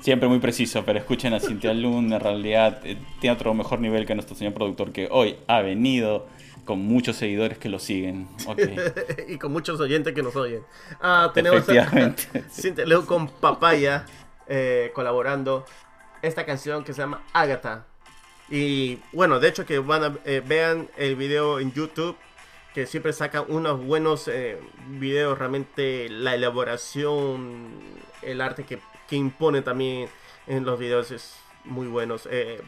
Siempre 0.00 0.28
muy 0.28 0.38
preciso, 0.38 0.84
pero 0.86 0.98
escuchen 1.00 1.34
a 1.34 1.40
Cintia 1.40 1.74
Lund, 1.74 2.12
en 2.12 2.20
realidad 2.20 2.80
eh, 2.84 2.96
tiene 3.20 3.34
otro 3.34 3.52
mejor 3.52 3.80
nivel 3.80 4.06
que 4.06 4.14
nuestro 4.14 4.36
señor 4.36 4.54
productor 4.54 4.92
que 4.92 5.08
hoy 5.10 5.36
ha 5.48 5.60
venido 5.60 6.28
con 6.64 6.78
muchos 6.80 7.16
seguidores 7.16 7.58
que 7.58 7.68
lo 7.68 7.78
siguen. 7.80 8.28
Ok, 8.46 8.60
y 9.28 9.36
con 9.38 9.50
muchos 9.52 9.80
oyentes 9.80 10.14
que 10.14 10.22
nos 10.22 10.36
oyen. 10.36 10.62
Ah, 11.00 11.30
tenemos 11.34 11.68
a. 11.68 12.14
Cynthia 12.50 12.86
Lund 12.86 13.06
con 13.06 13.28
Papaya 13.28 14.06
eh, 14.46 14.92
colaborando 14.94 15.64
esta 16.22 16.44
canción 16.44 16.84
que 16.84 16.92
se 16.92 17.02
llama 17.02 17.22
Agatha. 17.32 17.86
Y 18.50 19.00
bueno, 19.12 19.40
de 19.40 19.48
hecho 19.48 19.66
que 19.66 19.78
van 19.78 20.04
a, 20.04 20.18
eh, 20.24 20.42
vean 20.44 20.88
el 20.96 21.16
video 21.16 21.60
en 21.60 21.72
YouTube 21.72 22.16
que 22.74 22.86
siempre 22.86 23.12
sacan 23.12 23.44
unos 23.48 23.84
buenos 23.84 24.28
eh, 24.28 24.58
videos, 24.88 25.38
realmente 25.38 26.08
la 26.08 26.34
elaboración, 26.34 27.72
el 28.22 28.40
arte 28.40 28.64
que, 28.64 28.78
que 29.08 29.16
impone 29.16 29.62
también 29.62 30.08
en 30.46 30.64
los 30.64 30.78
videos 30.78 31.10
es 31.10 31.34
muy 31.64 31.86
buenos. 31.86 32.28
Eh, 32.30 32.60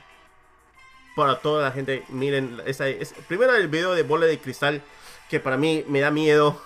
para 1.16 1.40
toda 1.40 1.64
la 1.64 1.72
gente, 1.72 2.04
miren, 2.08 2.60
esa, 2.66 2.88
es, 2.88 3.14
primero 3.28 3.54
el 3.54 3.68
video 3.68 3.94
de 3.94 4.02
bola 4.02 4.26
de 4.26 4.38
cristal, 4.38 4.82
que 5.28 5.40
para 5.40 5.56
mí 5.56 5.84
me 5.88 6.00
da 6.00 6.10
miedo. 6.10 6.60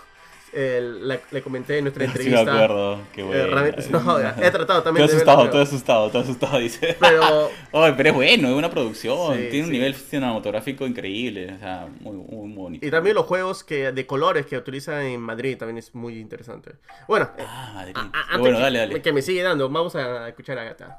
Eh, 0.54 0.80
la- 1.00 1.20
le 1.30 1.42
comenté 1.42 1.78
en 1.78 1.84
nuestra 1.84 2.04
Sí, 2.04 2.12
me 2.12 2.12
entrevista. 2.24 2.54
acuerdo. 2.54 2.98
Qué 3.12 3.20
Eh, 3.20 3.24
bueno. 3.24 3.46
realmente- 3.46 3.88
no, 3.90 4.18
he 4.18 4.50
tratado 4.50 4.82
también 4.82 5.04
Estoy 5.04 5.16
asustado, 5.16 5.44
estoy 5.44 5.62
asustado, 5.62 6.06
estoy 6.06 6.22
asustado, 6.22 6.58
dice. 6.58 6.96
Pero 7.00 7.50
pero 7.96 8.08
es 8.08 8.14
bueno, 8.14 8.48
es 8.48 8.54
una 8.54 8.70
producción, 8.70 9.34
Sí, 9.36 9.48
tiene 9.50 9.60
un 9.64 9.70
sí. 9.70 9.72
nivel 9.72 9.94
cinematográfico 9.94 10.86
increíble, 10.86 11.52
o 11.54 11.58
sea, 11.58 11.88
muy, 12.00 12.16
muy, 12.16 12.54
bonito. 12.54 12.86
Y 12.86 12.90
también 12.90 13.14
los 13.16 13.26
juegos 13.26 13.64
que 13.64 13.92
de 13.92 14.06
colores 14.06 14.46
que 14.46 14.56
utilizan 14.56 15.02
en 15.02 15.20
Madrid 15.20 15.56
también 15.58 15.78
es 15.78 15.94
muy 15.94 16.18
interesante. 16.18 16.72
Bueno, 17.08 17.30
eh, 17.38 17.44
Ah, 17.46 17.72
Madrid. 17.74 17.92
a- 17.96 18.00
a- 18.00 18.02
antes 18.04 18.38
bueno, 18.40 18.56
que, 18.56 18.62
dale, 18.62 18.78
dale. 18.78 19.02
que 19.02 19.12
me 19.12 19.22
sigue 19.22 19.42
dando, 19.42 19.68
vamos 19.68 19.94
a 19.96 20.28
escuchar 20.28 20.58
a 20.58 20.64
Gata. 20.64 20.98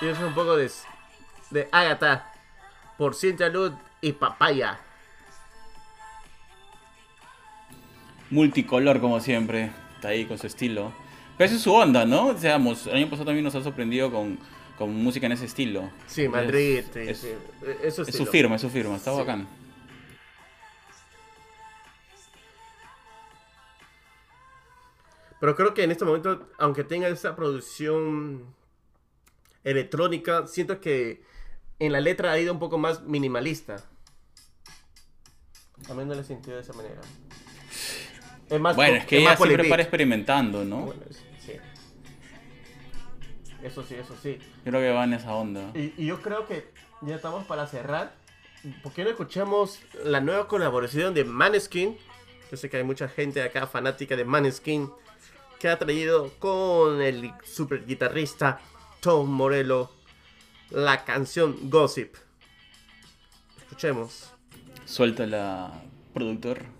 Y 0.00 0.06
eso 0.06 0.20
es 0.22 0.28
un 0.28 0.34
poco 0.34 0.56
de, 0.56 0.70
de 1.50 1.68
Agatha 1.72 2.32
por 2.96 3.14
Cintia 3.14 3.48
Lud 3.48 3.72
y 4.00 4.12
Papaya. 4.12 4.78
Multicolor 8.30 9.00
como 9.00 9.20
siempre. 9.20 9.70
Está 9.96 10.08
ahí 10.08 10.26
con 10.26 10.38
su 10.38 10.46
estilo. 10.46 10.92
Pero 11.36 11.46
esa 11.46 11.56
es 11.56 11.62
su 11.62 11.72
onda, 11.72 12.04
¿no? 12.04 12.36
Seamos, 12.38 12.86
el 12.86 12.96
año 12.96 13.06
pasado 13.10 13.26
también 13.26 13.44
nos 13.44 13.54
ha 13.54 13.62
sorprendido 13.62 14.10
con, 14.12 14.38
con 14.76 14.94
música 14.94 15.26
en 15.26 15.32
ese 15.32 15.46
estilo. 15.46 15.90
Sí, 16.06 16.28
Madrid. 16.28 16.78
Es, 16.78 16.86
sí, 16.92 17.00
es- 17.00 17.18
sí. 17.20 17.28
Eso 17.82 18.02
es 18.02 18.14
su 18.16 18.26
firma, 18.26 18.56
es 18.56 18.60
su 18.62 18.70
firma. 18.70 18.96
Está 18.96 19.10
bacán. 19.12 19.48
Pero 25.40 25.54
creo 25.54 25.74
que 25.74 25.84
en 25.84 25.90
este 25.90 26.04
momento, 26.04 26.48
aunque 26.58 26.84
tenga 26.84 27.08
esa 27.08 27.36
producción 27.36 28.44
electrónica, 29.70 30.46
siento 30.46 30.80
que 30.80 31.22
en 31.78 31.92
la 31.92 32.00
letra 32.00 32.32
ha 32.32 32.38
ido 32.38 32.52
un 32.52 32.58
poco 32.58 32.78
más 32.78 33.02
minimalista. 33.02 33.76
A 35.88 35.94
mí 35.94 36.04
no 36.04 36.14
le 36.14 36.20
he 36.20 36.24
sentido 36.24 36.56
de 36.56 36.62
esa 36.62 36.72
manera. 36.72 37.00
Es 38.48 38.60
más 38.60 38.74
Bueno, 38.74 38.96
es 38.96 39.06
que 39.06 39.18
ella 39.18 39.36
siempre 39.36 39.68
para 39.68 39.82
experimentando, 39.82 40.64
¿no? 40.64 40.86
Bueno, 40.86 41.02
sí. 41.38 41.52
Eso 43.62 43.82
sí, 43.82 43.94
eso 43.94 44.16
sí. 44.20 44.38
Creo 44.64 44.80
que 44.80 44.90
va 44.90 45.04
en 45.04 45.14
esa 45.14 45.34
onda. 45.34 45.70
Y, 45.74 45.92
y 45.96 46.06
yo 46.06 46.22
creo 46.22 46.46
que 46.46 46.70
ya 47.02 47.16
estamos 47.16 47.44
para 47.46 47.66
cerrar. 47.66 48.14
¿Por 48.82 48.92
qué 48.92 49.04
no 49.04 49.10
escuchamos 49.10 49.80
la 50.04 50.20
nueva 50.20 50.48
colaboración 50.48 51.14
de 51.14 51.24
Maneskin? 51.24 51.96
Yo 52.50 52.56
sé 52.56 52.68
que 52.70 52.78
hay 52.78 52.84
mucha 52.84 53.08
gente 53.08 53.42
acá 53.42 53.66
fanática 53.66 54.16
de 54.16 54.24
Maneskin 54.24 54.90
que 55.60 55.68
ha 55.68 55.78
traído 55.78 56.30
con 56.38 57.02
el 57.02 57.32
super 57.44 57.84
guitarrista 57.84 58.60
Tom 59.00 59.30
Morello 59.30 59.90
la 60.70 61.04
canción 61.04 61.70
Gossip. 61.70 62.14
Escuchemos. 63.58 64.32
Suelta 64.84 65.26
la 65.26 65.82
productor. 66.12 66.77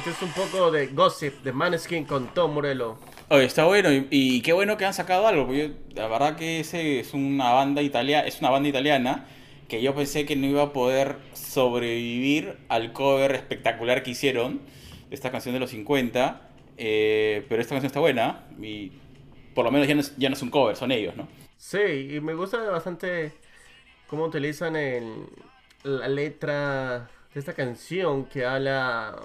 Mold. 0.00 0.08
Este 0.08 0.10
es 0.10 0.22
un 0.22 0.32
poco 0.32 0.70
de 0.70 0.86
Gossip 0.88 1.42
de 1.42 1.52
Maneskin 1.52 2.04
con 2.04 2.32
Tom 2.34 2.54
Morello. 2.54 2.98
Oye, 3.28 3.44
está 3.44 3.64
bueno 3.64 3.92
y, 3.92 4.08
y 4.10 4.42
qué 4.42 4.52
bueno 4.52 4.76
que 4.76 4.84
han 4.84 4.94
sacado 4.94 5.26
algo, 5.26 5.46
porque 5.46 5.68
yo- 5.68 5.74
la 5.94 6.08
verdad 6.08 6.36
que 6.36 6.60
ese 6.60 7.00
es 7.00 7.14
una 7.14 7.52
banda 7.52 7.82
italiana, 7.82 8.26
es 8.26 8.40
una 8.40 8.50
banda 8.50 8.68
italiana 8.68 9.26
que 9.68 9.80
yo 9.82 9.94
pensé 9.94 10.26
que 10.26 10.34
no 10.34 10.46
iba 10.46 10.62
a 10.62 10.72
poder 10.72 11.16
sobrevivir 11.32 12.56
al 12.68 12.92
cover 12.92 13.32
espectacular 13.32 14.02
que 14.02 14.10
hicieron 14.10 14.60
de 15.08 15.14
esta 15.14 15.30
canción 15.30 15.54
de 15.54 15.60
los 15.60 15.70
50, 15.70 16.48
eh, 16.76 17.46
pero 17.48 17.62
esta 17.62 17.74
canción 17.74 17.86
está 17.86 18.00
buena 18.00 18.46
y 18.60 18.92
por 19.54 19.64
lo 19.64 19.70
menos 19.70 19.86
ya 19.86 19.94
no 19.94 20.00
es, 20.00 20.16
ya 20.16 20.28
no 20.28 20.34
es 20.34 20.42
un 20.42 20.50
cover, 20.50 20.74
son 20.74 20.90
ellos, 20.90 21.14
¿no? 21.16 21.28
Sí, 21.56 21.78
y 22.16 22.20
me 22.20 22.34
gusta 22.34 22.58
bastante 22.70 23.32
cómo 24.08 24.24
utilizan 24.24 24.74
el- 24.74 25.26
la 25.84 26.08
letra 26.08 27.08
esta 27.34 27.54
canción 27.54 28.24
que 28.26 28.44
habla 28.44 29.20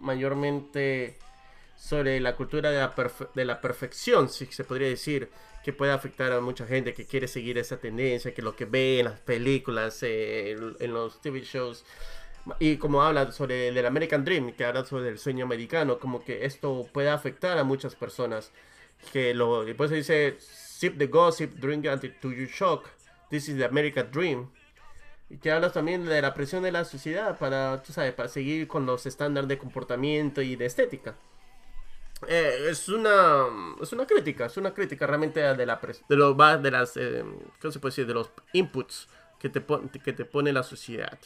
mayormente 0.00 1.16
sobre 1.76 2.20
la 2.20 2.34
cultura 2.36 2.70
de 2.70 2.78
la, 2.78 2.94
de 3.34 3.44
la 3.44 3.60
perfección, 3.60 4.28
si 4.28 4.46
se 4.46 4.64
podría 4.64 4.88
decir, 4.88 5.28
que 5.64 5.72
puede 5.72 5.92
afectar 5.92 6.32
a 6.32 6.40
mucha 6.40 6.66
gente 6.66 6.94
que 6.94 7.06
quiere 7.06 7.26
seguir 7.28 7.58
esa 7.58 7.78
tendencia, 7.78 8.32
que 8.32 8.42
lo 8.42 8.54
que 8.54 8.64
ve 8.66 9.00
en 9.00 9.06
las 9.06 9.20
películas, 9.20 9.98
en- 10.02 10.76
los 10.92 11.20
TV 11.20 11.40
shows, 11.40 11.84
y 12.60 12.76
como 12.76 13.02
habla 13.02 13.32
sobre 13.32 13.68
el 13.68 13.84
American 13.84 14.24
Dream, 14.24 14.52
que 14.52 14.64
habla 14.64 14.84
sobre 14.84 15.08
el 15.08 15.18
sueño 15.18 15.44
americano, 15.44 15.98
como 15.98 16.24
que 16.24 16.44
esto 16.44 16.86
puede 16.92 17.10
afectar 17.10 17.58
a 17.58 17.64
muchas 17.64 17.94
personas. 17.96 18.52
Que 19.12 19.34
lo, 19.34 19.64
después 19.64 19.90
se 19.90 19.96
dice, 19.96 20.36
sip 20.38 20.96
the 20.98 21.06
gossip, 21.08 21.54
drink 21.56 21.86
until 21.86 22.12
you 22.22 22.46
shock. 22.46 22.88
This 23.30 23.48
is 23.48 23.56
the 23.58 23.64
American 23.64 24.08
Dream. 24.12 24.48
Que 25.42 25.50
hablas 25.50 25.72
también 25.72 26.06
de 26.06 26.22
la 26.22 26.34
presión 26.34 26.62
de 26.62 26.70
la 26.72 26.84
sociedad 26.84 27.36
para, 27.38 27.82
tú 27.82 27.92
sabes, 27.92 28.12
para 28.12 28.28
seguir 28.28 28.68
con 28.68 28.86
los 28.86 29.06
estándares 29.06 29.48
de 29.48 29.58
comportamiento 29.58 30.40
y 30.40 30.56
de 30.56 30.66
estética. 30.66 31.16
Eh, 32.28 32.68
es 32.70 32.88
una 32.88 33.44
es 33.82 33.92
una 33.92 34.06
crítica, 34.06 34.46
es 34.46 34.56
una 34.56 34.72
crítica 34.72 35.06
realmente 35.06 35.40
de 35.40 35.66
la 35.66 35.80
de 36.08 36.16
los 36.16 36.62
de 36.62 36.70
las 36.70 36.96
eh, 36.96 37.24
¿cómo 37.60 37.72
se 37.72 37.78
puede 37.78 37.92
decir? 37.92 38.06
de 38.06 38.14
los 38.14 38.30
inputs 38.54 39.08
que 39.38 39.50
te 39.50 39.62
que 40.02 40.12
te 40.12 40.24
pone 40.24 40.52
la 40.52 40.62
sociedad. 40.62 41.18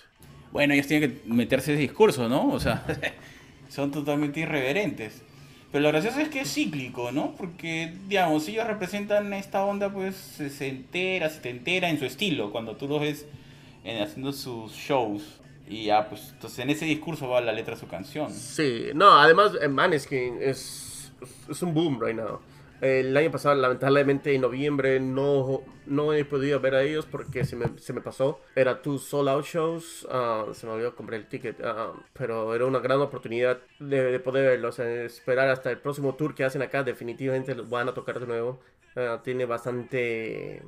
Bueno, 0.51 0.74
ellos 0.74 0.88
tienen 0.88 1.11
que 1.11 1.28
meterse 1.32 1.74
ese 1.74 1.80
discurso, 1.80 2.28
¿no? 2.28 2.48
O 2.48 2.59
sea, 2.59 2.84
son 3.68 3.92
totalmente 3.92 4.40
irreverentes. 4.40 5.22
Pero 5.70 5.82
lo 5.82 5.88
gracioso 5.90 6.18
es 6.18 6.28
que 6.28 6.40
es 6.40 6.53
cíclico, 6.53 7.12
¿no? 7.12 7.36
Porque, 7.36 7.94
digamos, 8.09 8.48
ellos 8.48 8.66
representan 8.66 9.32
esta 9.32 9.64
onda, 9.64 9.92
pues 9.92 10.16
se 10.16 10.68
entera, 10.68 11.28
se 11.30 11.38
te 11.40 11.51
entera 11.51 11.88
en 11.88 11.98
su 12.01 12.05
estilo, 12.05 12.51
cuando 12.51 12.74
tú 12.74 12.88
los 12.88 13.01
ves 13.01 13.26
en- 13.85 14.03
haciendo 14.03 14.33
sus 14.33 14.72
shows. 14.72 15.41
Y 15.66 15.85
ya, 15.87 16.09
pues, 16.09 16.31
entonces 16.33 16.59
en 16.61 16.70
ese 16.70 16.85
discurso 16.85 17.28
va 17.28 17.41
la 17.41 17.53
letra 17.53 17.74
de 17.74 17.81
su 17.81 17.87
canción. 17.87 18.31
Sí, 18.33 18.87
no, 18.95 19.12
además 19.12 19.53
Maneskin 19.68 20.39
es, 20.41 21.12
es 21.49 21.62
un 21.62 21.72
boom 21.74 22.01
right 22.03 22.16
now. 22.16 22.41
El 22.81 23.14
año 23.14 23.31
pasado, 23.31 23.55
lamentablemente, 23.57 24.35
en 24.35 24.41
noviembre 24.41 24.99
no, 25.01 25.61
no 25.85 26.14
he 26.14 26.24
podido 26.24 26.59
ver 26.61 26.74
a 26.74 26.83
ellos 26.83 27.07
porque 27.07 27.45
se 27.45 27.55
me, 27.55 27.78
se 27.78 27.93
me 27.93 28.01
pasó. 28.01 28.41
Era 28.57 28.81
two 28.81 28.99
sold 28.99 29.28
out 29.28 29.45
shows, 29.45 30.09
ah, 30.11 30.47
se 30.55 30.66
me 30.66 30.72
olvidó 30.72 30.97
comprar 30.97 31.20
el 31.20 31.26
ticket, 31.28 31.61
ah, 31.62 31.93
pero 32.14 32.55
era 32.55 32.64
una 32.64 32.78
gran 32.78 32.99
oportunidad 33.03 33.59
de, 33.78 34.05
de 34.11 34.18
poder 34.18 34.47
verlos. 34.49 34.78
esperar 34.78 35.51
hasta 35.51 35.70
el 35.70 35.78
próximo 35.78 36.14
tour 36.14 36.35
que 36.35 36.43
hacen 36.43 36.62
acá, 36.62 36.83
definitivamente 36.83 37.55
los 37.55 37.68
van 37.68 37.89
a 37.91 37.95
tocar 37.95 38.18
de 38.18 38.26
nuevo. 38.26 38.61
Ah, 38.97 39.20
tiene 39.22 39.45
bastante 39.45 40.62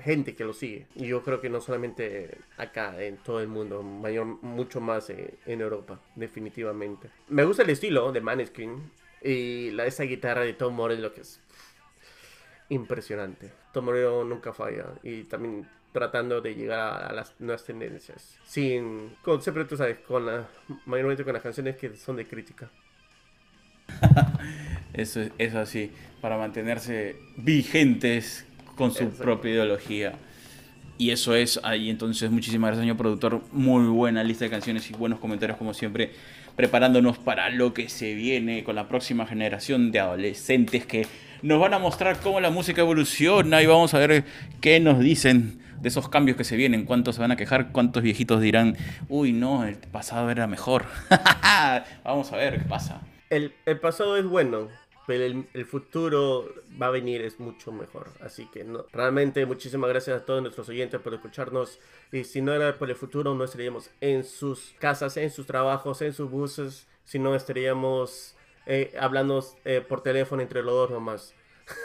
gente 0.00 0.34
que 0.34 0.44
lo 0.44 0.52
sigue. 0.52 0.86
Y 0.94 1.06
yo 1.06 1.22
creo 1.22 1.40
que 1.40 1.48
no 1.48 1.60
solamente 1.60 2.38
acá, 2.56 3.02
en 3.02 3.16
todo 3.18 3.40
el 3.40 3.48
mundo, 3.48 3.82
mayor, 3.82 4.26
mucho 4.26 4.80
más 4.80 5.10
eh, 5.10 5.34
en 5.46 5.60
Europa, 5.60 6.00
definitivamente. 6.14 7.10
Me 7.28 7.44
gusta 7.44 7.62
el 7.62 7.70
estilo 7.70 8.12
de 8.12 8.20
Maneskin 8.20 8.90
y 9.22 9.70
la, 9.70 9.86
esa 9.86 10.04
guitarra 10.04 10.42
de 10.42 10.52
Tom 10.52 10.74
Morello 10.74 11.12
que 11.12 11.22
es 11.22 11.40
impresionante. 12.68 13.50
Tom 13.72 13.86
Morello 13.86 14.24
nunca 14.24 14.52
falla 14.52 14.86
y 15.02 15.24
también 15.24 15.68
tratando 15.92 16.42
de 16.42 16.54
llegar 16.54 17.04
a, 17.04 17.12
las 17.12 17.34
nuevas 17.40 17.64
tendencias. 17.64 18.38
Sin, 18.44 19.16
con, 19.22 19.40
siempre 19.40 19.64
tú 19.64 19.76
sabes, 19.76 19.98
con 20.00 20.26
la, 20.26 20.46
mayormente 20.84 21.24
con 21.24 21.32
las 21.32 21.42
canciones 21.42 21.76
que 21.76 21.96
son 21.96 22.16
de 22.16 22.26
crítica. 22.26 22.70
Eso 24.92 25.22
es, 25.38 25.54
así, 25.54 25.92
para 26.20 26.36
mantenerse 26.36 27.16
vigentes 27.36 28.46
con 28.76 28.92
su 28.92 29.04
Exacto. 29.04 29.24
propia 29.24 29.50
ideología. 29.52 30.12
Y 30.98 31.10
eso 31.10 31.34
es 31.34 31.60
ahí, 31.62 31.90
entonces 31.90 32.30
muchísimas 32.30 32.68
gracias, 32.68 32.82
señor 32.84 32.96
productor. 32.96 33.42
Muy 33.52 33.84
buena 33.86 34.22
lista 34.24 34.44
de 34.44 34.50
canciones 34.50 34.88
y 34.90 34.94
buenos 34.94 35.18
comentarios 35.18 35.58
como 35.58 35.74
siempre 35.74 36.12
preparándonos 36.56 37.18
para 37.18 37.50
lo 37.50 37.74
que 37.74 37.88
se 37.90 38.14
viene 38.14 38.64
con 38.64 38.76
la 38.76 38.88
próxima 38.88 39.26
generación 39.26 39.92
de 39.92 40.00
adolescentes 40.00 40.86
que 40.86 41.06
nos 41.42 41.60
van 41.60 41.74
a 41.74 41.78
mostrar 41.78 42.18
cómo 42.20 42.40
la 42.40 42.50
música 42.50 42.80
evoluciona 42.80 43.62
y 43.62 43.66
vamos 43.66 43.92
a 43.92 43.98
ver 43.98 44.24
qué 44.62 44.80
nos 44.80 44.98
dicen 44.98 45.60
de 45.80 45.88
esos 45.90 46.08
cambios 46.08 46.38
que 46.38 46.44
se 46.44 46.56
vienen, 46.56 46.86
cuántos 46.86 47.16
se 47.16 47.20
van 47.20 47.30
a 47.30 47.36
quejar, 47.36 47.72
cuántos 47.72 48.02
viejitos 48.02 48.40
dirán, 48.40 48.76
uy, 49.10 49.32
no, 49.32 49.64
el 49.64 49.76
pasado 49.76 50.30
era 50.30 50.46
mejor. 50.46 50.86
vamos 52.04 52.32
a 52.32 52.36
ver 52.36 52.58
qué 52.58 52.64
pasa. 52.64 53.02
El, 53.28 53.52
el 53.66 53.78
pasado 53.78 54.16
es 54.16 54.24
bueno, 54.24 54.68
pero 55.06 55.24
el, 55.24 55.66
futuro 55.66 56.52
va 56.80 56.86
a 56.86 56.90
venir 56.90 57.22
es 57.22 57.38
mucho 57.38 57.70
mejor. 57.70 58.08
Así 58.20 58.46
que 58.46 58.64
no, 58.64 58.86
realmente 58.92 59.46
muchísimas 59.46 59.88
gracias 59.88 60.20
a 60.20 60.24
todos 60.24 60.42
nuestros 60.42 60.68
oyentes 60.68 61.00
por 61.00 61.14
escucharnos. 61.14 61.78
Y 62.10 62.24
si 62.24 62.42
no 62.42 62.52
era 62.52 62.76
por 62.76 62.90
el 62.90 62.96
futuro, 62.96 63.34
no 63.34 63.44
estaríamos 63.44 63.90
en 64.00 64.24
sus 64.24 64.74
casas, 64.78 65.16
en 65.16 65.30
sus 65.30 65.46
trabajos, 65.46 66.02
en 66.02 66.12
sus 66.12 66.28
buses, 66.28 66.88
sino 67.04 67.34
estaríamos 67.36 68.34
eh, 68.66 68.94
hablando 68.98 69.44
eh, 69.64 69.80
por 69.80 70.02
teléfono 70.02 70.42
entre 70.42 70.62
los 70.62 70.74
dos 70.74 70.90
nomás. 70.90 71.34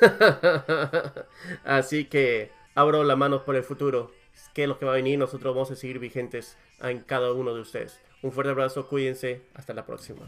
Así 1.64 2.06
que 2.06 2.52
abro 2.74 3.04
la 3.04 3.16
mano 3.16 3.46
por 3.46 3.56
el 3.56 3.64
futuro. 3.64 4.12
Que 4.56 4.64
es 4.64 4.68
lo 4.68 4.80
que 4.80 4.86
va 4.86 4.94
a 4.94 4.96
venir, 4.96 5.20
nosotros 5.20 5.54
vamos 5.54 5.72
a 5.72 5.76
seguir 5.76 6.00
vigentes 6.00 6.58
en 6.82 7.02
cada 7.02 7.32
uno 7.34 7.54
de 7.54 7.62
ustedes. 7.62 8.00
Un 8.24 8.32
fuerte 8.32 8.52
abrazo, 8.52 8.88
cuídense, 8.88 9.42
hasta 9.54 9.74
la 9.74 9.86
próxima. 9.86 10.22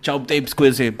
Chao, 0.00 0.20
tapes, 0.20 0.54
cuídense. 0.54 0.96